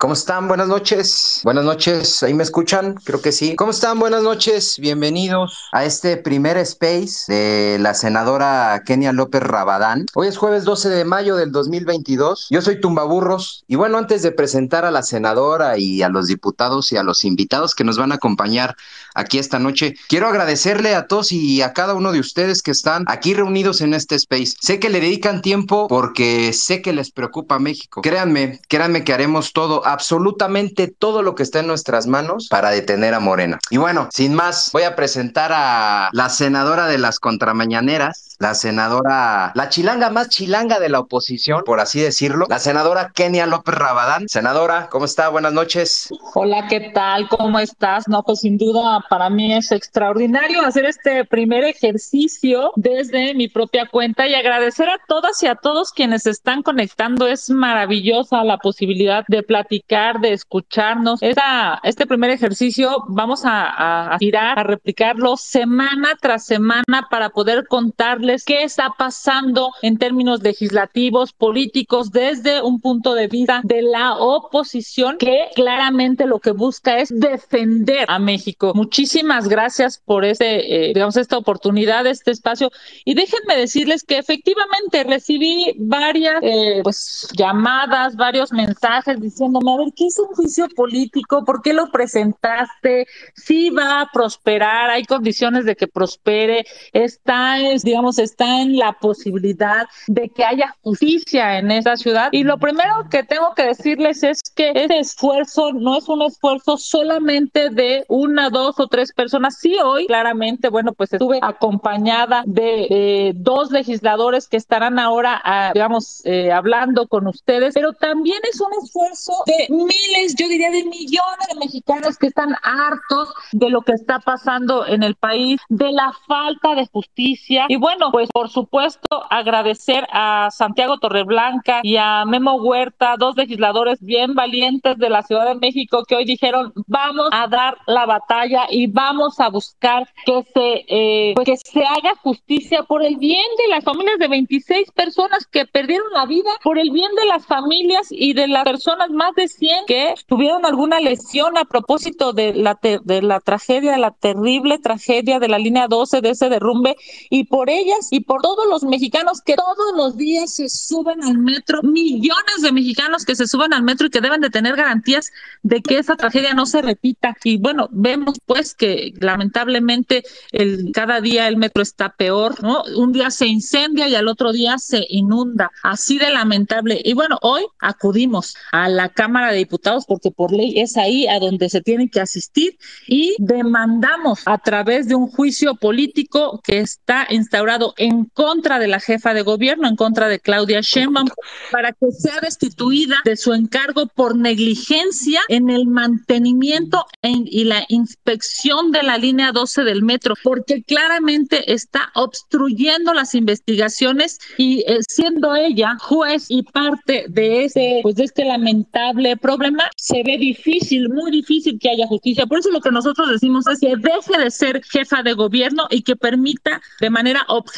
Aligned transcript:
¿Cómo 0.00 0.14
están? 0.14 0.48
Buenas 0.48 0.68
noches. 0.68 1.40
Buenas 1.44 1.64
noches. 1.64 2.22
¿Ahí 2.22 2.34
me 2.34 2.42
escuchan? 2.42 2.94
Creo 3.04 3.20
que 3.20 3.30
sí. 3.30 3.54
¿Cómo 3.56 3.70
están? 3.70 3.98
Buenas 3.98 4.22
noches. 4.22 4.78
Bienvenidos 4.78 5.68
a 5.70 5.84
este 5.84 6.16
primer 6.16 6.56
space 6.58 7.32
de 7.32 7.78
la 7.78 7.94
senadora 7.94 8.82
Kenia 8.86 9.12
López 9.12 9.42
Rabadán. 9.42 10.06
Hoy 10.14 10.28
es 10.28 10.38
jueves 10.38 10.64
12 10.64 10.88
de 10.88 11.04
mayo 11.04 11.36
del 11.36 11.52
2022. 11.52 12.48
Yo 12.50 12.62
soy 12.62 12.80
Tumbaburros. 12.80 13.64
Y 13.68 13.76
bueno, 13.76 13.98
antes 13.98 14.22
de 14.22 14.32
presentar 14.32 14.84
a 14.84 14.90
la 14.90 15.02
senadora 15.02 15.78
y 15.78 16.02
a 16.02 16.08
los 16.08 16.26
diputados 16.26 16.90
y 16.92 16.96
a 16.96 17.02
los 17.02 17.24
invitados 17.24 17.74
que 17.74 17.84
nos 17.84 17.98
van 17.98 18.12
a 18.12 18.16
acompañar 18.16 18.76
aquí 19.14 19.38
esta 19.38 19.58
noche, 19.58 19.94
quiero 20.08 20.26
agradecerle 20.26 20.94
a 20.94 21.06
todos 21.06 21.32
y 21.32 21.60
a 21.62 21.72
cada 21.74 21.94
uno 21.94 22.12
de 22.12 22.20
ustedes 22.20 22.62
que 22.62 22.70
están 22.70 23.04
aquí 23.08 23.34
reunidos 23.34 23.80
en 23.82 23.94
este 23.94 24.14
space. 24.16 24.54
Sé 24.60 24.80
que 24.80 24.88
le 24.88 25.00
dedican 25.00 25.42
tiempo 25.42 25.86
porque 25.86 26.52
sé 26.52 26.82
que 26.82 26.92
les 26.92 27.10
preocupa 27.10 27.58
México. 27.58 28.00
Créanme, 28.00 28.60
créanme 28.68 29.04
que 29.04 29.12
haremos 29.12 29.52
todo, 29.52 29.81
absolutamente 29.84 30.88
todo 30.88 31.22
lo 31.22 31.34
que 31.34 31.42
está 31.42 31.60
en 31.60 31.66
nuestras 31.66 32.06
manos 32.06 32.48
para 32.48 32.70
detener 32.70 33.14
a 33.14 33.20
Morena. 33.20 33.58
Y 33.70 33.76
bueno, 33.76 34.08
sin 34.12 34.34
más, 34.34 34.70
voy 34.72 34.82
a 34.82 34.96
presentar 34.96 35.52
a 35.54 36.10
la 36.12 36.28
senadora 36.28 36.86
de 36.86 36.98
las 36.98 37.18
contramañaneras, 37.18 38.31
la 38.42 38.56
senadora, 38.56 39.52
la 39.54 39.68
chilanga 39.68 40.10
más 40.10 40.28
chilanga 40.28 40.80
de 40.80 40.88
la 40.88 40.98
oposición, 40.98 41.62
por 41.64 41.78
así 41.78 42.00
decirlo, 42.00 42.46
la 42.48 42.58
senadora 42.58 43.12
Kenia 43.14 43.46
López 43.46 43.76
Rabadán. 43.76 44.28
Senadora, 44.28 44.88
¿cómo 44.90 45.04
está? 45.04 45.28
Buenas 45.28 45.52
noches. 45.52 46.08
Hola, 46.34 46.66
¿qué 46.68 46.90
tal? 46.92 47.28
¿Cómo 47.28 47.60
estás? 47.60 48.08
No, 48.08 48.24
pues 48.24 48.40
sin 48.40 48.58
duda 48.58 49.04
para 49.08 49.30
mí 49.30 49.54
es 49.54 49.70
extraordinario 49.70 50.62
hacer 50.62 50.86
este 50.86 51.24
primer 51.24 51.62
ejercicio 51.62 52.72
desde 52.74 53.32
mi 53.34 53.46
propia 53.46 53.86
cuenta 53.86 54.26
y 54.26 54.34
agradecer 54.34 54.88
a 54.88 54.98
todas 55.06 55.40
y 55.44 55.46
a 55.46 55.54
todos 55.54 55.92
quienes 55.92 56.26
están 56.26 56.64
conectando. 56.64 57.28
Es 57.28 57.48
maravillosa 57.48 58.42
la 58.42 58.58
posibilidad 58.58 59.24
de 59.28 59.44
platicar, 59.44 60.18
de 60.18 60.32
escucharnos. 60.32 61.20
Este 61.22 62.06
primer 62.06 62.30
ejercicio 62.30 63.04
vamos 63.06 63.44
a, 63.44 64.14
a 64.14 64.18
tirar, 64.18 64.58
a 64.58 64.64
replicarlo 64.64 65.36
semana 65.36 66.16
tras 66.20 66.44
semana 66.44 67.06
para 67.08 67.30
poder 67.30 67.68
contarles 67.68 68.31
qué 68.44 68.62
está 68.62 68.94
pasando 68.96 69.72
en 69.82 69.98
términos 69.98 70.42
legislativos, 70.42 71.32
políticos, 71.32 72.10
desde 72.10 72.62
un 72.62 72.80
punto 72.80 73.14
de 73.14 73.28
vista 73.28 73.60
de 73.64 73.82
la 73.82 74.16
oposición, 74.16 75.16
que 75.18 75.48
claramente 75.54 76.26
lo 76.26 76.38
que 76.38 76.52
busca 76.52 76.98
es 76.98 77.08
defender 77.10 78.06
a 78.08 78.18
México. 78.18 78.72
Muchísimas 78.74 79.48
gracias 79.48 79.98
por 79.98 80.24
este, 80.24 80.90
eh, 80.90 80.92
digamos, 80.94 81.16
esta 81.16 81.38
oportunidad, 81.38 82.06
este 82.06 82.30
espacio. 82.30 82.70
Y 83.04 83.14
déjenme 83.14 83.56
decirles 83.56 84.02
que 84.02 84.18
efectivamente 84.18 85.04
recibí 85.04 85.74
varias 85.78 86.42
eh, 86.42 86.80
pues, 86.82 87.28
llamadas, 87.36 88.16
varios 88.16 88.52
mensajes 88.52 89.20
diciéndome, 89.20 89.72
a 89.72 89.76
ver, 89.78 89.92
¿qué 89.96 90.06
es 90.06 90.18
un 90.18 90.28
juicio 90.34 90.68
político? 90.74 91.44
¿Por 91.44 91.62
qué 91.62 91.72
lo 91.72 91.90
presentaste? 91.90 93.06
Si 93.34 93.70
va 93.70 94.02
a 94.02 94.10
prosperar, 94.12 94.90
hay 94.90 95.04
condiciones 95.04 95.64
de 95.64 95.76
que 95.76 95.86
prospere, 95.86 96.64
está, 96.92 97.58
es, 97.60 97.82
digamos, 97.82 98.18
está 98.22 98.60
en 98.62 98.76
la 98.76 98.92
posibilidad 98.92 99.86
de 100.06 100.28
que 100.28 100.44
haya 100.44 100.76
justicia 100.82 101.58
en 101.58 101.70
esta 101.70 101.96
ciudad. 101.96 102.28
Y 102.32 102.44
lo 102.44 102.58
primero 102.58 103.08
que 103.10 103.22
tengo 103.22 103.54
que 103.54 103.64
decirles 103.64 104.22
es 104.22 104.40
que 104.54 104.72
este 104.74 104.98
esfuerzo 104.98 105.72
no 105.72 105.96
es 105.96 106.08
un 106.08 106.22
esfuerzo 106.22 106.76
solamente 106.76 107.70
de 107.70 108.04
una, 108.08 108.50
dos 108.50 108.78
o 108.78 108.88
tres 108.88 109.12
personas. 109.12 109.58
Sí, 109.58 109.76
hoy 109.82 110.06
claramente, 110.06 110.68
bueno, 110.68 110.92
pues 110.92 111.12
estuve 111.12 111.38
acompañada 111.42 112.42
de 112.46 112.86
eh, 112.90 113.32
dos 113.34 113.70
legisladores 113.70 114.48
que 114.48 114.56
estarán 114.56 114.98
ahora, 114.98 115.40
ah, 115.44 115.70
digamos, 115.74 116.24
eh, 116.24 116.52
hablando 116.52 117.06
con 117.08 117.26
ustedes, 117.26 117.74
pero 117.74 117.92
también 117.92 118.38
es 118.50 118.60
un 118.60 118.72
esfuerzo 118.82 119.32
de 119.46 119.66
miles, 119.70 120.34
yo 120.36 120.48
diría 120.48 120.70
de 120.70 120.84
millones 120.84 121.48
de 121.52 121.58
mexicanos 121.58 122.16
que 122.18 122.28
están 122.28 122.54
hartos 122.62 123.32
de 123.52 123.70
lo 123.70 123.82
que 123.82 123.92
está 123.92 124.18
pasando 124.18 124.86
en 124.86 125.02
el 125.02 125.14
país, 125.14 125.60
de 125.68 125.92
la 125.92 126.12
falta 126.26 126.74
de 126.74 126.86
justicia. 126.86 127.66
Y 127.68 127.76
bueno, 127.76 128.01
pues 128.10 128.28
por 128.30 128.48
supuesto 128.48 129.24
agradecer 129.30 130.06
a 130.10 130.48
Santiago 130.50 130.98
Torreblanca 130.98 131.80
y 131.82 131.96
a 131.96 132.24
Memo 132.24 132.54
Huerta, 132.54 133.16
dos 133.18 133.36
legisladores 133.36 134.00
bien 134.00 134.34
valientes 134.34 134.98
de 134.98 135.10
la 135.10 135.22
Ciudad 135.22 135.46
de 135.46 135.54
México 135.54 136.04
que 136.06 136.16
hoy 136.16 136.24
dijeron 136.24 136.72
vamos 136.86 137.28
a 137.32 137.46
dar 137.48 137.78
la 137.86 138.06
batalla 138.06 138.66
y 138.70 138.86
vamos 138.86 139.40
a 139.40 139.48
buscar 139.48 140.08
que 140.24 140.42
se 140.54 140.84
eh, 140.88 141.32
pues 141.34 141.46
que 141.46 141.56
se 141.56 141.84
haga 141.84 142.14
justicia 142.22 142.82
por 142.84 143.02
el 143.02 143.16
bien 143.16 143.44
de 143.58 143.68
las 143.68 143.84
familias 143.84 144.18
de 144.18 144.28
26 144.28 144.90
personas 144.92 145.46
que 145.46 145.66
perdieron 145.66 146.06
la 146.12 146.26
vida, 146.26 146.50
por 146.62 146.78
el 146.78 146.90
bien 146.90 147.10
de 147.14 147.26
las 147.26 147.46
familias 147.46 148.08
y 148.10 148.32
de 148.34 148.48
las 148.48 148.64
personas 148.64 149.10
más 149.10 149.34
de 149.34 149.48
100 149.48 149.86
que 149.86 150.14
tuvieron 150.26 150.64
alguna 150.64 151.00
lesión 151.00 151.58
a 151.58 151.64
propósito 151.64 152.32
de 152.32 152.54
la 152.54 152.78
de 152.82 153.22
la 153.22 153.40
tragedia, 153.40 153.96
la 153.98 154.10
terrible 154.10 154.78
tragedia 154.78 155.38
de 155.38 155.48
la 155.48 155.58
línea 155.58 155.88
12 155.88 156.20
de 156.20 156.30
ese 156.30 156.48
derrumbe 156.48 156.96
y 157.30 157.44
por 157.44 157.70
ellas 157.92 158.08
y 158.10 158.20
por 158.20 158.42
todos 158.42 158.66
los 158.68 158.82
mexicanos 158.84 159.40
que 159.42 159.54
todos 159.54 159.96
los 159.96 160.16
días 160.16 160.54
se 160.54 160.68
suben 160.68 161.22
al 161.22 161.38
metro, 161.38 161.82
millones 161.82 162.62
de 162.62 162.72
mexicanos 162.72 163.24
que 163.24 163.36
se 163.36 163.46
suben 163.46 163.72
al 163.72 163.82
metro 163.82 164.06
y 164.06 164.10
que 164.10 164.20
deben 164.20 164.40
de 164.40 164.50
tener 164.50 164.76
garantías 164.76 165.30
de 165.62 165.82
que 165.82 165.98
esa 165.98 166.16
tragedia 166.16 166.54
no 166.54 166.66
se 166.66 166.82
repita. 166.82 167.36
Y 167.44 167.58
bueno, 167.58 167.88
vemos 167.92 168.38
pues 168.46 168.74
que 168.74 169.12
lamentablemente 169.20 170.24
el, 170.50 170.90
cada 170.92 171.20
día 171.20 171.48
el 171.48 171.56
metro 171.56 171.82
está 171.82 172.10
peor, 172.10 172.62
¿no? 172.62 172.82
Un 172.96 173.12
día 173.12 173.30
se 173.30 173.46
incendia 173.46 174.08
y 174.08 174.14
al 174.14 174.28
otro 174.28 174.52
día 174.52 174.78
se 174.78 175.04
inunda, 175.08 175.70
así 175.82 176.18
de 176.18 176.30
lamentable. 176.30 177.00
Y 177.04 177.14
bueno, 177.14 177.38
hoy 177.42 177.62
acudimos 177.80 178.54
a 178.72 178.88
la 178.88 179.08
Cámara 179.08 179.52
de 179.52 179.58
Diputados 179.58 180.04
porque 180.06 180.30
por 180.30 180.52
ley 180.52 180.80
es 180.80 180.96
ahí 180.96 181.26
a 181.26 181.38
donde 181.38 181.68
se 181.68 181.80
tiene 181.80 182.08
que 182.08 182.20
asistir 182.20 182.78
y 183.06 183.34
demandamos 183.38 184.42
a 184.46 184.58
través 184.58 185.08
de 185.08 185.14
un 185.14 185.28
juicio 185.28 185.76
político 185.76 186.60
que 186.62 186.78
está 186.80 187.26
instaurado 187.30 187.81
en 187.96 188.24
contra 188.26 188.78
de 188.78 188.88
la 188.88 189.00
jefa 189.00 189.34
de 189.34 189.42
gobierno, 189.42 189.88
en 189.88 189.96
contra 189.96 190.28
de 190.28 190.40
Claudia 190.40 190.80
Sheinbaum, 190.80 191.28
para 191.70 191.92
que 191.92 192.10
sea 192.12 192.40
destituida 192.40 193.16
de 193.24 193.36
su 193.36 193.52
encargo 193.52 194.06
por 194.06 194.36
negligencia 194.36 195.40
en 195.48 195.70
el 195.70 195.86
mantenimiento 195.86 197.04
en, 197.22 197.44
y 197.46 197.64
la 197.64 197.84
inspección 197.88 198.90
de 198.92 199.02
la 199.02 199.18
línea 199.18 199.52
12 199.52 199.84
del 199.84 200.02
metro, 200.02 200.34
porque 200.42 200.82
claramente 200.82 201.72
está 201.72 202.10
obstruyendo 202.14 203.14
las 203.14 203.34
investigaciones 203.34 204.38
y 204.56 204.84
eh, 204.86 204.98
siendo 205.08 205.54
ella 205.54 205.96
juez 205.98 206.46
y 206.48 206.62
parte 206.62 207.26
de 207.28 207.64
ese, 207.64 208.00
pues 208.02 208.16
de 208.16 208.24
este 208.24 208.44
lamentable 208.44 209.36
problema, 209.36 209.84
se 209.96 210.22
ve 210.22 210.38
difícil, 210.38 211.08
muy 211.08 211.30
difícil 211.30 211.78
que 211.78 211.90
haya 211.90 212.06
justicia. 212.06 212.46
Por 212.46 212.58
eso 212.58 212.70
lo 212.70 212.80
que 212.80 212.90
nosotros 212.90 213.30
decimos 213.30 213.66
es 213.66 213.80
que 213.80 213.96
deje 213.96 214.42
de 214.42 214.50
ser 214.50 214.82
jefa 214.84 215.22
de 215.22 215.32
gobierno 215.34 215.86
y 215.90 216.02
que 216.02 216.16
permita 216.16 216.80
de 217.00 217.10
manera 217.10 217.44
objetiva 217.48 217.71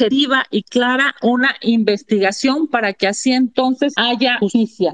y 0.51 0.63
clara 0.63 1.15
una 1.21 1.55
investigación 1.61 2.67
para 2.67 2.93
que 2.93 3.07
así 3.07 3.31
entonces 3.31 3.93
haya 3.95 4.37
justicia. 4.39 4.93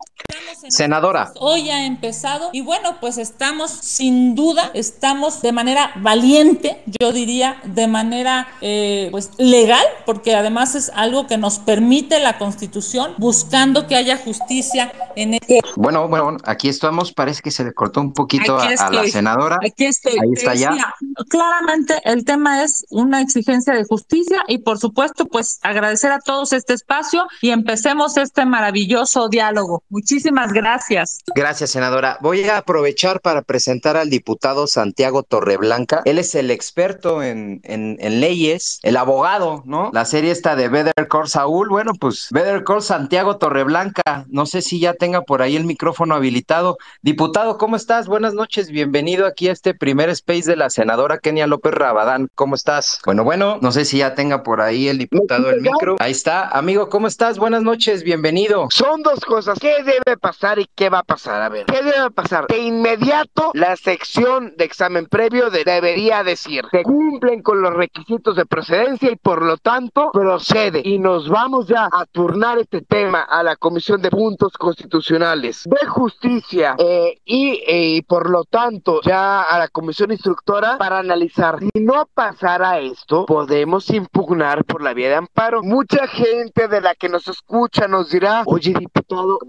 Senadora. 0.70 1.34
Hoy 1.40 1.70
ha 1.70 1.86
empezado 1.86 2.50
y 2.54 2.62
bueno, 2.62 2.98
pues 3.02 3.18
estamos 3.18 3.72
sin 3.72 4.36
duda, 4.36 4.72
estamos 4.74 5.42
de 5.42 5.52
manera 5.52 5.92
valiente, 5.98 6.84
yo 7.00 7.12
diría, 7.12 7.60
de 7.64 7.88
manera 7.88 8.48
eh, 8.62 9.08
pues 9.12 9.32
legal, 9.38 9.84
porque 10.06 10.36
además 10.36 10.76
es 10.76 10.92
algo 10.96 11.28
que 11.28 11.38
nos 11.38 11.60
permite 11.60 12.20
la 12.20 12.38
Constitución, 12.38 13.14
buscando 13.18 13.88
que 13.88 13.96
haya 13.96 14.18
justicia 14.18 14.92
en 15.16 15.34
este. 15.34 15.60
Bueno, 15.76 16.08
bueno, 16.08 16.38
aquí 16.46 16.70
estamos, 16.70 17.12
parece 17.12 17.42
que 17.42 17.52
se 17.52 17.64
le 17.64 17.74
cortó 17.74 18.02
un 18.02 18.14
poquito 18.14 18.58
a, 18.58 18.68
a, 18.68 18.92
la 18.92 19.08
senadora. 19.08 19.58
Aquí 19.66 19.86
estoy. 19.86 20.14
Ahí 20.14 20.34
está 20.34 20.54
ya. 20.54 20.96
Claramente 21.30 22.00
el 22.04 22.24
tema 22.24 22.64
es 22.64 22.86
una 22.90 23.22
exigencia 23.22 23.74
de 23.74 23.84
justicia 23.84 24.44
y 24.48 24.60
por 24.60 24.78
supuesto, 24.78 24.91
pues 24.94 25.60
agradecer 25.62 26.12
a 26.12 26.20
todos 26.20 26.54
este 26.54 26.74
espacio 26.74 27.28
y 27.42 27.52
empecemos 27.52 28.18
este 28.18 28.46
maravilloso 28.46 29.30
diálogo. 29.30 29.84
Muchísimas 29.90 30.54
gracias. 30.54 31.20
Gracias, 31.36 31.72
senadora. 31.72 32.18
Voy 32.22 32.44
a 32.44 32.58
aprovechar 32.58 33.22
para 33.22 33.42
presentar 33.42 33.98
al 33.98 34.10
diputado 34.10 34.68
Santiago 34.68 35.24
Torreblanca. 35.24 36.02
Él 36.06 36.18
es 36.18 36.36
el 36.36 36.52
experto 36.52 37.24
en, 37.24 37.62
en, 37.64 37.98
en 38.00 38.20
leyes, 38.20 38.80
el 38.84 38.98
abogado, 38.98 39.64
¿no? 39.66 39.90
La 39.94 40.06
serie 40.06 40.32
está 40.32 40.56
de 40.56 40.70
Better 40.70 41.08
Call 41.08 41.28
Saúl. 41.28 41.70
Bueno, 41.70 41.94
pues 42.00 42.28
Better 42.32 42.64
Call 42.64 42.82
Santiago 42.82 43.38
Torreblanca. 43.38 44.26
No 44.28 44.46
sé 44.46 44.62
si 44.62 44.80
ya 44.80 44.94
tenga 44.94 45.22
por 45.22 45.42
ahí 45.42 45.56
el 45.56 45.66
micrófono 45.66 46.16
habilitado. 46.16 46.78
Diputado, 47.02 47.58
¿cómo 47.58 47.76
estás? 47.76 48.08
Buenas 48.08 48.34
noches. 48.34 48.70
Bienvenido 48.70 49.26
aquí 49.26 49.48
a 49.48 49.52
este 49.52 49.74
primer 49.74 50.10
space 50.10 50.50
de 50.50 50.56
la 50.56 50.70
senadora 50.70 51.20
Kenia 51.20 51.48
López 51.48 51.74
Rabadán. 51.74 52.30
¿Cómo 52.36 52.56
estás? 52.56 53.00
Bueno, 53.06 53.24
bueno, 53.24 53.60
no 53.62 53.72
sé 53.72 53.86
si 53.86 54.00
ya 54.00 54.16
tenga 54.16 54.44
por 54.44 54.62
ahí 54.62 54.81
ahí 54.82 54.90
el 54.90 54.98
diputado 54.98 55.50
el 55.50 55.62
micro. 55.62 55.96
Ahí 56.00 56.12
está. 56.12 56.48
Amigo, 56.50 56.90
¿cómo 56.90 57.08
estás? 57.08 57.38
Buenas 57.38 57.62
noches, 57.64 58.04
bienvenido. 58.04 58.68
Son 58.72 59.02
dos 59.04 59.20
cosas. 59.22 59.60
¿Qué 59.60 59.84
debe 59.84 60.18
pasar 60.18 60.60
y 60.60 60.68
qué 60.76 60.90
va 60.90 61.00
a 61.00 61.04
pasar? 61.04 61.42
A 61.42 61.50
ver, 61.50 61.66
¿qué 61.66 61.84
debe 61.84 62.10
pasar? 62.12 62.48
De 62.48 62.58
inmediato, 62.58 63.52
la 63.54 63.76
sección 63.76 64.54
de 64.58 64.66
examen 64.66 65.06
previo 65.06 65.50
debería 65.50 66.24
decir, 66.24 66.66
se 66.72 66.84
cumplen 66.84 67.42
con 67.42 67.62
los 67.62 67.74
requisitos 67.74 68.36
de 68.36 68.46
procedencia 68.46 69.12
y 69.12 69.16
por 69.16 69.44
lo 69.44 69.58
tanto 69.58 70.10
procede. 70.12 70.82
Y 70.84 71.00
nos 71.00 71.30
vamos 71.30 71.68
ya 71.68 71.88
a 71.92 72.06
turnar 72.06 72.58
este 72.60 72.82
tema 72.82 73.22
a 73.22 73.44
la 73.44 73.56
Comisión 73.56 74.02
de 74.02 74.10
Puntos 74.10 74.54
Constitucionales 74.54 75.64
de 75.66 75.88
Justicia 75.88 76.76
eh, 76.78 77.20
y, 77.26 77.62
eh, 77.68 77.96
y 77.98 78.02
por 78.02 78.30
lo 78.30 78.44
tanto 78.46 79.02
ya 79.04 79.44
a 79.44 79.60
la 79.60 79.68
Comisión 79.68 80.12
Instructora 80.12 80.78
para 80.78 81.00
analizar. 81.00 81.60
Si 81.60 81.82
no 81.82 82.08
pasara 82.14 82.80
esto, 82.80 83.26
podemos 83.26 83.90
impugnar 83.90 84.64
por 84.72 84.82
la 84.82 84.94
vía 84.94 85.10
de 85.10 85.16
amparo. 85.16 85.62
Mucha 85.64 86.08
gente 86.08 86.68
de 86.68 86.82
la 86.82 86.96
que 86.96 87.10
nos 87.10 87.28
escucha 87.28 87.88
nos 87.88 88.12
dirá, 88.12 88.44
oye 88.46 88.74
diputado, 88.78 89.40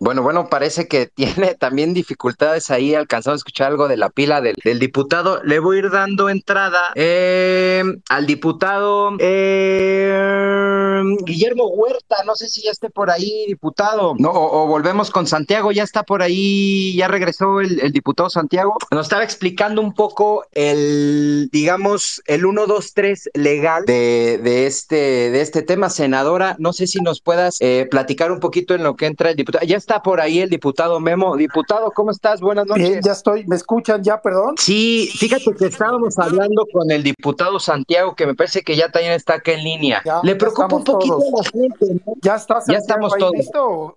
bueno, 0.00 0.22
bueno, 0.22 0.48
parece 0.48 0.86
que 0.86 1.06
tiene 1.06 1.54
también 1.54 1.94
dificultades 1.94 2.70
ahí, 2.70 2.94
alcanzado 2.94 3.34
a 3.34 3.36
escuchar 3.36 3.68
algo 3.68 3.88
de 3.88 3.96
la 3.96 4.10
pila 4.10 4.40
del, 4.40 4.54
del 4.62 4.78
diputado. 4.78 5.42
Le 5.42 5.58
voy 5.58 5.76
a 5.76 5.78
ir 5.80 5.90
dando 5.90 6.28
entrada 6.28 6.80
eh, 6.94 7.82
al 8.08 8.26
diputado 8.26 9.16
eh, 9.18 11.02
Guillermo 11.24 11.68
Huerta, 11.68 12.16
no 12.26 12.34
sé 12.34 12.48
si 12.48 12.62
ya 12.62 12.70
esté 12.70 12.90
por 12.90 13.10
ahí, 13.10 13.44
diputado. 13.46 14.14
No, 14.18 14.30
o, 14.30 14.66
volvemos 14.66 15.10
con 15.10 15.26
Santiago, 15.26 15.72
ya 15.72 15.82
está 15.82 16.02
por 16.02 16.22
ahí, 16.22 16.94
ya 16.96 17.08
regresó 17.08 17.60
el, 17.60 17.80
el 17.80 17.92
diputado 17.92 18.28
Santiago. 18.28 18.76
Nos 18.90 19.06
estaba 19.06 19.24
explicando 19.24 19.80
un 19.80 19.94
poco 19.94 20.44
el, 20.52 21.48
digamos, 21.52 22.22
el 22.26 22.44
1, 22.44 22.66
2, 22.66 22.94
3 22.94 23.30
legal 23.34 23.53
de, 23.60 24.38
de, 24.42 24.66
este, 24.66 24.96
de 25.30 25.40
este 25.40 25.62
tema, 25.62 25.90
senadora. 25.90 26.56
No 26.58 26.72
sé 26.72 26.86
si 26.86 27.00
nos 27.00 27.20
puedas 27.20 27.56
eh, 27.60 27.86
platicar 27.90 28.32
un 28.32 28.40
poquito 28.40 28.74
en 28.74 28.82
lo 28.82 28.96
que 28.96 29.06
entra 29.06 29.30
el 29.30 29.36
diputado. 29.36 29.64
Ya 29.66 29.76
está 29.76 30.02
por 30.02 30.20
ahí 30.20 30.40
el 30.40 30.50
diputado 30.50 31.00
Memo. 31.00 31.36
Diputado, 31.36 31.90
¿cómo 31.92 32.10
estás? 32.10 32.40
Buenas 32.40 32.66
noches. 32.66 32.88
Bien, 32.88 33.00
ya 33.02 33.12
estoy. 33.12 33.46
¿Me 33.46 33.56
escuchan 33.56 34.02
ya, 34.02 34.20
perdón? 34.20 34.54
Sí, 34.58 35.08
fíjate 35.18 35.54
que 35.58 35.66
estábamos 35.66 36.18
hablando 36.18 36.66
con 36.72 36.90
el 36.90 37.02
diputado 37.02 37.58
Santiago, 37.58 38.14
que 38.14 38.26
me 38.26 38.34
parece 38.34 38.62
que 38.62 38.76
ya 38.76 38.90
también 38.90 39.12
está 39.12 39.34
acá 39.34 39.52
en 39.52 39.64
línea. 39.64 40.02
Ya, 40.04 40.20
Le 40.22 40.32
ya 40.32 40.38
preocupa 40.38 40.74
un 40.76 40.80
estamos 40.80 40.84
poquito 40.84 41.18
todos. 41.18 41.32
la 41.44 41.50
gente, 41.50 42.02
¿no? 42.06 42.12
¿Ya 42.22 42.34
está 42.36 42.54
Ya 42.54 42.60
Santiago 42.60 42.80
estamos 42.80 43.12
ahí 43.14 43.20
todos. 43.20 43.32
listo 43.36 43.94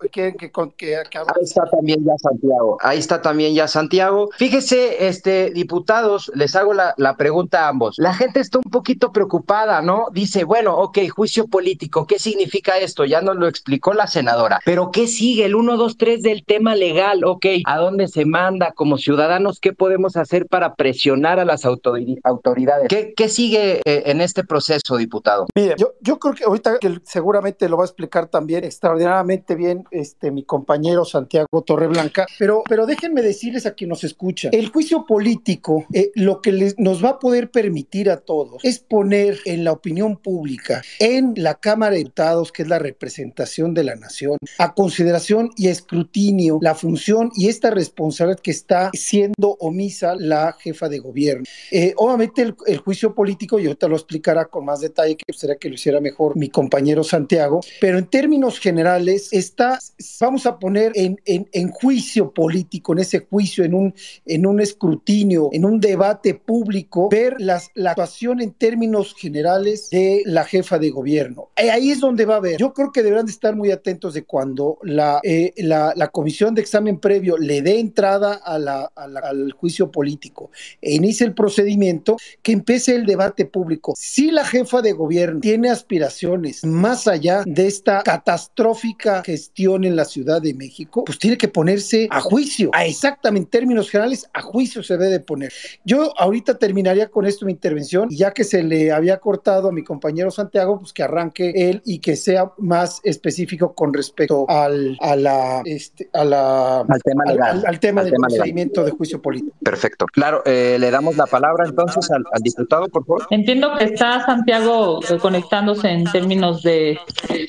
hable? 1.15 1.29
Ahí 1.35 1.43
está 1.43 1.65
también 1.69 2.03
ya 2.05 2.13
Santiago. 2.17 2.77
Ahí 2.81 2.99
está 2.99 3.21
también 3.21 3.53
ya 3.53 3.67
Santiago. 3.67 4.29
Fíjese, 4.37 5.07
este, 5.07 5.51
diputados, 5.51 6.31
les 6.35 6.55
hago 6.55 6.73
la, 6.73 6.93
la 6.97 7.15
pregunta 7.17 7.65
a 7.65 7.69
ambos. 7.69 7.95
La 7.97 8.13
gente 8.13 8.39
está 8.39 8.59
un 8.59 8.71
poquito 8.71 9.11
preocupada, 9.11 9.36
¿no? 9.81 10.07
Dice, 10.11 10.43
bueno, 10.43 10.75
ok, 10.77 10.99
juicio 11.09 11.47
político, 11.47 12.05
¿qué 12.07 12.19
significa 12.19 12.77
esto? 12.77 13.05
Ya 13.05 13.21
nos 13.21 13.35
lo 13.37 13.47
explicó 13.47 13.93
la 13.93 14.07
senadora. 14.07 14.59
Pero 14.65 14.91
¿qué 14.91 15.07
sigue? 15.07 15.45
El 15.45 15.55
1, 15.55 15.77
2, 15.77 15.97
3 15.97 16.21
del 16.21 16.43
tema 16.45 16.75
legal, 16.75 17.23
ok. 17.23 17.45
¿A 17.65 17.77
dónde 17.77 18.07
se 18.07 18.25
manda 18.25 18.71
como 18.73 18.97
ciudadanos? 18.97 19.59
¿Qué 19.59 19.73
podemos 19.73 20.17
hacer 20.17 20.45
para 20.47 20.75
presionar 20.75 21.39
a 21.39 21.45
las 21.45 21.65
autori- 21.65 22.19
autoridades? 22.23 22.87
¿Qué, 22.89 23.13
qué 23.15 23.29
sigue 23.29 23.81
eh, 23.85 24.03
en 24.05 24.21
este 24.21 24.43
proceso, 24.43 24.97
diputado? 24.97 25.45
Mire, 25.55 25.75
yo, 25.77 25.93
yo 26.01 26.19
creo 26.19 26.33
que 26.33 26.43
ahorita 26.43 26.79
que 26.79 26.99
seguramente 27.03 27.67
lo 27.69 27.77
va 27.77 27.83
a 27.83 27.87
explicar 27.87 28.27
también 28.27 28.63
extraordinariamente 28.63 29.55
bien 29.55 29.83
este 29.91 30.31
mi 30.31 30.43
compañero 30.43 31.05
Santiago 31.05 31.61
Torreblanca, 31.65 32.25
pero, 32.39 32.63
pero 32.67 32.85
déjenme 32.85 33.21
decirles 33.21 33.65
a 33.65 33.73
quien 33.73 33.89
nos 33.89 34.03
escucha, 34.03 34.49
el 34.51 34.69
juicio 34.69 35.05
político 35.05 35.85
eh, 35.93 36.11
lo 36.15 36.41
que 36.41 36.73
nos 36.77 37.03
va 37.03 37.09
a 37.09 37.19
poder 37.19 37.49
permitir 37.51 38.09
a 38.09 38.17
todos 38.21 38.63
es 38.63 38.79
poner 38.79 39.26
en 39.45 39.63
la 39.63 39.71
opinión 39.71 40.17
pública, 40.17 40.81
en 40.99 41.33
la 41.35 41.55
Cámara 41.55 41.93
de 41.93 41.99
Diputados, 41.99 42.51
que 42.51 42.63
es 42.63 42.67
la 42.67 42.79
representación 42.79 43.73
de 43.73 43.83
la 43.83 43.95
nación, 43.95 44.37
a 44.57 44.73
consideración 44.73 45.51
y 45.55 45.67
escrutinio 45.67 46.59
la 46.61 46.75
función 46.75 47.31
y 47.35 47.47
esta 47.47 47.71
responsabilidad 47.71 48.39
que 48.39 48.51
está 48.51 48.89
siendo 48.93 49.57
omisa 49.59 50.15
la 50.15 50.53
jefa 50.59 50.89
de 50.89 50.99
gobierno. 50.99 51.43
Eh, 51.71 51.93
obviamente 51.97 52.41
el, 52.41 52.55
el 52.65 52.77
juicio 52.77 53.13
político, 53.13 53.59
y 53.59 53.65
ahorita 53.65 53.87
lo 53.87 53.95
explicará 53.95 54.45
con 54.45 54.65
más 54.65 54.81
detalle, 54.81 55.15
que 55.15 55.33
sería 55.33 55.57
que 55.57 55.69
lo 55.69 55.75
hiciera 55.75 55.99
mejor 55.99 56.35
mi 56.35 56.49
compañero 56.49 57.03
Santiago, 57.03 57.61
pero 57.79 57.97
en 57.97 58.05
términos 58.07 58.59
generales 58.59 59.29
está, 59.31 59.79
vamos 60.19 60.45
a 60.45 60.59
poner 60.59 60.91
en, 60.95 61.19
en, 61.25 61.47
en 61.51 61.69
juicio 61.69 62.31
político, 62.31 62.93
en 62.93 62.99
ese 62.99 63.19
juicio, 63.19 63.63
en 63.63 63.73
un, 63.73 63.93
en 64.25 64.45
un 64.45 64.59
escrutinio, 64.59 65.49
en 65.51 65.65
un 65.65 65.79
debate 65.79 66.33
público, 66.33 67.09
ver 67.09 67.35
las, 67.39 67.69
la 67.75 67.91
actuación 67.91 68.41
en 68.41 68.51
términos 68.51 69.15
generales 69.17 69.89
de 69.89 70.23
la 70.25 70.45
jefa 70.45 70.79
de 70.79 70.89
gobierno. 70.89 71.49
Eh, 71.55 71.69
Ahí 71.69 71.91
es 71.91 71.99
donde 71.99 72.25
va 72.25 72.35
a 72.35 72.37
haber. 72.37 72.57
Yo 72.57 72.73
creo 72.73 72.91
que 72.91 73.03
deberán 73.03 73.25
de 73.25 73.31
estar 73.31 73.55
muy 73.55 73.71
atentos 73.71 74.13
de 74.13 74.23
cuando 74.23 74.77
la, 74.83 75.19
eh, 75.23 75.53
la, 75.57 75.93
la 75.95 76.07
comisión 76.09 76.55
de 76.55 76.61
examen 76.61 76.99
previo 76.99 77.37
le 77.37 77.61
dé 77.61 77.79
entrada 77.79 78.33
a 78.33 78.57
la, 78.57 78.91
a 78.95 79.07
al 79.23 79.51
juicio 79.53 79.91
político 79.91 80.51
e 80.81 80.93
inicie 80.93 81.25
el 81.25 81.33
procedimiento, 81.33 82.17
que 82.41 82.51
empiece 82.51 82.95
el 82.95 83.05
debate 83.05 83.45
público. 83.45 83.93
Si 83.97 84.31
la 84.31 84.45
jefa 84.45 84.81
de 84.81 84.93
gobierno 84.93 85.39
tiene 85.39 85.69
aspiraciones 85.69 86.63
más 86.65 87.07
allá 87.07 87.43
de 87.45 87.67
esta 87.67 88.03
catastrófica 88.03 89.23
gestión 89.23 89.83
en 89.83 89.95
la 89.95 90.05
Ciudad 90.05 90.41
de 90.41 90.53
México, 90.53 91.03
pues 91.05 91.19
tiene 91.19 91.37
que 91.37 91.47
ponerse 91.47 92.07
a 92.11 92.21
juicio, 92.21 92.71
a 92.73 92.85
exactamente 92.85 93.37
en 93.37 93.45
términos 93.45 93.89
generales, 93.89 94.27
a 94.33 94.41
juicio 94.41 94.81
se 94.81 94.97
debe 94.97 95.11
de 95.11 95.19
poner. 95.19 95.53
Yo 95.85 96.11
ahorita 96.17 96.57
terminaría 96.57 97.09
con 97.09 97.25
esto 97.25 97.45
mi 97.45 97.51
intervención, 97.51 98.09
ya 98.09 98.31
que 98.31 98.43
se 98.43 98.63
le 98.63 98.91
había 98.91 99.06
cortado 99.15 99.69
a 99.69 99.71
mi 99.71 99.85
compañero 99.85 100.29
Santiago, 100.29 100.79
pues 100.81 100.91
que 100.91 101.03
arranque 101.03 101.53
él 101.55 101.81
y 101.85 101.99
que 101.99 102.17
sea 102.17 102.51
más 102.57 102.99
específico 103.05 103.73
con 103.73 103.93
respecto 103.93 104.45
al, 104.49 104.97
a 104.99 105.15
la, 105.15 105.61
este, 105.63 106.09
a 106.11 106.25
la, 106.25 106.79
Al 106.81 107.01
tema 107.01 107.23
al, 107.25 107.33
legal. 107.33 107.49
al- 107.59 107.65
al 107.65 107.79
tema 107.79 108.01
Al 108.01 108.05
del 108.07 108.13
tema 108.13 108.27
legal. 108.27 108.37
procedimiento 108.39 108.83
de 108.83 108.91
juicio 108.91 109.21
político. 109.21 109.55
Perfecto. 109.63 110.05
Claro, 110.11 110.41
eh, 110.45 110.75
le 110.77 110.91
damos 110.91 111.15
la 111.15 111.25
palabra 111.27 111.65
entonces 111.65 112.11
al, 112.11 112.25
al 112.33 112.41
diputado, 112.41 112.87
por 112.89 113.05
favor. 113.05 113.27
Entiendo 113.29 113.71
que 113.77 113.85
está 113.85 114.25
Santiago 114.25 114.99
conectándose 115.21 115.87
en 115.89 116.03
términos 116.11 116.61
de, 116.63 116.99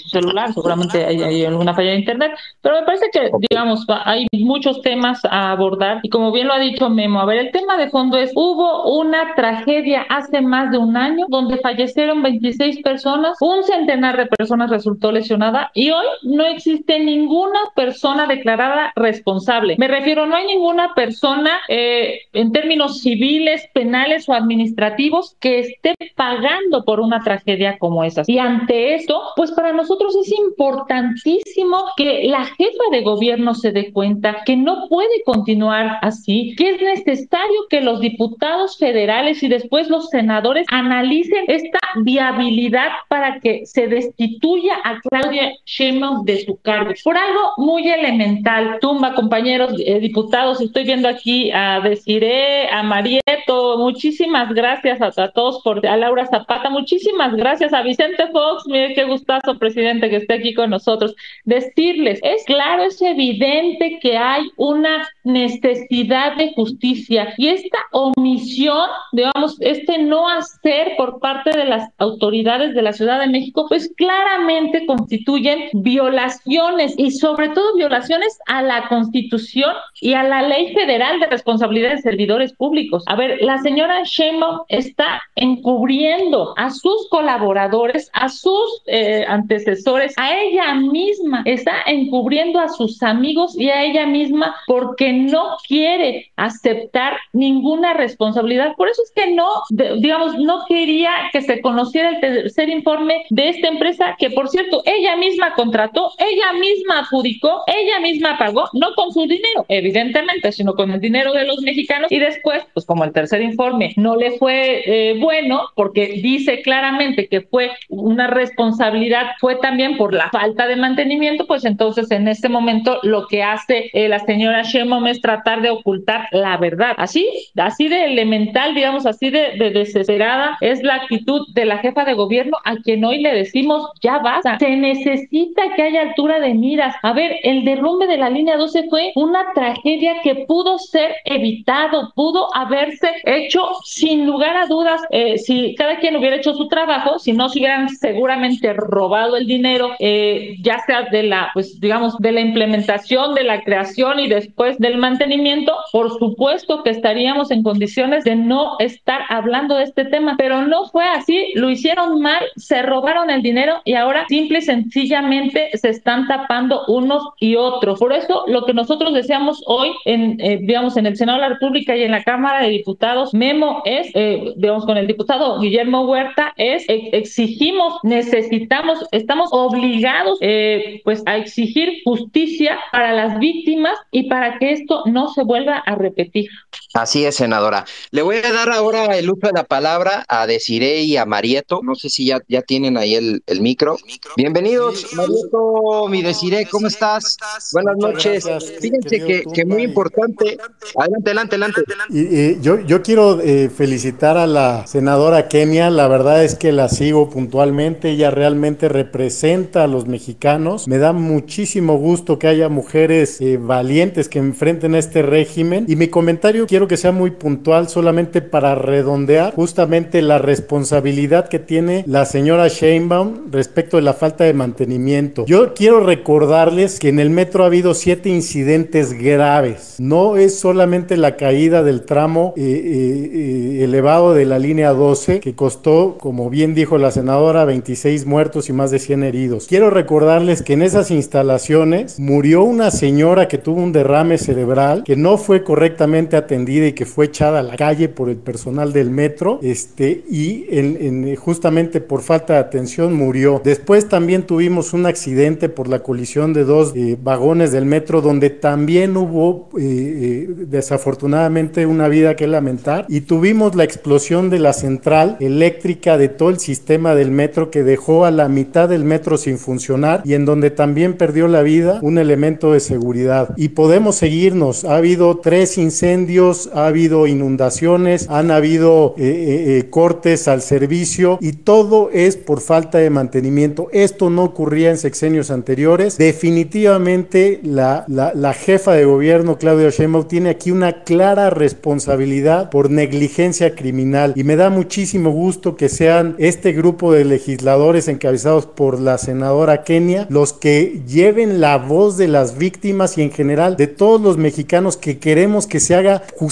su 0.02 0.08
celular, 0.10 0.52
seguramente 0.54 1.04
hay, 1.04 1.22
hay 1.22 1.44
alguna 1.44 1.74
falla 1.74 1.90
de 1.90 1.96
internet, 1.96 2.32
pero 2.60 2.78
me 2.80 2.86
parece 2.86 3.06
que, 3.12 3.30
digamos, 3.50 3.84
hay 4.04 4.26
muchos 4.32 4.80
temas 4.82 5.20
a 5.24 5.50
abordar 5.52 6.00
y 6.02 6.10
como 6.10 6.30
bien 6.30 6.46
lo 6.46 6.52
ha 6.52 6.58
dicho 6.58 6.88
Memo, 6.90 7.20
a 7.20 7.24
ver, 7.24 7.38
el 7.38 7.50
tema 7.52 7.76
de 7.78 7.88
fondo 7.90 8.18
es, 8.18 8.30
hubo 8.34 8.98
una 9.00 9.34
tragedia 9.34 10.02
hace 10.10 10.40
más 10.42 10.70
de 10.70 10.78
un 10.78 10.96
año 10.96 11.26
donde 11.28 11.47
fallecieron 11.56 12.22
26 12.22 12.82
personas, 12.82 13.38
un 13.40 13.64
centenar 13.64 14.16
de 14.16 14.26
personas 14.26 14.70
resultó 14.70 15.10
lesionada 15.10 15.70
y 15.74 15.90
hoy 15.90 16.06
no 16.22 16.44
existe 16.44 16.98
ninguna 17.00 17.58
persona 17.74 18.26
declarada 18.26 18.92
responsable. 18.94 19.76
Me 19.78 19.88
refiero, 19.88 20.26
no 20.26 20.36
hay 20.36 20.46
ninguna 20.46 20.94
persona 20.94 21.60
eh, 21.68 22.20
en 22.32 22.52
términos 22.52 23.00
civiles, 23.00 23.68
penales 23.72 24.28
o 24.28 24.34
administrativos 24.34 25.36
que 25.40 25.60
esté 25.60 25.94
pagando 26.14 26.84
por 26.84 27.00
una 27.00 27.20
tragedia 27.20 27.78
como 27.78 28.04
esa. 28.04 28.22
Y 28.26 28.38
ante 28.38 28.94
esto, 28.94 29.22
pues 29.36 29.52
para 29.52 29.72
nosotros 29.72 30.16
es 30.16 30.32
importantísimo 30.32 31.84
que 31.96 32.24
la 32.24 32.44
jefa 32.44 32.84
de 32.90 33.02
gobierno 33.02 33.54
se 33.54 33.72
dé 33.72 33.92
cuenta 33.92 34.42
que 34.44 34.56
no 34.56 34.88
puede 34.88 35.22
continuar 35.24 35.98
así, 36.02 36.54
que 36.56 36.70
es 36.70 36.82
necesario 36.82 37.66
que 37.70 37.80
los 37.80 38.00
diputados 38.00 38.78
federales 38.78 39.42
y 39.42 39.48
después 39.48 39.88
los 39.88 40.08
senadores 40.10 40.66
analicen 40.70 41.37
esta 41.46 41.78
viabilidad 41.96 42.90
para 43.08 43.40
que 43.40 43.64
se 43.66 43.86
destituya 43.86 44.74
a 44.84 45.00
Claudia 45.00 45.52
Sheinbaum 45.64 46.24
de 46.24 46.44
su 46.44 46.60
cargo. 46.60 46.92
Por 47.04 47.16
algo 47.16 47.52
muy 47.56 47.88
elemental. 47.88 48.78
Tumba, 48.80 49.14
compañeros 49.14 49.72
eh, 49.84 50.00
diputados, 50.00 50.60
estoy 50.60 50.84
viendo 50.84 51.08
aquí 51.08 51.50
a 51.52 51.80
Desiree, 51.80 52.68
a 52.70 52.82
Marieto, 52.82 53.78
muchísimas 53.78 54.52
gracias 54.52 55.00
a, 55.00 55.28
todos 55.28 55.60
por 55.62 55.86
a 55.86 55.96
Laura 55.96 56.26
Zapata, 56.26 56.70
muchísimas 56.70 57.34
gracias 57.34 57.72
a 57.72 57.82
Vicente 57.82 58.26
Fox, 58.32 58.64
mire 58.66 58.94
qué 58.94 59.04
gustazo, 59.04 59.58
presidente, 59.58 60.10
que 60.10 60.16
esté 60.16 60.34
aquí 60.34 60.54
con 60.54 60.70
nosotros. 60.70 61.14
Decirles, 61.44 62.20
es 62.22 62.44
claro, 62.44 62.82
es 62.82 63.00
evidente 63.00 63.98
que 64.00 64.16
hay 64.16 64.50
una 64.56 65.08
necesidad 65.24 66.36
de 66.36 66.52
justicia 66.54 67.34
y 67.36 67.48
esta 67.48 67.78
omisión, 67.92 68.88
digamos, 69.12 69.56
este 69.60 69.98
no 69.98 70.28
hacer 70.28 70.94
por 70.96 71.20
parte 71.20 71.27
de 71.44 71.64
las 71.64 71.90
autoridades 71.98 72.74
de 72.74 72.82
la 72.82 72.92
Ciudad 72.92 73.20
de 73.20 73.28
México, 73.28 73.66
pues 73.68 73.92
claramente 73.96 74.86
constituyen 74.86 75.68
violaciones 75.72 76.94
y 76.96 77.10
sobre 77.10 77.50
todo 77.50 77.76
violaciones 77.76 78.38
a 78.46 78.62
la 78.62 78.88
Constitución 78.88 79.72
y 80.00 80.14
a 80.14 80.22
la 80.22 80.42
Ley 80.42 80.72
Federal 80.74 81.20
de 81.20 81.26
Responsabilidad 81.26 81.90
de 81.90 82.02
Servidores 82.02 82.52
Públicos. 82.54 83.04
A 83.06 83.16
ver, 83.16 83.38
la 83.42 83.58
señora 83.58 84.02
Sheinbaum 84.04 84.60
está 84.68 85.22
encubriendo 85.36 86.54
a 86.56 86.70
sus 86.70 87.08
colaboradores, 87.10 88.10
a 88.14 88.28
sus 88.28 88.82
eh, 88.86 89.24
antecesores, 89.28 90.14
a 90.16 90.38
ella 90.40 90.74
misma, 90.74 91.42
está 91.44 91.72
encubriendo 91.86 92.58
a 92.58 92.68
sus 92.68 93.02
amigos 93.02 93.58
y 93.58 93.68
a 93.70 93.82
ella 93.84 94.06
misma 94.06 94.54
porque 94.66 95.12
no 95.12 95.56
quiere 95.66 96.30
aceptar 96.36 97.18
ninguna 97.32 97.94
responsabilidad. 97.94 98.74
Por 98.76 98.88
eso 98.88 99.02
es 99.02 99.12
que 99.14 99.34
no, 99.34 99.46
de- 99.70 99.96
digamos, 100.00 100.36
no 100.38 100.64
quería 100.68 101.10
que 101.32 101.42
se 101.42 101.60
conociera 101.60 102.10
el 102.10 102.20
tercer 102.20 102.68
informe 102.68 103.24
de 103.30 103.48
esta 103.48 103.68
empresa 103.68 104.16
que, 104.18 104.30
por 104.30 104.48
cierto, 104.48 104.82
ella 104.84 105.16
misma 105.16 105.54
contrató, 105.54 106.10
ella 106.18 106.52
misma 106.58 107.00
adjudicó, 107.00 107.62
ella 107.66 108.00
misma 108.00 108.38
pagó, 108.38 108.68
no 108.72 108.94
con 108.94 109.12
su 109.12 109.22
dinero, 109.22 109.64
evidentemente, 109.68 110.52
sino 110.52 110.74
con 110.74 110.90
el 110.90 111.00
dinero 111.00 111.32
de 111.32 111.44
los 111.44 111.60
mexicanos. 111.62 112.10
Y 112.10 112.18
después, 112.18 112.64
pues 112.74 112.86
como 112.86 113.04
el 113.04 113.12
tercer 113.12 113.42
informe 113.42 113.92
no 113.96 114.16
le 114.16 114.32
fue 114.38 114.82
eh, 114.86 115.18
bueno, 115.20 115.62
porque 115.74 116.20
dice 116.22 116.62
claramente 116.62 117.28
que 117.28 117.42
fue 117.42 117.70
una 117.88 118.26
responsabilidad, 118.26 119.32
fue 119.40 119.56
también 119.56 119.96
por 119.96 120.14
la 120.14 120.30
falta 120.30 120.66
de 120.66 120.76
mantenimiento, 120.76 121.46
pues 121.46 121.64
entonces 121.64 122.10
en 122.10 122.28
este 122.28 122.48
momento 122.48 122.98
lo 123.02 123.26
que 123.26 123.42
hace 123.42 123.90
eh, 123.92 124.08
la 124.08 124.18
señora 124.20 124.62
Sheinbaum 124.62 125.06
es 125.06 125.20
tratar 125.20 125.62
de 125.62 125.70
ocultar 125.70 126.26
la 126.32 126.56
verdad. 126.56 126.94
Así, 126.96 127.28
así 127.56 127.88
de 127.88 128.04
elemental, 128.04 128.74
digamos, 128.74 129.06
así 129.06 129.30
de, 129.30 129.52
de 129.58 129.70
desesperada 129.70 130.56
es 130.60 130.82
la 130.82 130.97
actitud 130.98 131.46
de 131.54 131.64
la 131.64 131.78
jefa 131.78 132.04
de 132.04 132.14
gobierno 132.14 132.56
a 132.64 132.76
quien 132.76 133.04
hoy 133.04 133.20
le 133.20 133.34
decimos 133.34 133.90
ya 134.00 134.18
basta. 134.18 134.58
Se 134.58 134.76
necesita 134.76 135.74
que 135.74 135.82
haya 135.82 136.02
altura 136.02 136.40
de 136.40 136.54
miras. 136.54 136.94
A 137.02 137.12
ver, 137.12 137.36
el 137.42 137.64
derrumbe 137.64 138.06
de 138.06 138.18
la 138.18 138.30
línea 138.30 138.56
12 138.56 138.88
fue 138.88 139.12
una 139.14 139.52
tragedia 139.54 140.20
que 140.22 140.46
pudo 140.46 140.78
ser 140.78 141.14
evitado, 141.24 142.12
pudo 142.14 142.54
haberse 142.54 143.08
hecho 143.24 143.62
sin 143.84 144.26
lugar 144.26 144.56
a 144.56 144.66
dudas 144.66 145.00
eh, 145.10 145.38
si 145.38 145.74
cada 145.74 145.98
quien 145.98 146.16
hubiera 146.16 146.36
hecho 146.36 146.54
su 146.54 146.68
trabajo, 146.68 147.18
si 147.18 147.32
no 147.32 147.48
se 147.48 147.58
hubieran 147.58 147.88
seguramente 147.88 148.72
robado 148.72 149.36
el 149.36 149.46
dinero, 149.46 149.90
eh, 149.98 150.56
ya 150.62 150.78
sea 150.80 151.02
de 151.02 151.22
la, 151.22 151.50
pues 151.54 151.80
digamos, 151.80 152.16
de 152.18 152.32
la 152.32 152.40
implementación, 152.40 153.34
de 153.34 153.44
la 153.44 153.62
creación 153.62 154.20
y 154.20 154.28
después 154.28 154.78
del 154.78 154.98
mantenimiento, 154.98 155.74
por 155.92 156.10
supuesto 156.18 156.82
que 156.82 156.90
estaríamos 156.90 157.50
en 157.50 157.62
condiciones 157.62 158.24
de 158.24 158.36
no 158.36 158.76
estar 158.78 159.22
hablando 159.28 159.76
de 159.76 159.84
este 159.84 160.04
tema, 160.04 160.34
pero 160.36 160.62
no 160.66 160.86
fue 160.90 161.04
así, 161.04 161.52
lo 161.54 161.70
hicieron 161.70 162.20
mal, 162.20 162.42
se 162.56 162.82
robaron 162.82 163.30
el 163.30 163.42
dinero 163.42 163.80
y 163.84 163.94
ahora 163.94 164.26
simple 164.28 164.58
y 164.58 164.62
sencillamente 164.62 165.70
se 165.74 165.90
están 165.90 166.26
tapando 166.26 166.82
unos 166.88 167.22
y 167.38 167.56
otros. 167.56 167.98
Por 167.98 168.12
eso 168.12 168.44
lo 168.46 168.64
que 168.64 168.74
nosotros 168.74 169.14
deseamos 169.14 169.62
hoy 169.66 169.90
en, 170.04 170.40
eh, 170.40 170.58
digamos, 170.60 170.96
en 170.96 171.06
el 171.06 171.16
Senado 171.16 171.38
de 171.38 171.48
la 171.48 171.54
República 171.54 171.96
y 171.96 172.02
en 172.02 172.12
la 172.12 172.22
Cámara 172.22 172.62
de 172.62 172.70
Diputados, 172.70 173.34
Memo 173.34 173.82
es, 173.84 174.10
eh, 174.14 174.52
digamos, 174.56 174.84
con 174.86 174.96
el 174.96 175.06
diputado 175.06 175.60
Guillermo 175.60 176.06
Huerta, 176.06 176.54
es 176.56 176.84
exigimos, 176.88 177.98
necesitamos, 178.02 179.06
estamos 179.12 179.50
obligados, 179.52 180.38
eh, 180.40 181.00
pues, 181.04 181.22
a 181.26 181.36
exigir 181.36 182.00
justicia 182.04 182.78
para 182.92 183.12
las 183.12 183.38
víctimas 183.38 183.98
y 184.10 184.24
para 184.24 184.58
que 184.58 184.72
esto 184.72 185.02
no 185.06 185.28
se 185.28 185.42
vuelva 185.42 185.78
a 185.78 185.94
repetir. 185.94 186.48
Así 186.94 187.24
es, 187.26 187.36
senadora. 187.36 187.84
Le 188.12 188.22
voy 188.22 188.36
a 188.36 188.52
dar 188.52 188.70
ahora 188.70 189.18
el 189.18 189.30
uso 189.30 189.46
de 189.48 189.52
la 189.52 189.64
palabra 189.64 190.24
a 190.26 190.46
Desiree 190.46 191.02
y 191.02 191.18
a 191.18 191.26
Marieto. 191.26 191.80
No 191.82 191.94
sé 191.94 192.08
si 192.08 192.26
ya, 192.26 192.40
ya 192.48 192.62
tienen 192.62 192.96
ahí 192.96 193.14
el, 193.14 193.42
el 193.46 193.60
micro. 193.60 193.98
Bienvenidos, 194.36 195.06
Marieto, 195.14 196.08
mi 196.08 196.22
Desiree, 196.22 196.66
¿cómo 196.66 196.86
estás? 196.86 197.36
Buenas 197.72 197.96
noches. 197.98 198.46
Fíjense 198.80 199.20
que, 199.20 199.44
que, 199.52 199.64
muy 199.66 199.82
importante. 199.82 200.56
Adelante, 200.96 201.30
adelante, 201.30 201.56
adelante. 201.56 201.82
Y, 202.08 202.20
y 202.20 202.60
yo, 202.62 202.80
yo 202.80 203.02
quiero 203.02 203.38
eh, 203.42 203.68
felicitar 203.68 204.38
a 204.38 204.46
la 204.46 204.86
senadora 204.86 205.48
Kenia. 205.48 205.90
La 205.90 206.08
verdad 206.08 206.42
es 206.42 206.54
que 206.54 206.72
la 206.72 206.88
sigo 206.88 207.28
puntualmente. 207.28 208.10
Ella 208.10 208.30
realmente 208.30 208.88
representa 208.88 209.84
a 209.84 209.86
los 209.88 210.06
mexicanos. 210.06 210.88
Me 210.88 210.96
da 210.96 211.12
muchísimo 211.12 211.98
gusto 211.98 212.38
que 212.38 212.46
haya 212.46 212.70
mujeres 212.70 213.42
eh, 213.42 213.58
valientes 213.60 214.30
que 214.30 214.38
enfrenten 214.38 214.94
este 214.94 215.20
régimen. 215.20 215.84
Y 215.86 215.96
mi 215.96 216.08
comentario 216.08 216.66
quiero 216.66 216.77
que 216.86 216.96
sea 216.96 217.12
muy 217.12 217.30
puntual 217.30 217.88
solamente 217.88 218.42
para 218.42 218.74
redondear 218.74 219.54
justamente 219.54 220.22
la 220.22 220.38
responsabilidad 220.38 221.48
que 221.48 221.58
tiene 221.58 222.04
la 222.06 222.24
señora 222.24 222.68
Sheinbaum 222.68 223.50
respecto 223.50 223.96
de 223.96 224.02
la 224.02 224.14
falta 224.14 224.44
de 224.44 224.52
mantenimiento. 224.54 225.46
Yo 225.46 225.74
quiero 225.74 226.00
recordarles 226.00 226.98
que 226.98 227.08
en 227.08 227.18
el 227.18 227.30
metro 227.30 227.64
ha 227.64 227.66
habido 227.66 227.94
siete 227.94 228.28
incidentes 228.28 229.12
graves. 229.14 229.96
No 229.98 230.36
es 230.36 230.58
solamente 230.58 231.16
la 231.16 231.36
caída 231.36 231.82
del 231.82 232.02
tramo 232.02 232.54
eh, 232.56 232.62
eh, 232.62 233.84
elevado 233.84 234.34
de 234.34 234.44
la 234.44 234.58
línea 234.58 234.92
12 234.92 235.40
que 235.40 235.54
costó, 235.54 236.16
como 236.18 236.50
bien 236.50 236.74
dijo 236.74 236.98
la 236.98 237.10
senadora, 237.10 237.64
26 237.64 238.26
muertos 238.26 238.68
y 238.68 238.72
más 238.72 238.90
de 238.90 238.98
100 238.98 239.24
heridos. 239.24 239.66
Quiero 239.66 239.90
recordarles 239.90 240.62
que 240.62 240.74
en 240.74 240.82
esas 240.82 241.10
instalaciones 241.10 242.20
murió 242.20 242.62
una 242.62 242.90
señora 242.90 243.48
que 243.48 243.58
tuvo 243.58 243.82
un 243.82 243.92
derrame 243.92 244.38
cerebral 244.38 245.04
que 245.04 245.16
no 245.16 245.38
fue 245.38 245.64
correctamente 245.64 246.36
atendida 246.36 246.67
y 246.68 246.92
que 246.92 247.06
fue 247.06 247.26
echada 247.26 247.60
a 247.60 247.62
la 247.62 247.76
calle 247.76 248.08
por 248.08 248.28
el 248.28 248.36
personal 248.36 248.92
del 248.92 249.10
metro 249.10 249.58
este, 249.62 250.24
y 250.30 250.66
en, 250.68 250.98
en, 251.00 251.36
justamente 251.36 252.00
por 252.00 252.22
falta 252.22 252.54
de 252.54 252.58
atención 252.60 253.14
murió. 253.14 253.60
Después 253.64 254.08
también 254.08 254.42
tuvimos 254.42 254.92
un 254.92 255.06
accidente 255.06 255.68
por 255.68 255.88
la 255.88 256.00
colisión 256.00 256.52
de 256.52 256.64
dos 256.64 256.92
eh, 256.94 257.16
vagones 257.20 257.72
del 257.72 257.86
metro 257.86 258.20
donde 258.20 258.50
también 258.50 259.16
hubo 259.16 259.68
eh, 259.78 259.80
eh, 259.80 260.48
desafortunadamente 260.66 261.86
una 261.86 262.08
vida 262.08 262.36
que 262.36 262.46
lamentar 262.46 263.06
y 263.08 263.22
tuvimos 263.22 263.74
la 263.74 263.84
explosión 263.84 264.50
de 264.50 264.58
la 264.58 264.72
central 264.72 265.36
eléctrica 265.40 266.18
de 266.18 266.28
todo 266.28 266.50
el 266.50 266.58
sistema 266.58 267.14
del 267.14 267.30
metro 267.30 267.70
que 267.70 267.82
dejó 267.82 268.24
a 268.24 268.30
la 268.30 268.48
mitad 268.48 268.88
del 268.88 269.04
metro 269.04 269.38
sin 269.38 269.58
funcionar 269.58 270.22
y 270.24 270.34
en 270.34 270.44
donde 270.44 270.70
también 270.70 271.14
perdió 271.14 271.48
la 271.48 271.62
vida 271.62 271.98
un 272.02 272.18
elemento 272.18 272.72
de 272.72 272.80
seguridad. 272.80 273.54
Y 273.56 273.70
podemos 273.70 274.16
seguirnos, 274.16 274.84
ha 274.84 274.96
habido 274.96 275.38
tres 275.38 275.78
incendios 275.78 276.57
ha 276.66 276.86
habido 276.86 277.26
inundaciones, 277.26 278.26
han 278.28 278.50
habido 278.50 279.14
eh, 279.16 279.22
eh, 279.22 279.78
eh, 279.78 279.90
cortes 279.90 280.48
al 280.48 280.62
servicio 280.62 281.38
y 281.40 281.52
todo 281.52 282.10
es 282.12 282.36
por 282.36 282.60
falta 282.60 282.98
de 282.98 283.10
mantenimiento. 283.10 283.88
Esto 283.92 284.30
no 284.30 284.44
ocurría 284.44 284.90
en 284.90 284.98
sexenios 284.98 285.50
anteriores. 285.50 286.18
Definitivamente 286.18 287.60
la, 287.62 288.04
la, 288.08 288.52
jefa 288.52 288.92
de 288.92 289.04
gobierno, 289.04 289.58
Claudia 289.58 289.90
Sheinbaum, 289.90 290.26
tiene 290.26 290.50
aquí 290.50 290.70
una 290.70 291.04
clara 291.04 291.50
responsabilidad 291.50 292.70
por 292.70 292.90
negligencia 292.90 293.74
criminal 293.74 294.32
y 294.34 294.44
me 294.44 294.56
da 294.56 294.70
muchísimo 294.70 295.30
gusto 295.30 295.76
que 295.76 295.88
sean 295.88 296.34
este 296.38 296.72
grupo 296.72 297.12
de 297.12 297.24
legisladores 297.24 298.08
encabezados 298.08 298.66
por 298.66 298.98
la 299.00 299.18
senadora 299.18 299.84
Kenia 299.84 300.26
los 300.30 300.52
que 300.52 301.02
lleven 301.06 301.60
la 301.60 301.78
voz 301.78 302.16
de 302.16 302.28
las 302.28 302.58
víctimas 302.58 303.18
y 303.18 303.22
en 303.22 303.30
general 303.30 303.76
de 303.76 303.86
todos 303.86 304.20
los 304.20 304.36
mexicanos 304.36 304.96
que 304.96 305.18
queremos 305.18 305.66
que 305.66 305.80
se 305.80 305.94
haga 305.94 306.22
justicia 306.36 306.47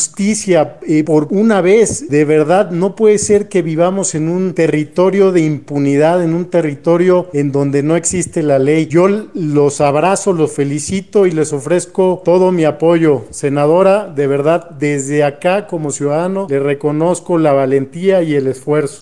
eh, 0.87 1.05
por 1.05 1.29
una 1.31 1.61
vez. 1.61 2.09
De 2.09 2.25
verdad, 2.25 2.71
no 2.71 2.95
puede 2.97 3.19
ser 3.19 3.49
que 3.49 3.63
vivamos 3.63 4.15
en 4.15 4.29
un 4.29 4.55
territorio 4.55 5.33
de 5.33 5.41
impunidad, 5.41 6.23
en 6.23 6.35
un 6.35 6.47
territorio 6.47 7.29
en 7.33 7.53
donde 7.53 7.83
no 7.83 7.97
existe 7.97 8.43
la 8.43 8.59
ley. 8.59 8.87
Yo 8.87 9.09
los 9.09 9.81
abrazo, 9.81 10.33
los 10.33 10.53
felicito 10.53 11.27
y 11.27 11.31
les 11.31 11.53
ofrezco 11.53 12.23
todo 12.25 12.53
mi 12.53 12.65
apoyo. 12.65 13.25
Senadora, 13.31 14.07
de 14.15 14.27
verdad, 14.27 14.71
desde 14.71 15.25
acá 15.25 15.67
como 15.67 15.91
ciudadano 15.91 16.47
le 16.49 16.61
reconozco 16.61 17.39
la 17.39 17.53
valentía 17.53 18.23
y 18.23 18.35
el 18.35 18.47
esfuerzo. 18.47 19.01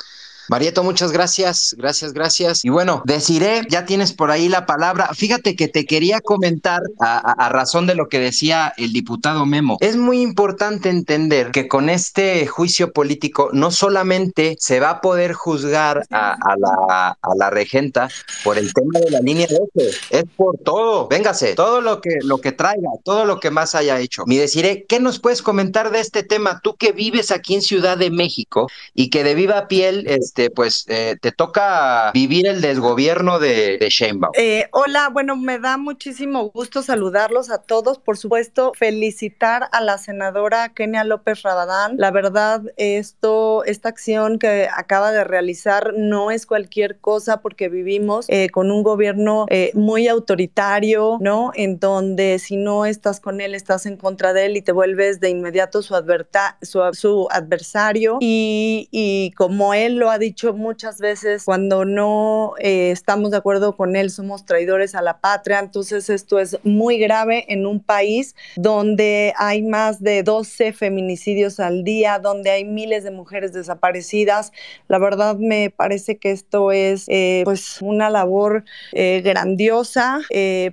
Marieto, 0.48 0.84
muchas 0.84 1.10
gracias, 1.10 1.74
gracias, 1.78 2.12
gracias. 2.12 2.64
Y 2.64 2.68
bueno, 2.68 3.02
deciré, 3.06 3.62
ya 3.70 3.86
tienes 3.86 4.12
por 4.12 4.30
ahí 4.30 4.48
la 4.48 4.66
palabra. 4.66 5.08
Fíjate 5.14 5.56
que 5.56 5.68
te 5.68 5.86
quería 5.86 6.20
comentar 6.20 6.82
a, 7.00 7.48
razón 7.48 7.86
de 7.86 7.94
lo 7.94 8.08
que 8.08 8.18
decía 8.18 8.74
el 8.76 8.92
diputado 8.92 9.46
Memo. 9.46 9.78
Es 9.80 9.96
muy 9.96 10.20
importante 10.20 10.90
entender 10.90 11.50
que 11.50 11.66
con 11.66 11.88
este 11.88 12.46
juicio 12.46 12.92
político 12.92 13.48
no 13.52 13.70
solamente 13.70 14.56
se 14.58 14.80
va 14.80 14.90
a 14.90 15.00
poder 15.00 15.32
juzgar 15.32 16.06
a, 16.10 16.36
la, 16.58 17.50
regenta 17.50 18.08
por 18.42 18.58
el 18.58 18.72
tema 18.74 19.00
de 19.00 19.10
la 19.10 19.20
línea 19.20 19.46
12, 19.74 19.90
es 20.10 20.24
por 20.36 20.58
todo. 20.58 21.08
Véngase, 21.08 21.54
todo 21.54 21.80
lo 21.80 22.00
que, 22.00 22.18
lo 22.22 22.38
que 22.38 22.52
traiga, 22.52 22.90
todo 23.02 23.24
lo 23.24 23.40
que 23.40 23.50
más 23.50 23.74
haya 23.74 23.98
hecho. 23.98 24.24
Mi 24.26 24.36
deciré, 24.36 24.84
¿qué 24.88 25.00
nos 25.00 25.20
puedes 25.20 25.40
comentar 25.40 25.90
de 25.90 26.00
este 26.00 26.22
tema? 26.22 26.60
Tú 26.62 26.76
que 26.76 26.92
vives 26.92 27.30
aquí 27.30 27.54
en 27.54 27.62
Ciudad 27.62 27.96
de 27.96 28.10
México 28.10 28.68
y 28.94 29.08
que 29.08 29.24
de 29.24 29.34
viva 29.34 29.68
piel... 29.68 30.06
Es, 30.06 30.33
este, 30.34 30.50
pues 30.50 30.84
eh, 30.88 31.16
te 31.20 31.30
toca 31.30 32.10
vivir 32.12 32.48
el 32.48 32.60
desgobierno 32.60 33.38
de, 33.38 33.78
de 33.78 33.88
Sheinbaum. 33.88 34.32
Eh, 34.36 34.66
hola, 34.72 35.08
bueno, 35.08 35.36
me 35.36 35.60
da 35.60 35.76
muchísimo 35.76 36.50
gusto 36.50 36.82
saludarlos 36.82 37.50
a 37.50 37.58
todos. 37.58 38.00
Por 38.00 38.16
supuesto, 38.16 38.72
felicitar 38.76 39.68
a 39.70 39.80
la 39.80 39.96
senadora 39.96 40.70
Kenia 40.70 41.04
López 41.04 41.42
Rabadán. 41.42 41.94
La 41.98 42.10
verdad, 42.10 42.62
esto, 42.76 43.62
esta 43.64 43.90
acción 43.90 44.40
que 44.40 44.68
acaba 44.76 45.12
de 45.12 45.22
realizar 45.22 45.94
no 45.96 46.32
es 46.32 46.46
cualquier 46.46 46.98
cosa 46.98 47.40
porque 47.40 47.68
vivimos 47.68 48.26
eh, 48.28 48.50
con 48.50 48.72
un 48.72 48.82
gobierno 48.82 49.46
muy 49.74 50.08
autoritario, 50.08 51.18
¿no? 51.20 51.52
En 51.54 51.78
donde 51.78 52.40
si 52.40 52.56
no 52.56 52.86
estás 52.86 53.20
con 53.20 53.40
él, 53.40 53.54
estás 53.54 53.86
en 53.86 53.96
contra 53.96 54.32
de 54.32 54.46
él 54.46 54.56
y 54.56 54.62
te 54.62 54.72
vuelves 54.72 55.20
de 55.20 55.30
inmediato 55.30 55.80
su, 55.80 55.94
adverta, 55.94 56.58
su, 56.62 57.28
adversario. 57.30 58.18
Y, 58.20 58.88
y 58.90 59.30
como 59.36 59.74
él 59.74 59.94
lo 59.94 60.10
ha 60.10 60.18
dicho 60.25 60.54
muchas 60.54 61.00
veces, 61.00 61.45
cuando 61.45 61.85
no 61.85 62.54
eh, 62.59 62.90
estamos 62.90 63.31
de 63.31 63.37
acuerdo 63.37 63.76
con 63.76 63.95
él, 63.95 64.09
somos 64.09 64.47
traidores 64.47 64.95
a 64.95 65.02
la 65.02 65.21
patria. 65.21 65.59
Entonces 65.59 66.09
esto 66.09 66.38
es 66.38 66.59
muy 66.64 66.99
grave 66.99 67.45
en 67.52 67.66
un 67.66 67.78
país 67.81 68.35
donde 68.57 69.35
hay 69.37 69.61
más 69.61 70.02
de 70.02 70.23
12 70.23 70.73
feminicidios 70.73 71.61
al 71.61 71.85
día, 71.85 72.19
donde 72.19 72.50
hay 72.50 72.64
miles 72.64 73.04
de 73.04 73.11
mujeres 73.11 73.52
desaparecidas. 73.52 74.50
La 74.88 74.99
verdad 74.99 75.37
me 75.37 75.69
parece 75.69 76.16
que 76.16 76.31
esto 76.31 76.73
es 76.73 77.04
eh, 77.09 77.43
pues 77.45 77.83
una 77.83 78.09
labor 78.09 78.64
eh, 78.93 79.21
grandiosa, 79.23 80.21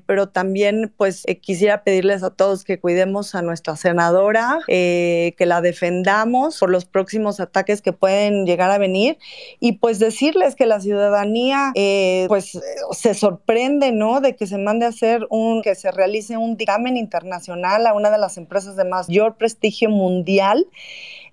pero 0.06 0.30
también 0.30 0.94
pues 0.96 1.26
quisiera 1.42 1.84
pedirles 1.84 2.24
a 2.24 2.30
todos 2.30 2.64
que 2.64 2.80
cuidemos 2.80 3.36
a 3.36 3.42
nuestra 3.42 3.76
senadora, 3.76 4.60
que 4.68 5.36
la 5.40 5.60
defendamos 5.60 6.58
por 6.58 6.70
los 6.70 6.86
próximos 6.86 7.42
ataques 7.42 7.82
que 7.82 7.92
pueden 7.92 8.46
llegar 8.46 8.72
a 8.72 8.78
venir 8.78 9.18
y 9.60 9.74
pues 9.74 10.00
decirles 10.00 10.56
que 10.56 10.66
la 10.66 10.80
ciudadanía 10.80 11.72
eh, 11.76 12.26
pues 12.28 12.60
se 12.92 13.14
sorprende, 13.14 13.92
¿no? 13.92 14.22
De 14.22 14.36
que 14.36 14.48
se 14.48 14.58
mande 14.58 14.86
a 14.86 14.90
hacer 14.90 15.28
un, 15.30 15.62
que 15.62 15.76
se 15.76 15.92
realice 15.92 16.38
un 16.38 16.58
dictamen 16.58 16.98
internacional 16.98 17.88
a 17.88 17.94
una 17.94 18.10
de 18.10 18.18
las 18.18 18.38
empresas 18.38 18.76
de 18.76 18.86
mayor 18.86 19.36
prestigio 19.36 19.90
mundial 19.90 20.68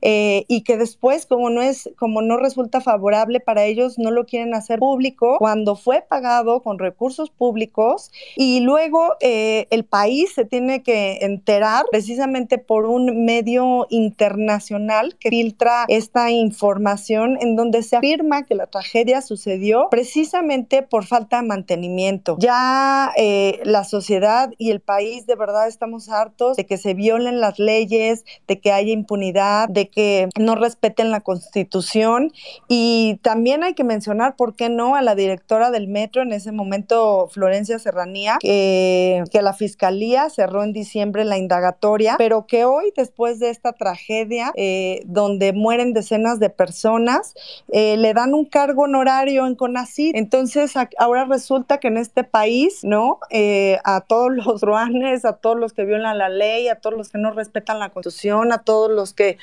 eh, 0.03 0.45
y 0.49 0.63
que 0.63 0.77
después, 0.77 1.27
como 1.27 1.51
no 1.51 1.63
es, 1.63 1.91
como 1.99 2.23
no 2.23 2.37
resulta 2.37 2.81
favorable 2.81 3.41
para 3.41 3.65
ellos, 3.65 3.99
no 3.99 4.11
lo 4.11 4.27
quieren 4.27 4.55
hacer 4.55 4.79
público 4.79 5.37
cuando 5.39 5.77
fue 5.77 6.05
pagado 6.09 6.63
con 6.63 6.79
recursos 6.79 7.31
públicos 7.31 8.11
y 8.37 8.61
luego 8.61 9.15
eh, 9.21 9.67
el 9.71 9.85
país 9.85 10.33
se 10.35 10.45
tiene 10.45 10.83
que 10.83 11.19
enterar 11.23 11.85
precisamente 11.91 12.59
por 12.59 12.87
un 12.87 13.25
medio 13.25 13.87
internacional 13.91 15.17
que 15.19 15.31
filtra 15.31 15.85
esta 15.89 16.31
información 16.31 17.39
en 17.41 17.57
donde 17.57 17.83
se 17.83 17.97
afirma 17.97 18.45
que 18.45 18.55
la 18.55 18.67
tragedia 18.67 19.23
sucedió 19.23 19.89
precisamente 19.91 20.83
por 20.83 21.05
falta 21.05 21.41
de 21.41 21.49
mantenimiento. 21.49 22.37
Ya 22.39 23.13
eh, 23.17 23.61
la 23.65 23.85
sociedad 23.85 24.51
y 24.59 24.71
el 24.71 24.81
país 24.81 25.27
de 25.27 25.35
verdad 25.35 25.69
estamos 25.69 26.09
hartos 26.09 26.57
de 26.57 26.67
que 26.67 26.79
se 26.79 26.95
violen 26.95 27.41
las 27.41 27.59
leyes, 27.59 28.25
de 28.47 28.61
que 28.61 28.73
haya 28.73 28.93
impunidad, 28.93 29.69
de 29.69 29.88
que 29.89 30.29
no 30.39 30.55
respeten 30.55 31.11
la 31.11 31.21
constitución 31.21 32.33
y 32.69 33.19
también 33.23 33.63
hay 33.63 33.75
que 33.75 33.85
mencionar, 33.85 34.37
¿por 34.37 34.55
qué 34.57 34.69
no?, 34.69 34.97
a 34.97 35.03
la 35.03 35.15
directora 35.15 35.71
del 35.71 35.89
metro 35.89 36.23
en 36.23 36.33
ese 36.33 36.53
momento, 36.53 37.29
Florencia 37.33 37.79
Serranía, 37.79 38.39
que, 38.41 39.25
la 39.39 39.53
fiscalía 39.53 40.29
cerró 40.31 40.65
en 40.65 40.73
diciembre 40.73 41.25
la 41.25 41.39
indagatoria, 41.39 42.17
pero 42.19 42.47
que 42.47 42.65
hoy, 42.65 42.93
después 42.97 43.39
de 43.39 43.51
esta 43.51 43.73
tragedia, 43.73 44.51
eh, 44.57 45.03
donde 45.07 45.53
mueren 45.53 45.93
decenas 45.93 46.41
de 46.41 46.51
personas, 46.51 47.35
eh, 47.73 47.97
le 47.97 48.15
dan 48.15 48.35
un 48.35 48.45
cargo 48.45 48.83
honorario 48.83 49.47
en 49.47 49.55
CONACYT. 49.55 50.17
Entonces, 50.17 50.75
ahora 50.99 51.25
resulta 51.25 51.79
que 51.79 51.89
en 51.89 51.99
este 51.99 52.25
país, 52.25 52.81
¿no?, 52.83 53.21
eh, 53.31 53.79
a 53.85 54.01
todos 54.01 54.33
los 54.33 54.61
ruanes, 54.63 55.25
a 55.25 55.35
todos 55.35 55.57
los 55.57 55.73
que 55.73 55.85
violan 55.85 56.19
la 56.19 56.29
ley, 56.29 56.69
a 56.69 56.77
todos 56.77 56.97
los 56.97 57.09
que 57.11 57.19
no 57.19 57.31
respetan 57.31 57.79
la 57.79 57.91
constitución, 57.91 58.53
a 58.53 58.59
todos 58.59 58.91
los 58.91 59.15
que 59.15 59.39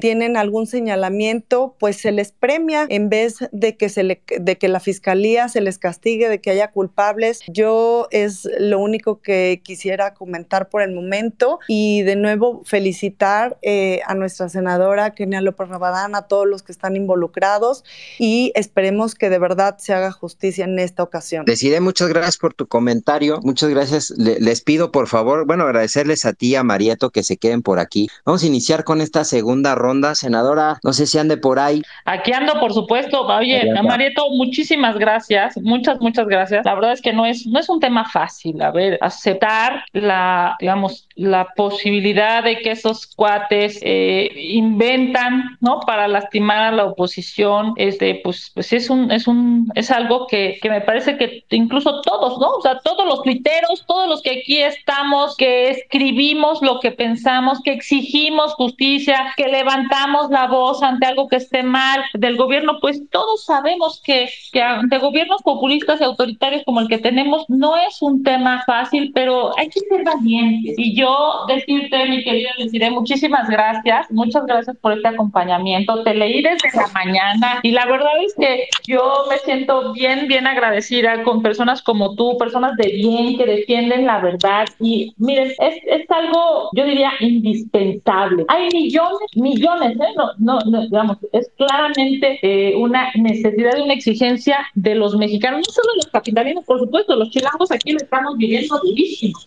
tienen 0.00 0.36
algún 0.36 0.66
señalamiento, 0.66 1.76
pues 1.78 1.96
se 1.96 2.12
les 2.12 2.32
premia 2.32 2.86
en 2.88 3.08
vez 3.08 3.38
de 3.52 3.76
que, 3.76 3.88
se 3.88 4.02
le, 4.02 4.22
de 4.38 4.58
que 4.58 4.68
la 4.68 4.80
fiscalía 4.80 5.48
se 5.48 5.60
les 5.60 5.78
castigue, 5.78 6.28
de 6.28 6.40
que 6.40 6.50
haya 6.50 6.70
culpables. 6.70 7.40
Yo 7.48 8.08
es 8.10 8.48
lo 8.58 8.78
único 8.78 9.20
que 9.20 9.60
quisiera 9.64 10.14
comentar 10.14 10.68
por 10.68 10.82
el 10.82 10.92
momento 10.92 11.58
y 11.68 12.02
de 12.02 12.16
nuevo 12.16 12.62
felicitar 12.64 13.58
eh, 13.62 14.00
a 14.06 14.14
nuestra 14.14 14.48
senadora 14.48 15.14
Kenia 15.14 15.40
López 15.40 15.68
Rabadán, 15.68 16.14
a 16.14 16.22
todos 16.22 16.46
los 16.46 16.62
que 16.62 16.72
están 16.72 16.96
involucrados 16.96 17.84
y 18.18 18.52
esperemos 18.54 19.14
que 19.14 19.30
de 19.30 19.38
verdad 19.38 19.76
se 19.78 19.92
haga 19.92 20.12
justicia 20.12 20.64
en 20.64 20.78
esta 20.78 21.02
ocasión. 21.02 21.44
Decide, 21.44 21.80
muchas 21.80 22.08
gracias 22.08 22.36
por 22.36 22.54
tu 22.54 22.66
comentario. 22.66 23.40
Muchas 23.42 23.70
gracias. 23.70 24.10
les 24.10 24.60
pido, 24.62 24.90
por 24.90 25.06
favor, 25.06 25.46
bueno, 25.46 25.64
agradecerles 25.64 26.24
a 26.24 26.32
ti, 26.32 26.54
a 26.54 26.62
Marieto, 26.62 27.10
que 27.10 27.22
se 27.22 27.36
queden 27.36 27.62
por 27.62 27.78
aquí. 27.78 28.08
Vamos 28.24 28.42
a 28.42 28.46
iniciar 28.46 28.84
con 28.84 29.00
esta 29.00 29.24
segunda 29.24 29.49
ronda. 29.74 30.14
Senadora, 30.14 30.78
no 30.82 30.92
sé 30.92 31.06
si 31.06 31.18
ande 31.18 31.36
por 31.36 31.58
ahí. 31.58 31.82
Aquí 32.04 32.32
ando, 32.32 32.58
por 32.60 32.72
supuesto. 32.72 33.26
Oye, 33.26 33.72
Marieto, 33.82 34.30
muchísimas 34.30 34.98
gracias. 34.98 35.56
Muchas, 35.58 36.00
muchas 36.00 36.26
gracias. 36.26 36.64
La 36.64 36.74
verdad 36.74 36.92
es 36.92 37.00
que 37.00 37.12
no 37.12 37.26
es, 37.26 37.46
no 37.46 37.58
es 37.58 37.68
un 37.68 37.80
tema 37.80 38.04
fácil. 38.04 38.60
A 38.62 38.70
ver, 38.70 38.98
aceptar 39.00 39.84
la, 39.92 40.56
digamos, 40.60 41.08
la 41.14 41.48
posibilidad 41.56 42.42
de 42.42 42.58
que 42.60 42.72
esos 42.72 43.06
cuates 43.06 43.78
eh, 43.82 44.30
inventan, 44.36 45.58
¿no? 45.60 45.80
Para 45.80 46.08
lastimar 46.08 46.62
a 46.62 46.72
la 46.72 46.84
oposición, 46.86 47.74
este, 47.76 48.20
pues, 48.22 48.50
pues 48.54 48.72
es 48.72 48.90
un, 48.90 49.10
es 49.10 49.26
un, 49.26 49.70
es 49.74 49.90
algo 49.90 50.26
que, 50.26 50.58
que 50.60 50.70
me 50.70 50.80
parece 50.80 51.16
que 51.16 51.44
incluso 51.50 52.00
todos, 52.02 52.38
¿no? 52.38 52.50
O 52.50 52.60
sea, 52.60 52.78
todos 52.80 53.06
los 53.06 53.22
tuiteros, 53.22 53.84
todos 53.86 54.08
los 54.08 54.22
que 54.22 54.40
aquí 54.40 54.58
estamos, 54.58 55.36
que 55.36 55.70
escribimos 55.70 56.62
lo 56.62 56.80
que 56.80 56.92
pensamos, 56.92 57.60
que 57.62 57.72
exigimos 57.72 58.54
justicia, 58.54 59.32
que 59.40 59.48
levantamos 59.48 60.28
la 60.28 60.48
voz 60.48 60.82
ante 60.82 61.06
algo 61.06 61.26
que 61.26 61.36
esté 61.36 61.62
mal 61.62 62.02
del 62.12 62.36
gobierno, 62.36 62.74
pues 62.78 63.00
todos 63.08 63.46
sabemos 63.46 64.02
que, 64.04 64.28
que 64.52 64.60
ante 64.60 64.98
gobiernos 64.98 65.40
populistas 65.42 65.98
y 65.98 66.04
autoritarios 66.04 66.62
como 66.64 66.80
el 66.80 66.88
que 66.88 66.98
tenemos 66.98 67.46
no 67.48 67.74
es 67.74 68.02
un 68.02 68.22
tema 68.22 68.62
fácil, 68.66 69.12
pero 69.14 69.58
hay 69.58 69.70
que 69.70 69.80
ser 69.80 70.04
valientes. 70.04 70.74
Y 70.76 70.94
yo 70.94 71.46
decirte, 71.48 72.04
mi 72.04 72.22
querido, 72.22 72.50
les 72.58 72.70
diré 72.70 72.90
muchísimas 72.90 73.48
gracias, 73.48 74.10
muchas 74.10 74.44
gracias 74.44 74.76
por 74.76 74.92
este 74.92 75.08
acompañamiento. 75.08 76.02
Te 76.02 76.12
leí 76.12 76.42
desde 76.42 76.76
la 76.76 76.88
mañana 76.88 77.60
y 77.62 77.70
la 77.70 77.86
verdad 77.86 78.12
es 78.22 78.34
que 78.34 78.68
yo 78.86 79.24
me 79.30 79.38
siento 79.38 79.94
bien, 79.94 80.28
bien 80.28 80.46
agradecida 80.46 81.22
con 81.22 81.40
personas 81.40 81.80
como 81.80 82.14
tú, 82.14 82.36
personas 82.36 82.76
de 82.76 82.88
bien 82.88 83.38
que 83.38 83.46
defienden 83.46 84.04
la 84.04 84.20
verdad. 84.20 84.66
Y 84.80 85.14
miren, 85.16 85.48
es, 85.58 85.76
es 85.86 86.10
algo, 86.10 86.68
yo 86.76 86.84
diría, 86.84 87.12
indispensable. 87.20 88.44
Hay 88.48 88.68
millones 88.74 89.29
millones, 89.36 89.96
¿eh? 89.96 90.12
No, 90.16 90.30
no, 90.38 90.58
no, 90.70 90.82
digamos, 90.82 91.18
es 91.32 91.50
claramente 91.56 92.38
eh, 92.42 92.74
una 92.76 93.10
necesidad 93.14 93.76
y 93.78 93.82
una 93.82 93.94
exigencia 93.94 94.58
de 94.74 94.94
los 94.94 95.16
mexicanos, 95.16 95.60
no 95.66 95.72
solo 95.72 95.94
los 95.96 96.06
capitalinos, 96.06 96.64
por 96.64 96.80
supuesto, 96.80 97.16
los 97.16 97.30
chilangos 97.30 97.70
aquí 97.70 97.92
lo 97.92 97.98
estamos 97.98 98.36
viviendo 98.36 98.78
durísimo, 98.78 99.38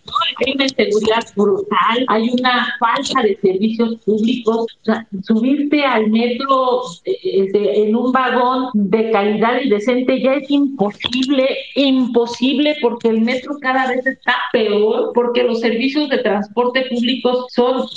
Hay 0.45 0.53
una 0.53 0.63
inseguridad 0.63 1.23
brutal, 1.35 2.05
hay 2.07 2.29
una 2.29 2.75
falta 2.79 3.21
de 3.23 3.37
servicios 3.41 3.95
públicos, 4.05 4.67
o 4.87 5.23
subirte 5.23 5.83
al 5.83 6.09
metro 6.09 6.81
eh, 7.05 7.49
en 7.53 7.95
un 7.95 8.11
vagón 8.11 8.69
de 8.73 9.11
calidad 9.11 9.61
y 9.61 9.69
decente 9.69 10.21
ya 10.21 10.35
es 10.35 10.49
imposible, 10.49 11.47
imposible 11.75 12.75
porque 12.81 13.09
el 13.09 13.21
metro 13.21 13.57
cada 13.59 13.87
vez 13.87 14.05
está 14.05 14.35
peor, 14.51 15.11
porque 15.13 15.43
los 15.43 15.59
servicios 15.59 16.09
de 16.09 16.19
transporte 16.19 16.85
público 16.89 17.47
son, 17.49 17.87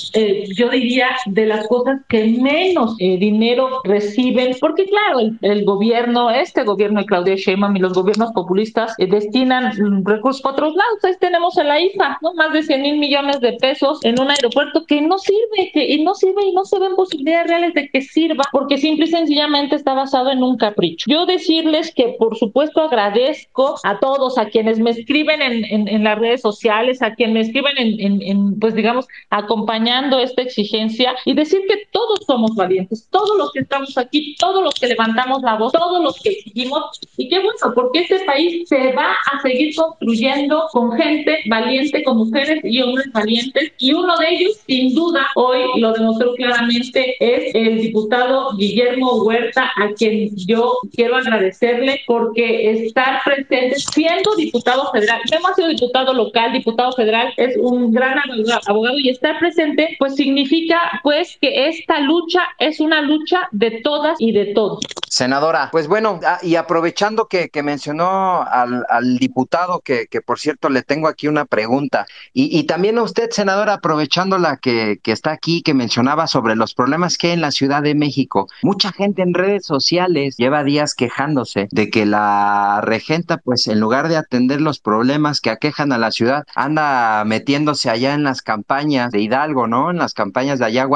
yo 0.56 0.70
diría, 0.70 1.08
de 1.26 1.46
las 1.46 1.66
que 2.08 2.24
menos 2.26 2.96
eh, 2.98 3.18
dinero 3.18 3.80
reciben, 3.84 4.56
porque 4.60 4.86
claro, 4.86 5.20
el, 5.40 5.64
gobierno, 5.64 6.30
este 6.30 6.64
gobierno 6.64 7.00
de 7.00 7.06
Claudia 7.06 7.34
Sheinbaum 7.36 7.76
y 7.76 7.80
los 7.80 7.92
gobiernos 7.92 8.32
populistas 8.32 8.94
eh, 8.98 9.06
destinan 9.06 9.72
recursos 10.04 10.42
para 10.42 10.54
otros 10.54 10.74
lados. 10.74 11.04
Ahí 11.04 11.14
tenemos 11.20 11.56
a 11.58 11.64
la 11.64 11.80
IFA, 11.80 12.18
¿no? 12.22 12.34
Más 12.34 12.52
de 12.52 12.62
100 12.62 12.82
mil 12.82 12.98
millones 12.98 13.40
de 13.40 13.52
pesos 13.54 14.04
en 14.04 14.20
un 14.20 14.30
aeropuerto 14.30 14.84
que 14.86 15.00
no 15.00 15.18
sirve, 15.18 15.70
que 15.72 15.86
y 15.92 16.02
no 16.02 16.14
sirve 16.14 16.46
y 16.46 16.52
no 16.52 16.64
se 16.64 16.78
ven 16.78 16.94
posibilidades 16.96 17.48
reales 17.48 17.74
de 17.74 17.88
que 17.88 18.00
sirva, 18.00 18.44
porque 18.52 18.78
simple 18.78 19.06
y 19.06 19.08
sencillamente 19.08 19.76
está 19.76 19.94
basado 19.94 20.30
en 20.30 20.42
un 20.42 20.56
capricho. 20.56 21.06
Yo 21.08 21.26
decirles 21.26 21.92
que 21.94 22.16
por 22.18 22.36
supuesto 22.36 22.82
agradezco 22.82 23.76
a 23.84 23.98
todos, 23.98 24.38
a 24.38 24.46
quienes 24.46 24.78
me 24.78 24.90
escriben 24.90 25.42
en, 25.42 25.88
en, 25.88 26.04
las 26.04 26.18
redes 26.18 26.40
sociales, 26.40 27.02
a 27.02 27.14
quienes 27.14 27.34
me 27.34 27.40
escriben 27.40 27.74
en, 27.76 28.22
en, 28.22 28.58
pues 28.58 28.74
digamos, 28.74 29.06
acompañando 29.30 30.18
esta 30.18 30.42
exigencia 30.42 31.14
y 31.24 31.34
decir 31.34 31.55
que 31.62 31.86
todos 31.90 32.20
somos 32.26 32.54
valientes, 32.54 33.06
todos 33.10 33.36
los 33.36 33.52
que 33.52 33.60
estamos 33.60 33.96
aquí, 33.98 34.36
todos 34.38 34.62
los 34.62 34.74
que 34.74 34.88
levantamos 34.88 35.42
la 35.42 35.56
voz, 35.56 35.72
todos 35.72 36.02
los 36.02 36.20
que 36.20 36.30
exigimos, 36.30 37.00
y 37.16 37.28
qué 37.28 37.36
bueno, 37.38 37.74
porque 37.74 38.00
este 38.00 38.20
país 38.24 38.68
se 38.68 38.92
va 38.92 39.14
a 39.32 39.40
seguir 39.42 39.74
construyendo 39.74 40.68
con 40.72 40.92
gente 40.92 41.38
valiente, 41.48 42.02
con 42.04 42.18
mujeres 42.18 42.60
y 42.64 42.82
hombres 42.82 43.10
valientes, 43.12 43.72
y 43.78 43.92
uno 43.92 44.16
de 44.16 44.28
ellos, 44.28 44.52
sin 44.66 44.94
duda, 44.94 45.26
hoy 45.34 45.80
lo 45.80 45.92
demostró 45.92 46.34
claramente, 46.34 47.16
es 47.20 47.54
el 47.54 47.80
diputado 47.80 48.56
Guillermo 48.56 49.22
Huerta, 49.22 49.70
a 49.76 49.92
quien 49.94 50.34
yo 50.36 50.78
quiero 50.94 51.16
agradecerle 51.16 52.00
porque 52.06 52.70
estar 52.70 53.20
presente 53.24 53.76
siendo 53.76 54.34
diputado 54.36 54.90
federal, 54.92 55.20
no 55.30 55.48
ha 55.48 55.54
sido 55.54 55.68
diputado 55.68 56.12
local, 56.12 56.52
diputado 56.52 56.92
federal, 56.92 57.32
es 57.36 57.56
un 57.56 57.92
gran 57.92 58.18
abogado 58.66 58.98
y 58.98 59.10
estar 59.10 59.38
presente, 59.38 59.96
pues 59.98 60.14
significa 60.14 61.00
pues 61.02 61.36
que 61.40 61.45
que 61.46 61.68
esta 61.68 62.00
lucha 62.00 62.40
es 62.58 62.80
una 62.80 63.00
lucha 63.02 63.48
de 63.52 63.80
todas 63.82 64.16
y 64.18 64.32
de 64.32 64.46
todos. 64.46 64.80
Senadora, 65.08 65.68
pues 65.70 65.86
bueno, 65.86 66.18
ah, 66.26 66.38
y 66.42 66.56
aprovechando 66.56 67.26
que, 67.26 67.48
que 67.48 67.62
mencionó 67.62 68.42
al, 68.42 68.84
al 68.88 69.18
diputado, 69.18 69.80
que, 69.80 70.06
que, 70.10 70.20
por 70.20 70.38
cierto 70.38 70.68
le 70.68 70.82
tengo 70.82 71.06
aquí 71.06 71.28
una 71.28 71.44
pregunta, 71.44 72.06
y, 72.32 72.58
y 72.58 72.64
también 72.64 72.98
a 72.98 73.02
usted, 73.02 73.30
senadora, 73.30 73.74
aprovechando 73.74 74.38
la 74.38 74.56
que, 74.56 74.98
que, 75.02 75.12
está 75.12 75.30
aquí, 75.30 75.62
que 75.62 75.74
mencionaba 75.74 76.26
sobre 76.26 76.56
los 76.56 76.74
problemas 76.74 77.16
que 77.16 77.28
hay 77.28 77.32
en 77.34 77.40
la 77.40 77.52
Ciudad 77.52 77.82
de 77.82 77.94
México, 77.94 78.48
mucha 78.62 78.90
gente 78.92 79.22
en 79.22 79.32
redes 79.32 79.64
sociales 79.64 80.36
lleva 80.36 80.64
días 80.64 80.94
quejándose 80.94 81.68
de 81.70 81.88
que 81.90 82.04
la 82.04 82.80
regenta, 82.82 83.38
pues 83.38 83.68
en 83.68 83.78
lugar 83.78 84.08
de 84.08 84.16
atender 84.16 84.60
los 84.60 84.80
problemas 84.80 85.40
que 85.40 85.50
aquejan 85.50 85.92
a 85.92 85.98
la 85.98 86.10
ciudad, 86.10 86.44
anda 86.54 87.24
metiéndose 87.24 87.90
allá 87.90 88.14
en 88.14 88.24
las 88.24 88.42
campañas 88.42 89.12
de 89.12 89.20
Hidalgo, 89.20 89.68
¿no? 89.68 89.90
En 89.90 89.98
las 89.98 90.14
campañas 90.14 90.58
de 90.58 90.64
allá. 90.64 90.86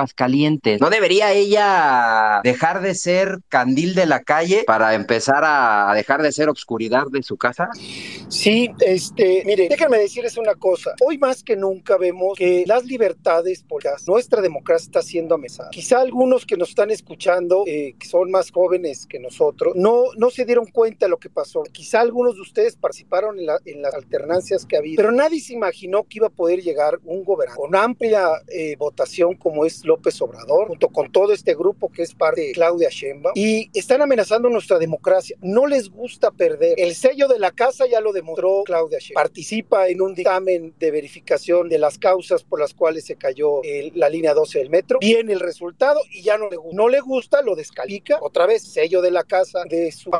¿No 0.80 0.90
debería 0.90 1.32
ella 1.32 2.40
dejar 2.42 2.80
de 2.80 2.94
ser 2.94 3.40
candil 3.48 3.94
de 3.94 4.06
la 4.06 4.20
calle 4.20 4.64
para 4.66 4.94
empezar 4.94 5.42
a 5.44 5.92
dejar 5.94 6.22
de 6.22 6.32
ser 6.32 6.48
obscuridad 6.48 7.04
de 7.10 7.22
su 7.22 7.36
casa? 7.36 7.68
Sí, 8.28 8.70
este, 8.80 9.42
mire, 9.44 9.68
déjenme 9.68 9.98
decirles 9.98 10.36
una 10.36 10.54
cosa. 10.54 10.94
Hoy 11.04 11.18
más 11.18 11.42
que 11.42 11.56
nunca 11.56 11.96
vemos 11.96 12.38
que 12.38 12.64
las 12.66 12.84
libertades, 12.84 13.62
por 13.62 13.82
nuestra 14.06 14.40
democracia 14.40 14.86
está 14.86 15.02
siendo 15.02 15.34
amenazada. 15.34 15.70
Quizá 15.70 16.00
algunos 16.00 16.44
que 16.46 16.56
nos 16.56 16.70
están 16.70 16.90
escuchando, 16.90 17.64
eh, 17.66 17.94
que 17.98 18.06
son 18.06 18.30
más 18.30 18.50
jóvenes 18.50 19.06
que 19.06 19.18
nosotros, 19.18 19.74
no, 19.74 20.04
no 20.16 20.30
se 20.30 20.44
dieron 20.44 20.66
cuenta 20.66 21.06
de 21.06 21.10
lo 21.10 21.18
que 21.18 21.30
pasó. 21.30 21.62
Quizá 21.64 22.00
algunos 22.00 22.34
de 22.34 22.42
ustedes 22.42 22.76
participaron 22.76 23.38
en, 23.38 23.46
la, 23.46 23.58
en 23.64 23.82
las 23.82 23.94
alternancias 23.94 24.66
que 24.66 24.76
había, 24.76 24.96
pero 24.96 25.12
nadie 25.12 25.40
se 25.40 25.54
imaginó 25.54 26.04
que 26.04 26.18
iba 26.18 26.26
a 26.28 26.30
poder 26.30 26.60
llegar 26.60 26.98
un 27.04 27.24
gobernador 27.24 27.60
con 27.60 27.74
amplia 27.74 28.28
eh, 28.48 28.76
votación 28.76 29.34
como 29.34 29.64
es 29.64 29.84
López 29.84 30.20
Obrador, 30.20 30.29
junto 30.66 30.88
con 30.88 31.10
todo 31.10 31.32
este 31.32 31.54
grupo 31.54 31.90
que 31.90 32.02
es 32.02 32.14
parte 32.14 32.40
de 32.40 32.52
Claudia 32.52 32.88
Sheinbaum, 32.90 33.32
y 33.34 33.70
están 33.78 34.02
amenazando 34.02 34.48
nuestra 34.48 34.78
democracia. 34.78 35.36
No 35.40 35.66
les 35.66 35.90
gusta 35.90 36.30
perder. 36.30 36.74
El 36.78 36.94
sello 36.94 37.28
de 37.28 37.38
la 37.38 37.50
casa 37.50 37.86
ya 37.86 38.00
lo 38.00 38.12
demostró 38.12 38.62
Claudia 38.64 38.98
Sheinbaum. 38.98 39.22
Participa 39.22 39.88
en 39.88 40.02
un 40.02 40.14
dictamen 40.14 40.74
de 40.78 40.90
verificación 40.90 41.68
de 41.68 41.78
las 41.78 41.98
causas 41.98 42.42
por 42.42 42.60
las 42.60 42.74
cuales 42.74 43.04
se 43.04 43.16
cayó 43.16 43.60
la 43.94 44.08
línea 44.08 44.34
12 44.34 44.58
del 44.58 44.70
metro. 44.70 44.98
Viene 45.00 45.32
el 45.32 45.40
resultado 45.40 46.00
y 46.10 46.22
ya 46.22 46.38
no 46.38 46.48
le 46.48 46.56
gusta. 46.56 46.76
No 46.76 46.88
le 46.88 47.00
gusta, 47.00 47.42
lo 47.42 47.54
descalifica. 47.54 48.18
Otra 48.20 48.46
vez, 48.46 48.62
sello 48.62 49.02
de 49.02 49.10
la 49.10 49.24
casa 49.24 49.64
de 49.68 49.92
su 49.92 50.10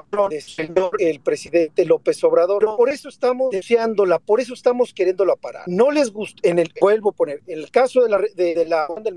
señor, 0.41 0.91
el 0.99 1.21
presidente 1.21 1.85
López 1.85 2.23
Obrador. 2.25 2.65
Por 2.77 2.91
eso 2.91 3.09
estamos 3.09 3.51
deseándola, 3.51 4.19
por 4.19 4.41
eso 4.41 4.55
estamos 4.55 4.93
queriéndola 4.93 5.37
parar. 5.37 5.65
No 5.67 5.91
les 5.91 6.13
gusta, 6.13 6.41
en 6.49 6.59
el, 6.59 6.73
vuelvo 6.81 7.13
poner, 7.13 7.43
el 7.47 7.71
caso 7.71 8.03
de 8.03 8.09
la, 8.09 8.21
de, 8.35 8.67
la 8.67 8.89
del 9.03 9.15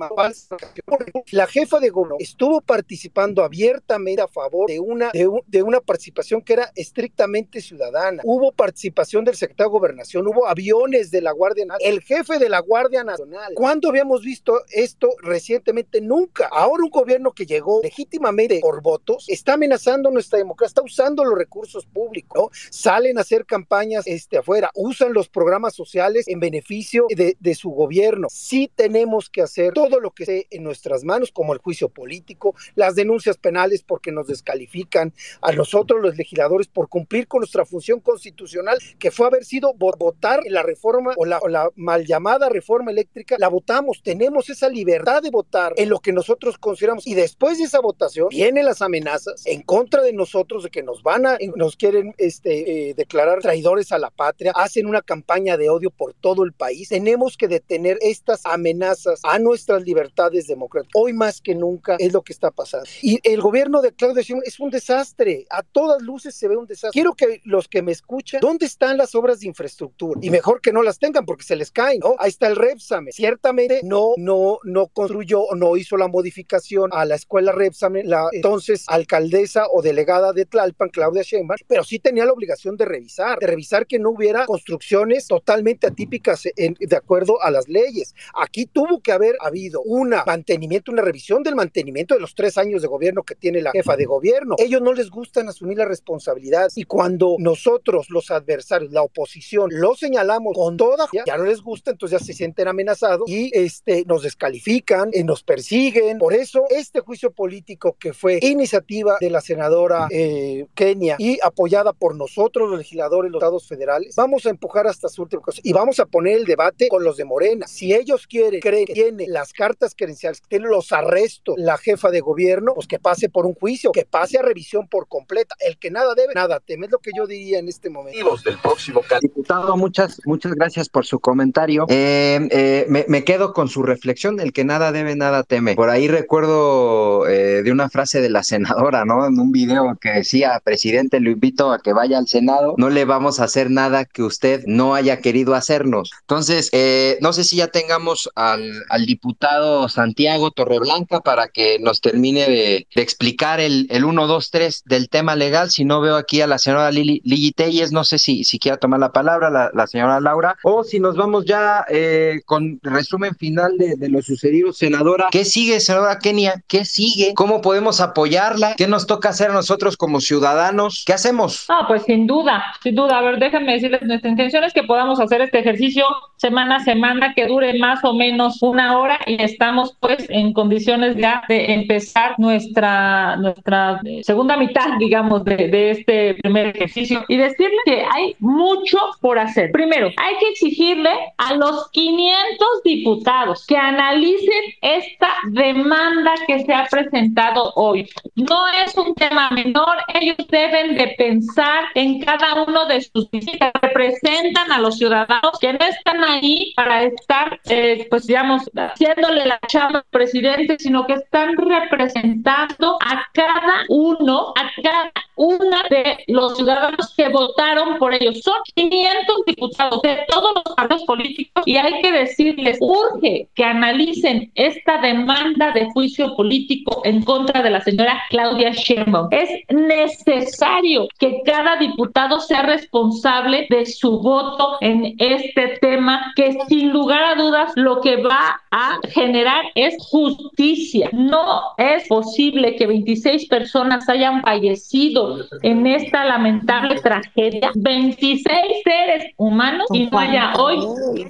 la 1.32 1.48
jefa 1.48 1.80
de 1.80 1.90
gobierno 1.90 2.18
estuvo 2.20 2.62
participando 2.62 3.44
abiertamente 3.44 4.22
a 4.22 4.28
favor 4.28 4.68
de 4.68 4.80
una, 4.80 5.12
de, 5.14 5.64
una 5.64 5.80
participación 5.80 6.42
que 6.42 6.54
era 6.54 6.72
estrictamente 6.76 7.62
ciudadana. 7.62 8.22
Hubo 8.26 8.52
participación 8.52 9.24
del 9.24 9.36
secretario 9.36 9.70
de 9.70 9.80
Gobernación, 9.80 10.28
hubo 10.28 10.48
aviones 10.48 11.12
de 11.12 11.22
la 11.22 11.32
Guardia 11.32 11.66
Nacional, 11.66 11.94
el 11.94 12.02
jefe 12.02 12.40
de 12.40 12.50
la 12.50 12.60
Guardia 12.60 13.04
Nacional. 13.04 13.54
¿Cuándo 13.56 13.90
habíamos 13.90 14.24
visto 14.24 14.62
esto 14.72 15.10
recientemente? 15.22 16.02
Nunca. 16.02 16.50
Ahora 16.52 16.84
un 16.84 16.90
gobierno 16.90 17.32
que 17.32 17.46
llegó 17.46 17.82
legítimamente 17.82 18.60
por 18.60 18.82
votos 18.82 19.26
está 19.30 19.54
amenazando 19.54 20.12
nuestra 20.12 20.38
democracia, 20.38 20.72
está 20.72 20.82
usando 20.82 21.24
los 21.24 21.38
recursos 21.38 21.86
públicos, 21.86 22.50
salen 22.70 23.18
a 23.18 23.22
hacer 23.22 23.46
campañas 23.46 24.06
este, 24.06 24.38
afuera, 24.38 24.72
usan 24.76 25.14
los 25.14 25.30
programas 25.30 25.74
sociales 25.76 26.28
en 26.28 26.40
beneficio 26.40 27.08
de, 27.10 27.54
su 27.54 27.70
gobierno. 27.70 28.28
Sí 28.32 28.72
tenemos 28.74 29.30
que 29.30 29.42
hacer 29.42 29.74
todo 29.74 30.00
lo 30.00 30.12
que 30.12 30.24
esté 30.24 30.48
en 30.50 30.64
nuestras 30.74 31.04
manos, 31.04 31.32
como 31.32 31.54
el 31.54 31.60
juicio 31.60 31.88
político, 31.88 32.56
las 32.74 32.96
denuncias 32.96 33.38
penales 33.38 33.84
porque 33.84 34.12
nos 34.12 34.28
descalifican 34.28 35.14
a 35.42 35.52
nosotros 35.52 36.02
los 36.02 36.18
legisladores 36.18 36.68
por 36.68 36.90
cumplir 36.90 37.28
con 37.28 37.42
nuestra 37.42 37.64
función 37.64 38.00
constitucional, 38.00 38.80
que 38.98 39.12
fue 39.12 39.28
haber 39.28 39.46
sido 39.46 39.74
votar 39.76 40.42
la 40.48 40.64
reforma 40.64 41.14
o 41.16 41.26
la, 41.26 41.38
o 41.40 41.48
la 41.48 41.70
mal 41.76 42.06
llamada 42.06 42.50
reforma 42.50 42.90
eléctrica, 42.90 43.36
la 43.38 43.50
votamos, 43.50 44.02
tenemos 44.04 44.50
esa 44.50 44.68
libertad 44.68 45.22
de 45.22 45.30
votar 45.30 45.74
en 45.78 45.90
lo 45.90 46.00
que 46.00 46.12
nosotros 46.12 46.58
consideramos. 46.58 47.06
Y 47.06 47.14
después 47.14 47.60
de 47.60 47.66
esa 47.66 47.80
votación 47.80 48.30
vienen 48.30 48.66
las 48.66 48.82
amenazas 48.82 49.46
en 49.46 49.62
contra 49.62 50.02
de 50.02 50.14
nosotros 50.14 50.64
de 50.64 50.72
que 50.72 50.82
nos 50.82 51.04
van 51.04 51.28
a, 51.28 51.38
nos 51.56 51.76
quieren 51.76 52.16
este, 52.18 52.90
eh, 52.90 52.94
declarar 52.96 53.42
traidores 53.42 53.92
a 53.92 54.00
la 54.00 54.10
patria, 54.10 54.54
hacen 54.56 54.88
una 54.88 55.02
campaña 55.02 55.56
de 55.56 55.70
odio 55.70 55.92
por 55.92 56.14
todo 56.16 56.44
el 56.44 56.54
país, 56.54 56.90
tenemos 56.90 57.38
que 57.38 57.48
detener 57.48 57.98
estas 58.02 58.46
amenazas 58.46 59.20
a 59.24 59.38
nuestras 59.38 59.84
libertades 59.84 60.48
democráticas. 60.48 60.63
Hoy 60.94 61.14
más 61.14 61.42
que 61.42 61.56
nunca 61.56 61.96
es 62.00 62.14
lo 62.14 62.22
que 62.22 62.34
está 62.34 62.52
pasando. 62.52 62.86
Y 63.02 63.20
el 63.24 63.42
gobierno 63.42 63.82
de 63.82 63.94
Claudia 63.94 64.22
Sheinbaum 64.22 64.44
es 64.46 64.60
un 64.60 64.70
desastre. 64.70 65.46
A 65.50 65.64
todas 65.64 66.02
luces 66.02 66.36
se 66.36 66.48
ve 66.48 66.58
un 66.58 66.66
desastre. 66.66 66.92
Quiero 66.94 67.14
que 67.14 67.42
los 67.44 67.68
que 67.68 67.82
me 67.82 67.92
escuchan, 67.92 68.42
¿dónde 68.42 68.66
están 68.66 68.98
las 68.98 69.16
obras 69.16 69.40
de 69.40 69.48
infraestructura? 69.48 70.20
Y 70.22 70.30
mejor 70.30 70.62
que 70.62 70.72
no 70.72 70.84
las 70.84 71.00
tengan 71.00 71.26
porque 71.26 71.44
se 71.44 71.56
les 71.56 71.72
caen, 71.72 72.00
¿no? 72.00 72.16
Ahí 72.20 72.30
está 72.30 72.48
el 72.48 72.56
Repsame. 72.56 73.12
Ciertamente 73.12 73.82
no, 73.84 74.14
no, 74.18 74.60
no 74.64 74.88
construyó 74.88 75.42
o 75.42 75.56
no 75.56 75.78
hizo 75.78 75.98
la 75.98 76.08
modificación 76.08 76.90
a 76.94 77.06
la 77.06 77.16
escuela 77.16 77.52
Repsame, 77.52 78.04
la 78.04 78.28
entonces 78.32 78.86
alcaldesa 78.88 79.68
o 79.72 79.82
delegada 79.82 80.34
de 80.34 80.46
Tlalpan, 80.46 80.90
Claudia 80.90 81.24
Sheinbaum, 81.24 81.58
pero 81.68 81.84
sí 81.84 82.00
tenía 82.00 82.26
la 82.26 82.34
obligación 82.34 82.78
de 82.78 82.86
revisar, 82.86 83.40
de 83.40 83.48
revisar 83.48 83.88
que 83.88 84.00
no 84.00 84.12
hubiera 84.12 84.46
construcciones 84.46 85.28
totalmente 85.28 85.88
atípicas 85.88 86.44
en, 86.56 86.76
de 86.80 86.96
acuerdo 86.96 87.42
a 87.42 87.52
las 87.52 87.68
leyes. 87.68 88.16
Aquí 88.34 88.66
tuvo 88.66 89.02
que 89.02 89.12
haber 89.12 89.36
habido 89.40 89.82
un 89.82 90.10
mantenimiento, 90.26 90.53
una 90.92 91.02
revisión 91.02 91.44
del 91.44 91.56
mantenimiento 91.56 92.16
de 92.16 92.22
los 92.22 92.36
tres 92.36 92.58
años 92.58 92.82
de 92.82 92.88
gobierno 92.88 93.24
que 93.24 93.36
tiene 93.36 93.62
la 93.62 93.72
jefa 93.72 93.96
de 93.96 94.06
gobierno. 94.06 94.56
Ellos 94.58 94.82
no 94.82 94.94
les 94.94 95.10
gustan 95.10 95.50
asumir 95.50 95.78
la 95.78 95.86
responsabilidad 95.86 96.70
y 96.76 96.84
cuando 96.84 97.36
nosotros, 97.40 98.10
los 98.10 98.32
adversarios, 98.32 98.92
la 98.92 99.02
oposición, 99.02 99.70
lo 99.72 99.96
señalamos 99.96 100.54
con 100.56 100.78
toda, 100.78 101.08
ya, 101.26 101.38
no 101.38 101.46
les 101.46 101.62
gusta, 101.62 101.92
entonces 101.92 102.20
ya 102.20 102.26
se 102.26 102.34
sienten 102.34 102.68
amenazados 102.68 103.30
y 103.30 103.52
este, 103.54 104.04
nos 104.06 104.24
descalifican, 104.24 105.10
eh, 105.14 105.24
nos 105.24 105.44
persiguen. 105.44 106.18
Por 106.18 106.34
eso, 106.34 106.66
este 106.70 107.00
juicio 107.02 107.32
político 107.32 107.96
que 108.00 108.14
fue 108.14 108.40
iniciativa 108.42 109.18
de 109.20 109.30
la 109.30 109.42
senadora 109.42 110.08
eh, 110.10 110.68
Kenia 110.74 111.16
y 111.20 111.40
apoyada 111.42 111.94
por 111.94 112.16
nosotros, 112.16 112.70
los 112.70 112.80
legisladores, 112.80 113.32
los 113.32 113.40
estados 113.40 113.68
federales, 113.68 114.16
vamos 114.16 114.46
a 114.46 114.50
empujar 114.50 114.88
hasta 114.88 115.10
su 115.10 115.24
última 115.24 115.42
cosa 115.42 115.62
y 115.64 115.74
vamos 115.74 116.00
a 116.00 116.06
poner 116.06 116.38
el 116.38 116.46
debate 116.46 116.88
con 116.88 117.04
los 117.04 117.18
de 117.18 117.26
Morena. 117.26 117.68
Si 117.68 117.94
ellos 117.94 118.28
quieren, 118.28 118.60
creen 118.60 118.86
que 118.86 118.94
tiene 118.94 119.28
las 119.28 119.54
cartas 119.54 119.94
credenciales, 119.96 120.33
que 120.42 120.48
tiene 120.48 120.68
los 120.68 120.92
arrestos, 120.92 121.56
la 121.58 121.78
jefa 121.78 122.10
de 122.12 122.22
gobierno, 122.22 122.74
pues 122.74 122.88
que 122.88 123.00
pase 123.00 123.30
por 123.30 123.46
un 123.46 123.54
juicio, 123.54 123.92
que 123.92 124.06
pase 124.06 124.38
a 124.38 124.42
revisión 124.42 124.88
por 124.88 125.08
completa. 125.08 125.56
El 125.60 125.78
que 125.78 125.92
nada 125.92 126.16
debe, 126.16 126.34
nada 126.34 126.60
teme, 126.60 126.88
es 126.88 126.92
lo 126.92 127.00
que 127.00 127.12
yo 127.16 127.28
diría 127.28 127.60
en 127.60 127.68
este 127.68 127.90
momento. 127.90 128.38
Del 128.44 128.58
próximo 128.58 129.02
Diputado, 129.22 129.78
muchas, 129.78 130.20
muchas 130.26 130.54
gracias 130.54 130.90
por 130.90 131.06
su 131.06 131.20
comentario. 131.20 131.86
Eh, 131.90 132.48
eh, 132.52 132.86
me, 132.90 133.06
me, 133.08 133.24
quedo 133.24 133.54
con 133.54 133.70
su 133.70 133.84
reflexión, 133.84 134.40
el 134.40 134.54
que 134.54 134.64
nada 134.64 134.92
debe, 134.92 135.16
nada 135.16 135.44
teme. 135.44 135.76
Por 135.76 135.90
ahí 135.90 136.08
recuerdo 136.08 137.28
eh, 137.28 137.64
de 137.64 137.72
una 137.72 137.90
frase 137.90 138.22
de 138.22 138.30
la 138.30 138.44
senadora, 138.44 139.06
¿no? 139.06 139.26
En 139.26 139.40
un 139.40 139.52
video 139.52 139.98
que 140.00 140.10
decía, 140.10 140.60
presidente, 140.64 141.20
lo 141.20 141.30
invito 141.30 141.72
a 141.72 141.80
que 141.80 141.94
vaya 141.94 142.18
al 142.18 142.28
Senado, 142.28 142.76
no 142.78 142.90
le 142.90 143.06
vamos 143.06 143.40
a 143.40 143.46
hacer 143.46 143.70
nada 143.70 144.06
que 144.06 144.24
usted 144.24 144.64
no 144.66 144.96
haya 144.96 145.20
querido 145.20 145.56
hacernos. 145.56 146.12
Entonces, 146.22 146.70
eh, 146.72 147.18
no 147.22 147.34
sé 147.34 147.44
si 147.44 147.58
ya 147.58 147.68
tengamos 147.68 148.30
al, 148.36 148.84
al, 148.90 149.06
diputado 149.06 149.90
Santiago 149.90 150.23
Torreblanca 150.52 151.22
para 151.22 151.48
que 151.48 151.80
nos 151.80 152.02
termine 152.02 152.48
de, 152.48 152.88
explicar 152.96 153.60
el, 153.60 153.88
el 153.90 154.06
1, 154.06 154.28
2, 154.28 154.52
3 154.52 154.84
del 154.86 155.10
tema 155.10 155.36
legal. 155.36 155.70
Si 155.70 155.86
no 155.86 156.02
veo 156.02 156.16
aquí 156.16 156.42
a 156.42 156.48
la 156.48 156.58
señora 156.58 156.92
Lili, 156.92 157.22
Lili 157.24 157.52
Telles, 157.52 157.92
no 157.92 158.04
sé 158.04 158.20
si, 158.20 158.44
si 158.44 158.60
quiera 158.60 158.78
tomar 158.78 159.00
la 159.00 159.12
palabra 159.12 159.50
la, 159.50 159.88
señora 159.88 160.20
Laura, 160.20 160.58
o 160.64 160.84
si 160.84 161.00
nos 161.00 161.16
vamos 161.16 161.46
ya 161.46 161.86
eh, 161.90 162.42
con 162.46 162.80
resumen 162.82 163.36
final 163.36 163.78
de, 163.78 164.10
lo 164.10 164.22
sucedido, 164.22 164.74
senadora. 164.74 165.28
¿Qué 165.32 165.46
sigue, 165.46 165.80
senadora 165.80 166.20
Kenia? 166.20 166.64
¿Qué 166.68 166.86
sigue? 166.86 167.34
¿Cómo 167.36 167.62
podemos 167.62 168.02
apoyarla? 168.02 168.76
¿Qué 168.76 168.88
nos 168.88 169.08
toca 169.08 169.30
hacer 169.30 169.52
nosotros 169.52 169.98
como 169.98 170.20
ciudadanos? 170.22 171.04
¿Qué 171.06 171.14
hacemos? 171.14 171.66
Ah, 171.70 171.86
pues 171.88 172.04
sin 172.04 172.28
duda, 172.28 172.64
sin 172.82 172.96
duda. 172.96 173.20
A 173.20 173.22
ver, 173.22 173.40
déjenme 173.40 173.74
decirles, 173.74 174.02
nuestra 174.04 174.30
intención 174.30 174.64
es 174.64 174.74
que 174.74 174.84
podamos 174.84 175.20
hacer 175.20 175.42
este 175.42 175.60
ejercicio 175.60 176.06
semana 176.38 176.78
a 176.78 176.84
semana, 176.84 177.34
que 177.34 177.48
dure 177.48 177.78
más 177.80 178.04
o 178.04 178.14
menos 178.14 178.62
una 178.62 178.98
hora 179.00 179.20
y 179.26 179.42
estamos 179.42 179.96
pues 180.00 180.13
en 180.30 180.54
condiciones 180.54 181.16
ya 181.18 181.44
de 181.48 181.74
empezar 181.74 182.36
nuestra, 182.38 183.36
nuestra 183.38 184.02
segunda 184.22 184.58
mitad, 184.58 184.98
digamos, 185.00 185.44
de, 185.44 185.56
de 185.68 185.92
este 185.92 186.36
primer 186.36 186.68
ejercicio 186.68 187.24
y 187.28 187.38
decirle 187.38 187.78
que 187.86 188.06
hay 188.12 188.36
mucho 188.40 188.98
por 189.22 189.40
hacer. 189.40 189.72
Primero, 189.72 190.10
hay 190.18 190.36
que 190.40 190.50
exigirle 190.50 191.12
a 191.38 191.54
los 191.56 191.90
500 191.92 192.68
diputados 192.84 193.66
que 193.66 193.78
analicen 193.78 194.64
esta 194.82 195.30
demanda 195.50 196.34
que 196.48 196.64
se 196.64 196.74
ha 196.74 196.86
presentado 196.86 197.72
hoy. 197.76 198.10
No 198.36 198.68
es 198.86 198.96
un 198.98 199.14
tema 199.16 199.50
menor, 199.52 199.98
ellos 200.14 200.38
deben 200.50 200.96
de 200.96 201.16
pensar 201.18 201.86
en 201.96 202.20
cada 202.20 202.64
uno 202.64 202.86
de 202.86 203.02
sus 203.02 203.30
visitas, 203.32 203.72
representan 203.82 204.72
a 204.72 204.80
los 204.80 204.98
ciudadanos 204.98 205.58
que 205.60 205.74
no 205.74 205.86
están 205.86 206.24
ahí 206.24 206.74
para 206.76 207.04
estar, 207.04 207.60
eh, 207.66 208.08
pues 208.10 208.28
digamos, 208.28 208.70
haciéndole 208.76 209.46
la 209.46 209.60
chamba 209.68 210.03
presidente, 210.12 210.78
sino 210.80 211.06
que 211.06 211.14
están 211.14 211.56
representando 211.58 212.98
a 213.02 213.28
cada 213.34 213.86
uno, 213.90 214.54
a 214.56 214.82
cada 214.82 215.12
una 215.36 215.84
de 215.90 216.24
los 216.28 216.58
ciudadanos 216.58 217.14
que 217.16 217.30
votaron 217.30 217.98
por 217.98 218.14
ellos. 218.14 218.42
Son 218.42 218.56
500 218.76 219.46
diputados 219.46 220.02
de 220.02 220.20
todos 220.28 220.54
los 220.56 220.76
partidos 220.76 221.04
políticos 221.04 221.64
y 221.66 221.78
hay 221.78 222.02
que 222.02 222.12
decirles, 222.12 222.78
urge 222.82 223.48
que 223.56 223.64
analicen 223.64 224.52
esta 224.56 225.00
demanda 225.02 225.72
de 225.72 225.86
juicio 225.92 226.36
político 226.36 227.02
en 227.04 227.24
contra 227.24 227.62
de 227.62 227.70
la 227.70 227.82
señora 227.82 228.22
Claudia 228.30 228.72
Sheinbaum. 228.72 229.28
Es 229.32 229.50
necesario 229.70 231.08
que 231.20 231.42
cada 231.46 231.78
diputado 231.78 232.40
sea 232.40 232.64
responsable 232.64 233.68
de 233.70 233.86
su 233.86 234.20
voto 234.20 234.78
en 234.82 235.16
este 235.18 235.78
tema 235.82 236.34
que 236.36 236.58
sin 236.68 236.92
lugar 236.92 237.24
a 237.24 237.36
dudas 237.36 237.72
lo 237.76 238.02
que 238.02 238.18
va 238.18 238.62
a 238.72 239.00
generar 239.10 239.66
es 239.76 239.96
justicia. 240.00 241.10
No 241.12 241.62
es 241.78 242.08
posible 242.08 242.76
que 242.76 242.88
26 242.88 243.48
personas 243.48 244.08
hayan 244.10 244.42
fallecido 244.42 245.23
en 245.62 245.88
esta 245.88 246.26
lamentable 246.26 247.00
tragedia, 247.00 247.72
26 247.76 248.46
seres 248.84 249.34
humanos 249.38 249.88
y 249.92 250.08
no 250.08 250.20
haya 250.20 250.54
hoy 250.58 250.80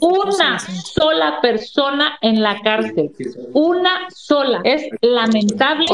una 0.02 0.60
sola 0.60 1.40
persona 1.42 2.18
en 2.22 2.42
la 2.42 2.60
cárcel. 2.62 3.12
Una 3.54 4.08
sola. 4.10 4.62
Es 4.64 4.88
lamentable. 5.02 5.86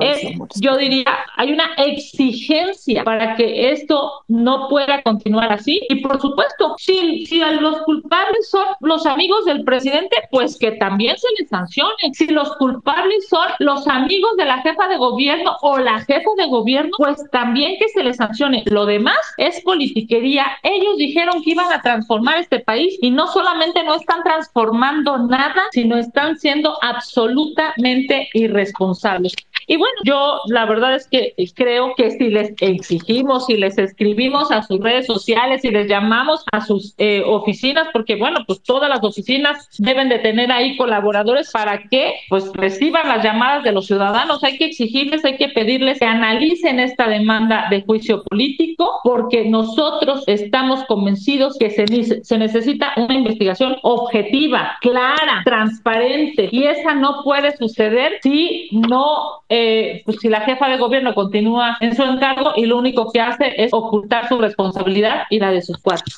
Es, 0.00 0.22
yo 0.60 0.76
diría, 0.76 1.04
hay 1.36 1.52
una 1.52 1.74
exigencia 1.76 3.04
para 3.04 3.36
que 3.36 3.70
esto 3.72 4.24
no 4.28 4.68
pueda 4.68 5.02
continuar 5.02 5.52
así. 5.52 5.80
Y 5.88 5.96
por 5.96 6.20
supuesto, 6.20 6.74
si, 6.78 7.26
si 7.26 7.40
los 7.60 7.82
culpables 7.82 8.48
son 8.50 8.66
los 8.80 9.06
amigos 9.06 9.44
del 9.44 9.64
presidente, 9.64 10.16
pues 10.30 10.58
que 10.58 10.72
también 10.72 11.16
se 11.16 11.28
les 11.38 11.48
sancione. 11.48 11.94
Si 12.12 12.26
los 12.28 12.56
culpables 12.56 13.28
son 13.28 13.48
los 13.58 13.86
amigos 13.88 14.36
de 14.36 14.44
la 14.44 14.62
jefa 14.62 14.88
de 14.88 14.96
gobierno 14.96 15.56
o 15.62 15.78
la 15.78 16.00
jefa 16.00 16.30
de 16.36 16.46
gobierno, 16.46 16.90
pues 16.96 17.18
también 17.30 17.47
que 17.54 17.88
se 17.92 18.02
les 18.02 18.16
sancione. 18.16 18.62
Lo 18.66 18.86
demás 18.86 19.18
es 19.36 19.60
politiquería. 19.62 20.46
Ellos 20.62 20.96
dijeron 20.96 21.42
que 21.42 21.50
iban 21.50 21.72
a 21.72 21.82
transformar 21.82 22.38
este 22.38 22.60
país 22.60 22.98
y 23.00 23.10
no 23.10 23.26
solamente 23.26 23.82
no 23.84 23.94
están 23.94 24.22
transformando 24.22 25.18
nada, 25.18 25.62
sino 25.72 25.96
están 25.96 26.38
siendo 26.38 26.78
absolutamente 26.82 28.28
irresponsables. 28.34 29.34
Y 29.70 29.76
bueno, 29.76 29.94
yo 30.02 30.40
la 30.46 30.64
verdad 30.64 30.94
es 30.94 31.06
que 31.08 31.34
creo 31.54 31.94
que 31.94 32.10
si 32.10 32.30
les 32.30 32.54
exigimos, 32.60 33.44
si 33.44 33.58
les 33.58 33.76
escribimos 33.76 34.50
a 34.50 34.62
sus 34.62 34.80
redes 34.80 35.04
sociales, 35.04 35.60
si 35.60 35.70
les 35.70 35.88
llamamos 35.88 36.42
a 36.52 36.62
sus 36.62 36.94
eh, 36.96 37.22
oficinas, 37.26 37.86
porque 37.92 38.16
bueno, 38.16 38.38
pues 38.46 38.62
todas 38.62 38.88
las 38.88 39.04
oficinas 39.04 39.68
deben 39.78 40.08
de 40.08 40.20
tener 40.20 40.50
ahí 40.50 40.74
colaboradores 40.78 41.50
para 41.52 41.86
que 41.90 42.14
pues 42.30 42.50
reciban 42.54 43.08
las 43.08 43.22
llamadas 43.22 43.62
de 43.62 43.72
los 43.72 43.86
ciudadanos. 43.86 44.42
Hay 44.42 44.56
que 44.56 44.64
exigirles, 44.64 45.22
hay 45.26 45.36
que 45.36 45.50
pedirles 45.50 45.98
que 45.98 46.06
analicen 46.06 46.80
esta 46.80 47.06
demanda 47.06 47.66
de 47.68 47.82
juicio 47.82 48.22
político, 48.24 49.00
porque 49.04 49.44
nosotros 49.44 50.24
estamos 50.26 50.82
convencidos 50.84 51.58
que 51.58 51.68
se, 51.68 52.24
se 52.24 52.38
necesita 52.38 52.94
una 52.96 53.12
investigación 53.12 53.76
objetiva, 53.82 54.78
clara, 54.80 55.42
transparente, 55.44 56.48
y 56.52 56.64
esa 56.64 56.94
no 56.94 57.22
puede 57.22 57.54
suceder 57.58 58.14
si 58.22 58.70
no... 58.72 59.42
Eh, 59.50 59.57
pues 60.04 60.18
si 60.20 60.28
la 60.28 60.40
jefa 60.42 60.68
de 60.68 60.78
gobierno 60.78 61.14
continúa 61.14 61.76
en 61.80 61.94
su 61.94 62.02
encargo 62.02 62.52
y 62.56 62.66
lo 62.66 62.78
único 62.78 63.10
que 63.12 63.20
hace 63.20 63.52
es 63.56 63.72
ocultar 63.72 64.28
su 64.28 64.38
responsabilidad 64.38 65.22
y 65.30 65.38
la 65.38 65.50
de 65.50 65.62
sus 65.62 65.78
cuatro. 65.78 66.14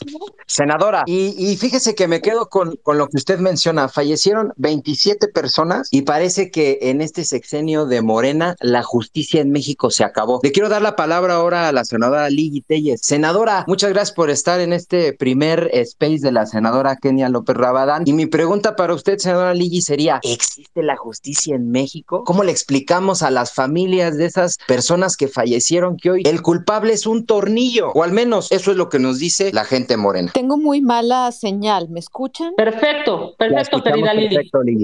Senadora, 0.47 1.05
y, 1.07 1.57
fíjese 1.57 1.95
que 1.95 2.09
me 2.09 2.21
quedo 2.21 2.49
con, 2.49 2.77
con, 2.83 2.99
lo 2.99 3.09
que 3.09 3.17
usted 3.17 3.39
menciona, 3.39 3.89
fallecieron 3.89 4.53
27 4.57 5.29
personas 5.29 5.89
y 5.91 6.03
parece 6.03 6.51
que 6.51 6.79
en 6.83 7.01
este 7.01 7.25
sexenio 7.25 7.87
de 7.87 8.03
Morena 8.03 8.57
la 8.61 8.83
justicia 8.83 9.41
en 9.41 9.51
México 9.53 9.91
se 9.91 10.05
acabó. 10.05 10.41
Le 10.43 10.53
quiero 10.53 10.69
dar 10.69 10.83
la 10.83 10.97
palabra 10.97 11.35
ahora 11.35 11.69
a 11.69 11.73
la 11.73 11.85
senadora 11.85 12.29
Lili 12.31 12.63
Telles. 12.63 13.01
Senadora, 13.03 13.65
muchas 13.67 13.91
gracias 13.91 14.15
por 14.15 14.31
estar 14.31 14.61
en 14.61 14.73
este 14.73 15.13
primer 15.13 15.71
space 15.73 16.21
de 16.21 16.33
la 16.33 16.47
senadora 16.47 16.97
Kenia 16.97 17.29
López 17.29 17.57
Rabadán. 17.57 18.03
Y 18.07 18.13
mi 18.13 18.27
pregunta 18.27 18.77
para 18.77 18.95
usted, 18.95 19.19
senadora 19.19 19.55
Lili, 19.55 19.81
sería, 19.83 20.21
¿existe 20.23 20.83
la 20.83 20.97
justicia 20.97 21.55
en 21.55 21.71
México? 21.71 22.25
¿Cómo 22.25 22.45
le 22.45 22.53
explicamos 22.53 23.23
a 23.23 23.30
las 23.31 23.53
familias 23.53 24.17
de 24.17 24.27
esas 24.27 24.59
personas 24.67 25.17
que 25.17 25.29
fallecieron 25.29 25.97
que 25.97 26.11
hoy 26.11 26.23
el 26.25 26.43
culpable 26.43 26.93
es 26.93 27.07
un 27.07 27.27
tornillo? 27.27 27.93
O 27.93 28.03
al 28.03 28.13
menos 28.13 28.51
eso 28.51 28.71
es 28.71 28.77
lo 28.77 28.89
que 28.89 28.99
nos 28.99 29.19
dice 29.19 29.53
la 29.53 29.65
gente 29.65 29.97
morena. 29.97 30.31
Tengo 30.33 30.57
muy 30.57 30.81
mala 30.81 31.31
señal, 31.33 31.89
¿me 31.89 32.01
escuchan? 32.01 32.55
Perfecto, 32.57 33.35
perfecto, 33.39 33.83
querida 33.83 34.15
Lili. 34.15 34.39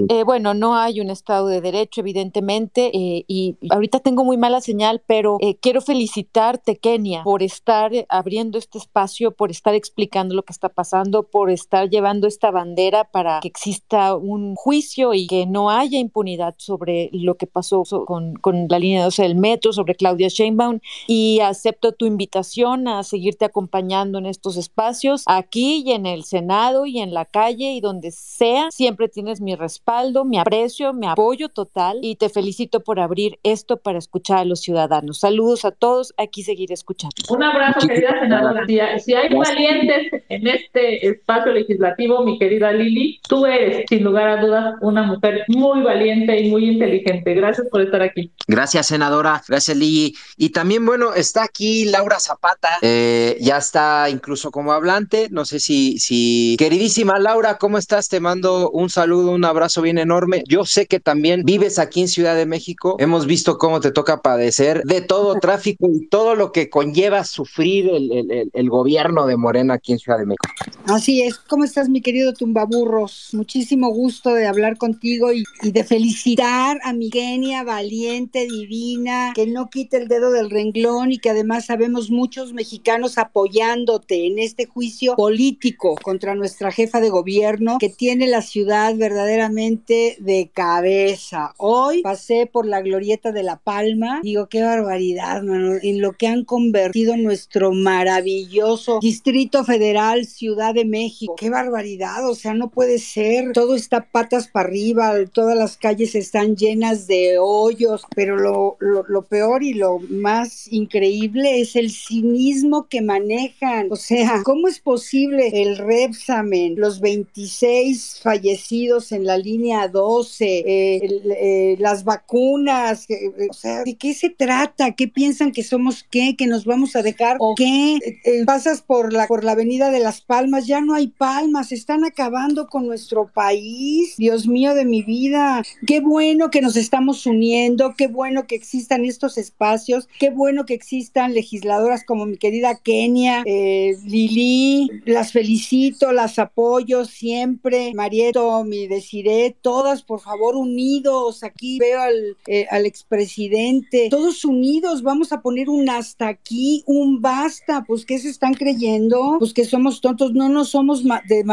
Eh, 0.09 0.23
bueno, 0.23 0.53
no 0.53 0.75
hay 0.75 1.01
un 1.01 1.09
Estado 1.09 1.47
de 1.47 1.61
Derecho, 1.61 2.01
evidentemente, 2.01 2.91
eh, 2.93 3.25
y 3.27 3.57
ahorita 3.69 3.99
tengo 3.99 4.23
muy 4.23 4.37
mala 4.37 4.61
señal, 4.61 5.01
pero 5.05 5.37
eh, 5.41 5.57
quiero 5.57 5.81
felicitarte, 5.81 6.77
Kenia, 6.77 7.23
por 7.23 7.43
estar 7.43 7.91
abriendo 8.09 8.57
este 8.57 8.77
espacio, 8.77 9.31
por 9.31 9.51
estar 9.51 9.73
explicando 9.73 10.35
lo 10.35 10.43
que 10.43 10.53
está 10.53 10.69
pasando, 10.69 11.23
por 11.23 11.49
estar 11.49 11.89
llevando 11.89 12.27
esta 12.27 12.51
bandera 12.51 13.05
para 13.05 13.39
que 13.39 13.47
exista 13.47 14.15
un 14.15 14.55
juicio 14.55 15.13
y 15.13 15.27
que 15.27 15.45
no 15.45 15.69
haya 15.69 15.99
impunidad 15.99 16.55
sobre 16.57 17.09
lo 17.11 17.35
que 17.35 17.47
pasó 17.47 17.83
con, 18.05 18.36
con 18.39 18.67
la 18.69 18.79
línea 18.79 19.03
12 19.03 19.23
del 19.23 19.35
metro, 19.35 19.73
sobre 19.73 19.95
Claudia 19.95 20.27
Sheinbaum, 20.27 20.79
y 21.07 21.39
acepto 21.41 21.91
tu 21.91 22.05
invitación 22.05 22.87
a 22.87 23.03
seguirte 23.03 23.45
acompañando 23.45 24.17
en 24.17 24.25
estos 24.25 24.57
espacios, 24.57 25.23
aquí 25.25 25.83
y 25.85 25.91
en 25.91 26.05
el 26.05 26.23
Senado 26.23 26.85
y 26.85 26.99
en 26.99 27.13
la 27.13 27.25
calle 27.25 27.73
y 27.73 27.81
donde 27.81 28.11
sea. 28.11 28.69
Siempre 28.71 29.09
tienes 29.09 29.41
mi 29.41 29.55
respaldo, 29.55 30.25
mi 30.25 30.37
aprecio, 30.37 30.93
mi 30.93 31.07
apoyo 31.07 31.49
total 31.49 31.99
y 32.01 32.15
te 32.15 32.29
felicito 32.29 32.81
por 32.81 32.99
abrir 32.99 33.39
esto 33.43 33.77
para 33.77 33.97
escuchar 33.97 34.39
a 34.39 34.45
los 34.45 34.61
ciudadanos. 34.61 35.19
Saludos 35.19 35.65
a 35.65 35.71
todos, 35.71 36.13
aquí 36.17 36.43
seguiré 36.43 36.73
escuchando. 36.73 37.15
Un 37.29 37.43
abrazo, 37.43 37.87
querida 37.87 38.19
senadora. 38.19 38.65
Si, 38.99 39.13
hay 39.13 39.29
valientes 39.29 40.23
en 40.29 40.47
este 40.47 41.07
espacio 41.07 41.51
legislativo, 41.51 42.23
mi 42.23 42.37
querida 42.37 42.71
Lili, 42.71 43.19
tú 43.27 43.45
eres, 43.45 43.85
sin 43.89 44.03
lugar 44.03 44.27
a 44.29 44.41
dudas, 44.41 44.75
una 44.81 45.03
mujer 45.03 45.43
muy 45.47 45.81
valiente 45.81 46.39
y 46.39 46.49
muy 46.49 46.69
inteligente. 46.69 47.33
Gracias 47.33 47.67
por 47.69 47.81
estar 47.81 48.01
aquí. 48.01 48.16
Gracias, 48.47 48.87
senadora. 48.87 49.43
Gracias, 49.47 49.75
Lili. 49.77 50.15
Y 50.37 50.49
también, 50.49 50.85
bueno, 50.85 51.13
está 51.13 51.43
aquí 51.43 51.85
Laura 51.85 52.19
Zapata. 52.19 52.69
Eh, 52.81 53.37
ya 53.41 53.57
está 53.57 54.09
incluso 54.09 54.51
como 54.51 54.71
hablante. 54.71 55.27
No 55.31 55.45
sé 55.45 55.59
si, 55.59 55.99
si. 55.99 56.55
Queridísima 56.57 57.19
Laura, 57.19 57.57
¿cómo 57.57 57.77
estás? 57.77 58.09
Te 58.09 58.19
mando 58.19 58.69
un 58.71 58.89
saludo, 58.89 59.31
un 59.31 59.45
abrazo 59.45 59.81
bien 59.81 59.97
enorme. 59.97 60.43
Yo 60.47 60.65
sé 60.65 60.85
que 60.85 60.99
también 60.99 61.43
vives 61.43 61.79
aquí 61.79 62.01
en 62.01 62.07
Ciudad 62.07 62.35
de 62.35 62.45
México. 62.45 62.95
Hemos 62.99 63.25
visto 63.25 63.57
cómo 63.57 63.79
te 63.79 63.91
toca 63.91 64.21
padecer 64.21 64.83
de 64.83 65.01
todo 65.01 65.35
tráfico 65.41 65.87
y 65.91 66.07
todo 66.07 66.35
lo 66.35 66.51
que 66.51 66.69
conlleva 66.69 67.23
sufrir 67.23 67.89
el, 67.89 68.49
el, 68.53 68.69
gobierno 68.69 69.25
de 69.25 69.37
Morena 69.37 69.75
aquí 69.75 69.93
en 69.93 69.99
Ciudad 69.99 70.19
de 70.19 70.25
México. 70.25 70.53
Así 70.85 71.21
es. 71.21 71.37
¿Cómo 71.37 71.63
estás, 71.63 71.89
mi 71.89 72.01
querido 72.01 72.33
Tumbaburros? 72.33 73.29
Muchísimo 73.33 73.89
gusto 73.89 74.33
de 74.33 74.47
hablar 74.47 74.77
contigo 74.77 75.31
y, 75.31 75.43
y 75.61 75.71
de 75.71 75.83
felicitar 75.83 76.79
a 76.83 76.93
mi 76.93 77.09
genia 77.09 77.63
valiente, 78.07 78.47
divina, 78.47 79.33
que 79.35 79.47
no 79.47 79.69
quite 79.69 79.97
el 79.97 80.07
dedo 80.07 80.31
del 80.31 80.49
renglón 80.49 81.11
y 81.11 81.17
que 81.17 81.29
además 81.29 81.65
sabemos 81.65 82.09
muchos 82.09 82.53
mexicanos 82.53 83.17
apoyándote 83.17 84.27
en 84.27 84.39
este 84.39 84.65
juicio 84.65 85.15
político 85.15 85.95
contra 86.01 86.35
nuestra 86.35 86.71
jefa 86.71 87.01
de 87.01 87.09
gobierno 87.09 87.77
que 87.79 87.89
tiene 87.89 88.27
la 88.27 88.41
ciudad 88.41 88.95
verdaderamente 88.95 90.17
de 90.19 90.49
cabeza. 90.53 91.53
Hoy 91.57 92.01
pasé 92.01 92.49
por 92.51 92.65
la 92.65 92.81
glorieta 92.81 93.31
de 93.31 93.43
La 93.43 93.57
Palma, 93.57 94.21
digo, 94.23 94.47
qué 94.47 94.61
barbaridad, 94.61 95.41
mano, 95.43 95.73
en 95.81 96.01
lo 96.01 96.13
que 96.13 96.27
han 96.27 96.45
convertido 96.45 97.17
nuestro 97.17 97.73
maravilloso 97.73 98.99
Distrito 99.01 99.63
Federal, 99.63 100.25
Ciudad 100.25 100.73
de 100.73 100.85
México. 100.85 101.35
Qué 101.37 101.49
barbaridad, 101.49 102.27
o 102.29 102.35
sea, 102.35 102.53
no 102.53 102.69
puede 102.69 102.99
ser. 102.99 103.51
Todo 103.53 103.75
está 103.75 104.01
patas 104.01 104.47
para 104.47 104.69
arriba, 104.69 105.13
todas 105.33 105.57
las 105.57 105.77
calles 105.77 106.15
están 106.15 106.55
llenas 106.55 107.07
de 107.07 107.37
hoyos, 107.39 107.96
pero 108.15 108.37
lo, 108.37 109.21
peor 109.23 109.63
y 109.63 109.73
lo 109.73 109.99
más 109.99 110.71
increíble 110.71 111.61
es 111.61 111.75
el 111.75 111.91
cinismo 111.91 112.87
que 112.87 113.01
manejan. 113.01 113.87
O 113.91 113.95
sea, 113.95 114.41
¿cómo 114.43 114.67
es 114.67 114.79
posible 114.79 115.49
el 115.53 115.77
Repsamen, 115.77 116.75
los 116.77 116.99
26 116.99 118.19
fallecidos 118.21 119.11
en 119.11 119.25
la 119.25 119.37
línea 119.37 119.87
12, 119.87 120.45
eh, 120.45 120.99
eh, 121.03 121.75
las 121.79 122.03
vacunas? 122.03 123.09
Eh, 123.09 123.31
o 123.49 123.53
sea, 123.53 123.83
¿de 123.83 123.95
qué 123.95 124.13
se 124.13 124.29
trata? 124.29 124.91
¿Qué 124.91 125.07
piensan 125.07 125.51
que 125.51 125.63
somos 125.63 126.05
qué? 126.09 126.35
¿Que 126.37 126.47
nos 126.47 126.65
vamos 126.65 126.95
a 126.95 127.01
dejar? 127.01 127.37
¿O 127.39 127.55
qué? 127.55 127.99
pasas 128.45 128.81
por 128.81 129.13
la, 129.13 129.27
por 129.27 129.43
la 129.43 129.53
avenida 129.53 129.91
de 129.91 129.99
Las 129.99 130.21
Palmas, 130.21 130.67
ya 130.67 130.81
no 130.81 130.93
hay 130.93 131.07
palmas, 131.07 131.71
están 131.71 132.03
acabando 132.03 132.67
con 132.67 132.87
nuestro 132.87 133.29
país. 133.33 134.15
Dios 134.17 134.47
mío 134.47 134.73
de 134.73 134.85
mi 134.85 135.03
vida, 135.03 135.63
qué 135.85 135.99
bueno 135.99 136.49
que 136.49 136.61
nos 136.61 136.75
estamos 136.75 137.25
uniendo 137.25 137.86
qué 137.95 138.07
bueno 138.07 138.47
que 138.47 138.55
existan 138.55 139.05
estos 139.05 139.37
espacios, 139.37 140.07
qué 140.19 140.29
bueno 140.29 140.65
que 140.65 140.73
existan 140.73 141.33
legisladoras 141.33 142.03
como 142.03 142.25
mi 142.25 142.37
querida 142.37 142.75
Kenia, 142.75 143.43
eh, 143.45 143.95
Lili, 144.05 144.89
las 145.05 145.31
felicito, 145.31 146.11
las 146.11 146.39
apoyo 146.39 147.05
siempre, 147.05 147.93
Marieto, 147.93 148.63
mi 148.63 148.87
Desiré, 148.87 149.55
todas 149.61 150.03
por 150.03 150.21
favor 150.21 150.55
unidos, 150.55 151.43
aquí 151.43 151.77
veo 151.79 152.01
al, 152.01 152.37
eh, 152.47 152.67
al 152.69 152.85
expresidente, 152.85 154.07
todos 154.09 154.45
unidos, 154.45 155.03
vamos 155.03 155.31
a 155.31 155.41
poner 155.41 155.69
un 155.69 155.89
hasta 155.89 156.27
aquí, 156.27 156.83
un 156.85 157.21
basta, 157.21 157.83
pues 157.87 158.05
¿qué 158.05 158.19
se 158.19 158.29
están 158.29 158.53
creyendo? 158.53 159.35
Pues 159.39 159.53
que 159.53 159.65
somos 159.65 160.01
tontos, 160.01 160.33
no, 160.33 160.49
no 160.49 160.65
somos 160.65 161.03
de, 161.03 161.43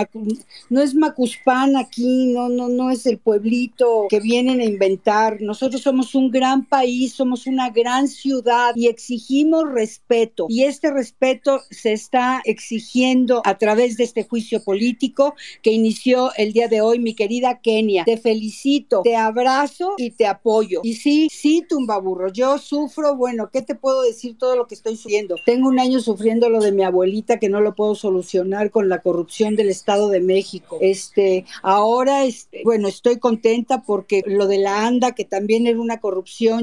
no 0.70 0.82
es 0.82 0.94
Macuspán 0.94 1.76
aquí, 1.76 2.26
no, 2.32 2.48
no, 2.48 2.68
no 2.68 2.90
es 2.90 3.06
el 3.06 3.18
pueblito 3.18 4.06
que 4.08 4.20
vienen 4.20 4.60
a 4.60 4.64
inventar, 4.64 5.40
nosotros 5.40 5.82
somos 5.82 6.14
un 6.14 6.23
gran 6.30 6.64
país, 6.66 7.14
somos 7.14 7.46
una 7.46 7.70
gran 7.70 8.08
ciudad 8.08 8.72
y 8.74 8.88
exigimos 8.88 9.64
respeto 9.72 10.46
y 10.48 10.64
este 10.64 10.90
respeto 10.90 11.60
se 11.70 11.92
está 11.92 12.42
exigiendo 12.44 13.42
a 13.44 13.58
través 13.58 13.96
de 13.96 14.04
este 14.04 14.24
juicio 14.24 14.62
político 14.62 15.34
que 15.62 15.72
inició 15.72 16.30
el 16.36 16.52
día 16.52 16.68
de 16.68 16.80
hoy 16.80 16.98
mi 16.98 17.14
querida 17.14 17.60
Kenia. 17.60 18.04
Te 18.04 18.16
felicito, 18.16 19.02
te 19.02 19.16
abrazo 19.16 19.94
y 19.98 20.10
te 20.10 20.26
apoyo. 20.26 20.80
Y 20.82 20.94
sí, 20.94 21.28
sí, 21.30 21.64
tumbaburro, 21.68 22.32
yo 22.32 22.58
sufro, 22.58 23.16
bueno, 23.16 23.50
¿qué 23.52 23.62
te 23.62 23.74
puedo 23.74 24.02
decir 24.02 24.36
todo 24.38 24.56
lo 24.56 24.66
que 24.66 24.74
estoy 24.74 24.96
sufriendo? 24.96 25.36
Tengo 25.44 25.68
un 25.68 25.78
año 25.78 26.00
sufriendo 26.00 26.48
lo 26.48 26.60
de 26.60 26.72
mi 26.72 26.82
abuelita 26.82 27.38
que 27.38 27.48
no 27.48 27.60
lo 27.60 27.74
puedo 27.74 27.94
solucionar 27.94 28.70
con 28.70 28.88
la 28.88 29.00
corrupción 29.00 29.56
del 29.56 29.70
Estado 29.70 30.08
de 30.08 30.20
México. 30.20 30.78
Este, 30.80 31.44
ahora, 31.62 32.24
este, 32.24 32.62
bueno, 32.64 32.88
estoy 32.88 33.18
contenta 33.18 33.82
porque 33.82 34.22
lo 34.26 34.46
de 34.46 34.58
la 34.58 34.86
ANDA, 34.86 35.12
que 35.12 35.24
también 35.24 35.66
era 35.66 35.80
una 35.80 36.00
corrupción, 36.00 36.13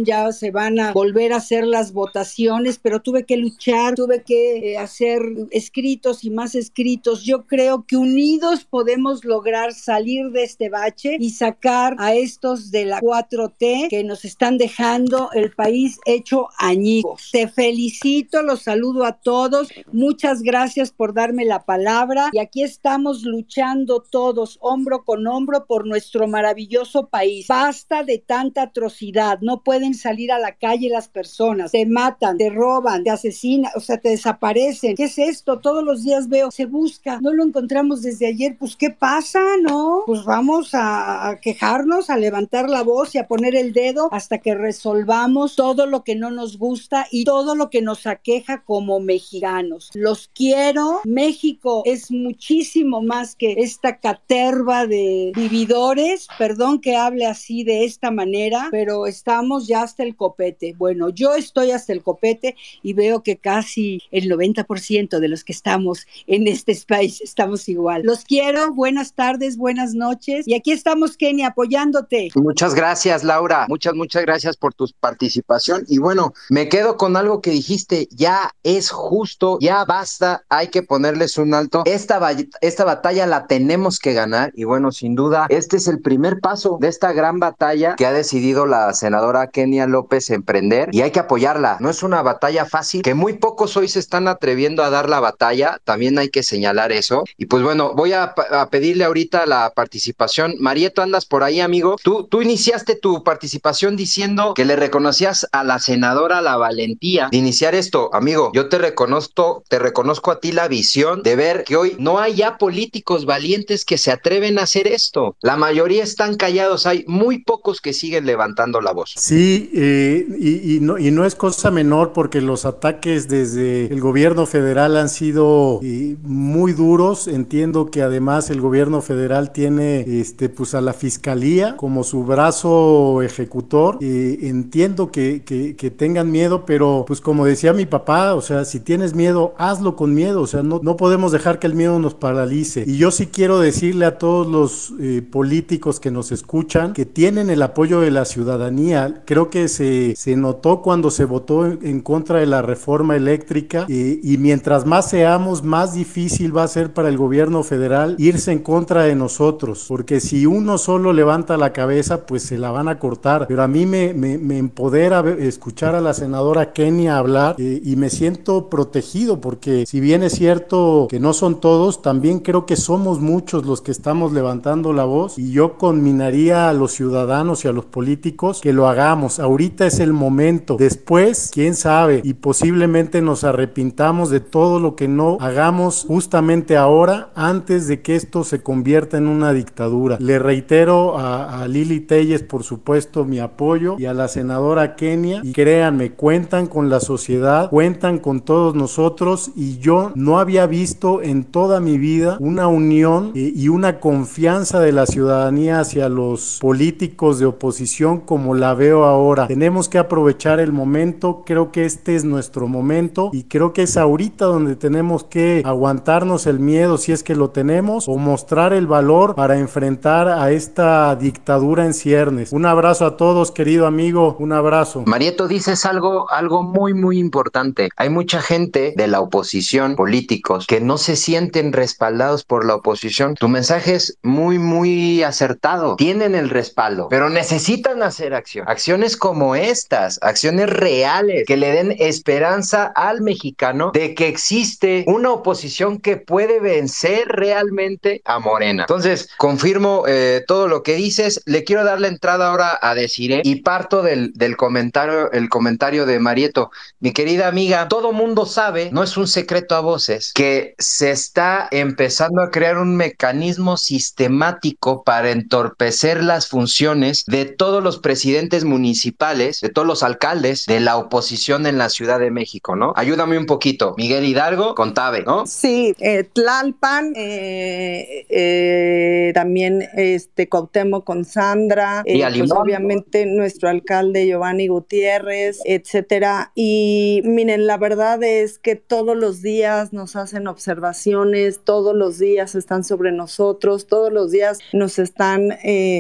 ya 0.04 0.32
se 0.32 0.52
van 0.52 0.80
a 0.80 0.94
volver 0.94 1.34
a 1.34 1.38
hacer 1.38 1.66
las 1.66 1.94
votaciones, 1.94 2.80
pero 2.82 3.02
tuve 3.02 3.26
que 3.26 3.38
luchar, 3.38 3.96
tuve 3.96 4.24
que 4.24 4.74
eh, 4.74 4.78
hacer 4.78 5.22
escritos 5.52 6.24
y 6.24 6.30
más 6.30 6.56
escritos. 6.56 7.24
Yo 7.24 7.46
creo 7.46 7.86
que 7.86 7.98
unidos 7.98 8.64
podemos 8.64 9.26
lograr 9.26 9.74
salir 9.74 10.32
de 10.32 10.44
este 10.44 10.70
bache 10.70 11.18
y 11.20 11.32
sacar 11.32 11.96
a 12.00 12.14
estos 12.14 12.72
de 12.72 12.86
la 12.86 13.00
4T 13.02 13.90
que 13.90 14.04
nos 14.04 14.26
están 14.26 14.58
dejando 14.58 15.30
el 15.34 15.52
país 15.52 16.00
hecho 16.06 16.48
añicos. 16.58 17.30
Te 17.32 17.48
felicito, 17.48 18.42
los 18.42 18.64
saludo 18.64 19.06
a 19.06 19.14
todos. 19.14 19.70
Muchas 19.92 20.42
gracias 20.42 20.92
por 20.92 21.14
darme 21.14 21.46
la 21.46 21.64
palabra 21.66 22.30
y 22.32 22.40
aquí 22.40 22.64
estamos 22.64 23.24
luchando 23.24 24.02
todos 24.02 24.58
hombro 24.62 25.04
con 25.04 25.28
hombro 25.28 25.66
por 25.66 25.86
nuestro 25.88 26.28
maravilloso 26.28 27.08
país. 27.08 27.48
Basta 27.48 28.04
de 28.04 28.20
tanta 28.20 28.64
atrocidad, 28.64 29.40
no 29.42 29.62
pueden 29.64 29.94
salir 29.94 30.32
a 30.32 30.40
la 30.40 30.54
calle 30.54 30.90
las 30.90 31.08
personas, 31.08 31.72
te 31.72 31.86
matan, 31.86 32.38
te 32.38 32.50
roban, 32.50 33.04
te 33.04 33.10
asesinan, 33.10 33.72
o 33.76 33.80
sea, 33.80 33.98
te 33.98 34.10
desaparecen. 34.10 34.96
¿Qué 34.96 35.06
es 35.06 35.18
esto? 35.18 35.60
Todos 35.60 35.84
los 35.84 36.04
días 36.04 36.30
veo, 36.30 36.52
se 36.52 36.66
busca, 36.66 37.20
no 37.22 37.34
lo 37.34 37.44
encontramos 37.44 38.02
desde 38.02 38.28
ayer, 38.28 38.56
pues 38.58 38.76
¿qué 38.76 38.90
pasa? 38.90 39.42
¿No? 39.62 40.04
Pues 40.06 40.24
vamos 40.24 40.72
a, 40.74 41.40
quejarnos, 41.42 42.10
a 42.10 42.18
levantar 42.18 42.70
la 42.70 42.84
voz 42.84 43.16
y 43.16 43.18
a 43.18 43.28
poner 43.28 43.56
el 43.56 43.74
dedo 43.74 44.10
hasta 44.12 44.40
que 44.40 44.56
resolvamos 44.56 45.56
todo 45.56 45.86
lo 45.86 46.04
que 46.04 46.16
no 46.16 46.32
nos 46.32 46.58
gusta 46.58 47.08
y 47.12 47.24
todo 47.26 47.56
lo 47.56 47.70
que 47.70 47.82
nos 47.82 48.08
aqueja 48.08 48.64
como 48.64 49.00
mexicanos. 49.00 49.90
Los 49.94 50.30
quiero, 50.34 51.02
México 51.06 51.84
es 51.86 52.12
muchísimo 52.12 53.02
más 53.02 53.36
que 53.36 53.54
esta 53.58 53.98
caterva 53.98 54.88
de 54.88 55.32
vividores, 55.36 56.28
perdón 56.38 56.80
que 56.80 56.96
hable 56.96 57.26
así 57.26 57.64
de 57.64 57.86
esta 57.86 58.12
manera, 58.12 58.68
pero 58.72 59.08
estamos 59.32 59.66
ya 59.66 59.84
hasta 59.84 60.04
el 60.04 60.18
copete. 60.18 60.76
Bueno, 60.78 61.10
yo 61.10 61.36
estoy 61.36 61.72
hasta 61.72 61.94
el 61.94 62.04
copete 62.04 62.58
y 62.84 62.92
veo 62.92 63.24
que 63.24 63.38
casi 63.38 64.02
el 64.12 64.30
90% 64.30 65.20
de 65.20 65.28
los 65.30 65.46
que 65.46 65.54
estamos 65.54 66.06
en 66.28 66.48
este 66.48 66.78
país 66.86 67.22
estamos 67.22 67.70
igual. 67.70 68.02
Los 68.04 68.26
quiero, 68.26 68.74
buenas 68.74 69.14
tardes, 69.14 69.56
buenas 69.56 69.94
noches 69.94 70.46
y 70.50 70.54
aquí 70.54 70.74
estamos, 70.74 71.16
Kenny, 71.16 71.44
apoyándote. 71.44 72.32
Muchas 72.36 72.76
gracias, 72.76 73.24
Laura. 73.24 73.68
Muchas, 73.70 73.94
muchas 73.94 74.24
gracias 74.24 74.58
por 74.58 74.74
tu 74.74 74.86
participación. 75.00 75.86
Y 75.88 76.00
bueno, 76.00 76.34
me 76.50 76.68
quedo 76.68 76.98
con 76.98 77.16
algo 77.16 77.40
que 77.40 77.52
dijiste, 77.52 78.10
ya 78.12 78.52
es 78.64 78.90
justo, 78.90 79.60
ya 79.62 79.86
basta, 79.86 80.44
hay 80.50 80.68
que 80.68 80.84
ponerles 80.84 81.38
un 81.38 81.54
alto. 81.54 81.84
Esta, 81.86 82.20
esta 82.60 82.84
batalla 82.84 83.26
la 83.28 83.48
tenemos 83.48 83.98
que 83.98 84.12
ganar 84.12 84.52
y 84.56 84.66
bueno, 84.66 84.92
sin 84.92 85.16
duda, 85.16 85.46
este 85.48 85.78
es 85.78 85.88
el 85.88 86.02
primer 86.02 86.42
paso 86.42 86.78
de 86.82 86.90
esta 86.90 87.14
gran 87.14 87.40
batalla 87.40 87.96
que 87.96 88.06
ha 88.06 88.12
decidido 88.12 88.66
la 88.66 88.92
senadora 89.12 89.48
Kenia 89.48 89.88
López 89.88 90.30
emprender 90.30 90.88
y 90.94 91.02
hay 91.02 91.12
que 91.12 91.20
apoyarla. 91.20 91.76
No 91.82 91.90
es 91.90 92.02
una 92.02 92.22
batalla 92.22 92.64
fácil, 92.64 93.02
que 93.02 93.14
muy 93.14 93.34
pocos 93.34 93.76
hoy 93.76 93.90
se 93.90 94.00
están 94.00 94.30
atreviendo 94.30 94.86
a 94.86 94.90
dar 94.90 95.10
la 95.10 95.20
batalla, 95.20 95.80
también 95.84 96.18
hay 96.18 96.30
que 96.30 96.44
señalar 96.44 96.94
eso. 96.94 97.26
Y 97.38 97.48
pues 97.48 97.62
bueno, 97.62 97.94
voy 97.94 98.14
a, 98.14 98.34
pedirle 98.72 99.04
ahorita 99.04 99.46
la 99.48 99.74
participación. 99.76 100.56
Marieto, 100.60 101.02
andas 101.02 101.26
por 101.26 101.44
ahí, 101.44 101.60
amigo. 101.60 101.98
Tú, 102.02 102.24
tú 102.24 102.42
iniciaste 102.42 102.96
tu 102.96 103.22
participación 103.26 103.98
diciendo 103.98 104.54
que 104.54 104.64
le 104.64 104.78
reconocías 104.78 105.46
a 105.52 105.66
la 105.66 105.80
senadora 105.80 106.40
la 106.40 106.56
valentía 106.56 107.28
de 107.30 107.38
iniciar 107.38 107.76
esto. 107.76 108.10
Amigo, 108.14 108.52
yo 108.54 108.70
te 108.70 108.78
reconozco, 108.78 109.66
te 109.68 109.78
reconozco 109.78 110.32
a 110.32 110.40
ti 110.40 110.54
la 110.54 110.70
visión 110.70 111.22
de 111.22 111.36
ver 111.36 111.66
que 111.66 111.76
hoy 111.76 111.98
no 112.00 112.20
hay 112.20 112.36
ya 112.36 112.58
políticos 112.58 113.26
valientes 113.26 113.84
que 113.84 113.98
se 113.98 114.12
atreven 114.12 114.58
a 114.58 114.64
hacer 114.64 114.88
esto. 114.88 115.36
La 115.42 115.58
mayoría 115.58 116.02
están 116.02 116.38
callados, 116.38 116.86
hay 116.86 117.04
muy 117.08 117.44
pocos 117.44 117.82
que 117.82 117.92
siguen 117.92 118.26
levantando 118.26 118.80
la 118.80 118.94
voz. 118.94 119.01
Sí, 119.06 119.70
eh, 119.74 120.26
y, 120.40 120.80
no, 120.82 120.98
y 120.98 121.12
no 121.12 121.26
es 121.26 121.36
cosa 121.36 121.72
menor 121.72 122.14
porque 122.14 122.42
los 122.42 122.66
ataques 122.66 123.28
desde 123.28 123.92
el 123.92 124.00
gobierno 124.00 124.46
federal 124.46 124.98
han 124.98 125.10
sido 125.10 125.80
eh, 125.84 126.16
muy 126.24 126.74
duros. 126.74 127.28
Entiendo 127.28 127.92
que 127.92 128.02
además 128.02 128.50
el 128.50 128.62
gobierno 128.62 129.02
federal 129.02 129.52
tiene 129.52 130.02
este, 130.22 130.50
pues 130.50 130.76
a 130.76 130.82
la 130.82 130.94
fiscalía 130.94 131.78
como 131.78 132.04
su 132.04 132.24
brazo 132.24 133.22
ejecutor. 133.22 133.98
Eh, 134.02 134.40
entiendo 134.44 135.12
que, 135.12 135.44
que, 135.44 135.76
que, 135.76 135.92
tengan 135.92 136.32
miedo, 136.32 136.66
pero 136.66 137.04
pues 137.08 137.22
como 137.22 137.46
decía 137.46 137.74
mi 137.74 137.86
papá, 137.86 138.34
o 138.36 138.42
sea, 138.42 138.66
si 138.66 138.80
tienes 138.80 139.14
miedo, 139.14 139.54
hazlo 139.58 139.96
con 139.96 140.14
miedo. 140.14 140.42
O 140.42 140.48
sea, 140.48 140.64
no, 140.64 140.80
no 140.84 140.98
podemos 140.98 141.32
dejar 141.32 141.60
que 141.60 141.68
el 141.68 141.76
miedo 141.76 142.00
nos 142.00 142.14
paralice. 142.14 142.84
Y 142.88 142.98
yo 142.98 143.12
sí 143.12 143.28
quiero 143.28 143.60
decirle 143.60 144.06
a 144.06 144.18
todos 144.18 144.48
los 144.48 144.94
políticos 145.32 146.00
que 146.00 146.12
nos 146.12 146.32
escuchan 146.32 146.94
que 146.94 147.06
tienen 147.06 147.50
el 147.50 147.62
apoyo 147.62 148.02
de 148.02 148.12
la 148.12 148.26
ciudadanía. 148.26 148.91
Creo 149.26 149.50
que 149.50 149.68
se, 149.68 150.16
se 150.16 150.36
notó 150.36 150.82
cuando 150.82 151.12
se 151.12 151.26
votó 151.26 151.66
en, 151.66 152.02
contra 152.02 152.40
de 152.40 152.46
la 152.46 152.62
reforma 152.62 153.16
eléctrica 153.16 153.86
y 153.88 154.38
mientras 154.38 154.86
más 154.86 155.10
seamos, 155.10 155.64
más 155.64 155.94
difícil 155.94 156.56
va 156.56 156.64
a 156.64 156.68
ser 156.68 156.94
para 156.94 157.10
el 157.10 157.18
gobierno 157.18 157.64
federal 157.64 158.16
irse 158.18 158.52
en 158.52 158.60
contra 158.60 159.04
de 159.04 159.16
nosotros, 159.16 159.86
porque 159.88 160.20
si 160.20 160.46
uno 160.46 160.78
solo 160.78 161.14
levanta 161.14 161.58
la 161.58 161.74
cabeza, 161.74 162.26
pues 162.26 162.44
se 162.44 162.58
la 162.58 162.72
van 162.72 162.88
a 162.88 163.00
cortar. 163.00 163.46
Pero 163.48 163.64
a 163.64 163.68
mí 163.68 163.86
me, 163.86 164.14
me, 164.14 164.58
empodera 164.58 165.24
escuchar 165.40 165.96
a 165.96 166.02
la 166.02 166.14
senadora 166.14 166.74
Kenia 166.74 167.18
hablar 167.18 167.56
eh, 167.58 167.82
y 167.84 167.96
me 167.96 168.10
siento 168.10 168.70
protegido, 168.70 169.42
porque 169.42 169.86
si 169.86 170.00
bien 170.00 170.24
es 170.24 170.34
cierto 170.34 171.08
que 171.10 171.20
no 171.20 171.34
son 171.34 171.60
todos, 171.60 172.02
también 172.02 172.40
creo 172.40 172.66
que 172.66 172.76
somos 172.76 173.20
muchos 173.20 173.66
los 173.66 173.82
que 173.82 173.92
estamos 173.92 174.34
levantando 174.34 174.94
la 174.94 175.06
voz 175.06 175.38
y 175.38 175.52
yo 175.52 175.78
conminaría 175.78 176.70
a 176.70 176.74
los 176.74 176.92
ciudadanos 176.92 177.66
y 177.66 177.68
a 177.68 177.72
los 177.74 177.86
políticos 177.86 178.62
que 178.62 178.74
lo 178.74 178.81
hagamos. 178.88 179.40
Ahorita 179.40 179.86
es 179.86 180.00
el 180.00 180.14
momento. 180.14 180.78
Después, 180.78 181.52
quién 181.54 181.76
sabe, 181.76 182.22
y 182.24 182.34
posiblemente 182.34 183.22
nos 183.22 183.44
arrepintamos 183.44 184.30
de 184.30 184.40
todo 184.40 184.80
lo 184.80 184.96
que 184.96 185.08
no 185.08 185.38
hagamos 185.40 186.06
justamente 186.08 186.78
ahora, 186.78 187.32
antes 187.36 187.88
de 187.88 188.02
que 188.02 188.16
esto 188.16 188.44
se 188.44 188.62
convierta 188.62 189.18
en 189.18 189.28
una 189.28 189.54
dictadura. 189.54 190.18
Le 190.20 190.40
reitero 190.40 191.18
a, 191.18 191.68
Lili 191.68 192.02
Telles, 192.02 192.44
por 192.44 192.64
supuesto, 192.64 193.26
mi 193.26 193.40
apoyo 193.40 193.96
y 193.98 194.06
a 194.06 194.14
la 194.14 194.28
senadora 194.28 194.96
Kenia. 194.96 195.42
Y 195.44 195.54
créanme, 195.54 196.12
cuentan 196.12 196.68
con 196.68 196.90
la 196.90 197.00
sociedad, 197.00 197.70
cuentan 197.70 198.20
con 198.20 198.42
todos 198.42 198.76
nosotros 198.76 199.52
y 199.56 199.78
yo 199.78 200.12
no 200.16 200.40
había 200.40 200.66
visto 200.66 201.22
en 201.22 201.44
toda 201.44 201.80
mi 201.80 201.98
vida 201.98 202.38
una 202.40 202.68
unión 202.68 203.32
eh, 203.36 203.52
y 203.56 203.70
una 203.70 204.00
confianza 204.00 204.80
de 204.80 204.92
la 204.92 205.06
ciudadanía 205.06 205.80
hacia 205.80 206.10
los 206.10 206.60
políticos 206.62 207.40
de 207.40 207.46
oposición 207.46 208.20
como 208.20 208.56
la 208.56 208.71
veo 208.74 209.06
ahora. 209.06 209.48
Tenemos 209.48 209.90
que 209.90 209.98
aprovechar 209.98 210.60
el 210.60 210.72
momento, 210.72 211.44
creo 211.46 211.72
que 211.72 211.86
este 211.86 212.16
es 212.16 212.24
nuestro 212.24 212.68
momento 212.68 213.30
y 213.34 213.44
creo 213.44 213.74
que 213.74 213.84
es 213.84 213.98
ahorita 213.98 214.46
donde 214.46 214.76
tenemos 214.76 215.24
que 215.24 215.62
aguantarnos 215.66 216.48
el 216.48 216.60
miedo 216.60 216.98
si 216.98 217.12
es 217.12 217.24
que 217.24 217.36
lo 217.36 217.50
tenemos 217.50 218.08
o 218.08 218.18
mostrar 218.18 218.74
el 218.74 218.88
valor 218.88 219.36
para 219.36 219.58
enfrentar 219.58 220.28
a 220.28 220.52
esta 220.52 221.16
dictadura 221.16 221.86
en 221.86 221.94
ciernes. 221.94 222.52
Un 222.52 222.66
abrazo 222.66 223.06
a 223.06 223.18
todos, 223.18 223.52
querido 223.52 223.88
amigo, 223.88 224.36
un 224.40 224.54
abrazo. 224.54 225.04
Marieto, 225.06 225.48
dices 225.48 225.86
algo, 225.86 226.30
algo 226.32 226.64
muy, 226.64 226.94
muy 226.94 227.20
importante. 227.20 227.90
Hay 227.98 228.10
mucha 228.10 228.42
gente 228.42 228.94
de 228.96 229.08
la 229.08 229.20
oposición, 229.22 229.96
políticos, 229.96 230.68
que 230.68 230.82
no 230.82 230.98
se 230.98 231.16
sienten 231.16 231.74
respaldados 231.74 232.44
por 232.44 232.66
la 232.66 232.76
oposición. 232.76 233.36
Tu 233.36 233.48
mensaje 233.48 233.96
es 233.96 234.18
muy, 234.24 234.60
muy 234.60 235.24
acertado. 235.24 235.96
Tienen 235.96 236.36
el 236.36 236.50
respaldo, 236.50 237.08
pero 237.10 237.30
necesitan 237.30 238.04
hacer 238.04 238.34
acción 238.34 238.61
Acciones 238.66 239.18
como 239.18 239.56
estas, 239.56 240.20
acciones 240.22 240.70
reales 240.70 241.46
que 241.46 241.58
le 241.58 241.72
den 241.72 241.96
esperanza 242.00 242.92
al 242.96 243.22
mexicano 243.22 243.92
de 243.94 244.16
que 244.16 244.28
existe 244.28 245.04
una 245.08 245.32
oposición 245.32 246.00
que 246.00 246.18
puede 246.18 246.60
vencer 246.60 247.28
realmente 247.28 248.22
a 248.26 248.40
Morena. 248.40 248.84
Entonces, 248.84 249.30
confirmo 249.38 250.04
eh, 250.08 250.44
todo 250.48 250.68
lo 250.68 250.84
que 250.84 250.96
dices. 250.96 251.42
Le 251.46 251.64
quiero 251.64 251.84
dar 251.84 252.00
la 252.00 252.08
entrada 252.08 252.50
ahora 252.50 252.78
a 252.82 252.96
Desiree 252.96 253.42
y 253.44 253.62
parto 253.62 254.02
del, 254.02 254.34
del 254.34 254.58
comentario, 254.58 255.32
el 255.32 255.50
comentario 255.50 256.06
de 256.06 256.20
Marieto. 256.20 256.72
Mi 257.00 257.12
querida 257.12 257.48
amiga, 257.48 257.88
todo 257.88 258.12
mundo 258.12 258.46
sabe, 258.46 258.90
no 258.92 259.04
es 259.04 259.18
un 259.18 259.28
secreto 259.28 259.76
a 259.76 259.80
voces, 259.82 260.32
que 260.34 260.76
se 260.78 261.12
está 261.12 261.68
empezando 261.72 262.42
a 262.42 262.52
crear 262.52 262.78
un 262.78 262.96
mecanismo 262.96 263.78
sistemático 263.78 265.04
para 265.04 265.32
entorpecer 265.32 266.24
las 266.24 266.48
funciones 266.48 267.24
de 267.26 267.46
todos 267.46 267.84
los 267.84 268.00
presidentes 268.00 268.51
municipales, 268.66 269.62
de 269.62 269.70
todos 269.70 269.88
los 269.88 270.04
alcaldes 270.04 270.66
de 270.66 270.80
la 270.80 270.98
oposición 270.98 271.66
en 271.66 271.78
la 271.78 271.90
Ciudad 271.90 272.20
de 272.20 272.32
México, 272.32 272.76
¿no? 272.76 272.94
Ayúdame 272.96 273.38
un 273.38 273.46
poquito. 273.46 273.96
Miguel 273.98 274.26
Hidalgo 274.26 274.76
con 274.76 274.94
Tabe, 274.94 275.24
¿no? 275.24 275.46
Sí, 275.46 275.96
eh, 276.00 276.24
Tlalpan, 276.24 277.14
eh, 277.16 278.26
eh, 278.30 279.32
también 279.34 279.88
este 279.96 280.50
Cuauhtémoc 280.50 281.04
con 281.04 281.26
Sandra, 281.26 282.04
Y 282.06 282.22
pues 282.22 282.52
obviamente 282.52 283.26
nuestro 283.26 283.70
alcalde 283.70 284.26
Giovanni 284.28 284.68
Gutiérrez, 284.68 285.60
etcétera. 285.66 286.52
Y 286.56 287.22
miren, 287.24 287.68
la 287.68 287.78
verdad 287.78 288.22
es 288.24 288.60
que 288.60 288.76
todos 288.76 289.16
los 289.16 289.42
días 289.42 289.94
nos 289.94 290.16
hacen 290.16 290.48
observaciones, 290.48 291.62
todos 291.64 291.96
los 291.96 292.20
días 292.20 292.56
están 292.56 292.84
sobre 292.84 293.12
nosotros, 293.12 293.88
todos 293.88 294.12
los 294.12 294.32
días 294.32 294.60
nos 294.74 295.00
están 295.00 295.50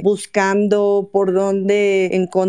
buscando 0.03 1.09
por 1.11 1.33
dónde 1.33 2.15
encontrar, 2.15 2.40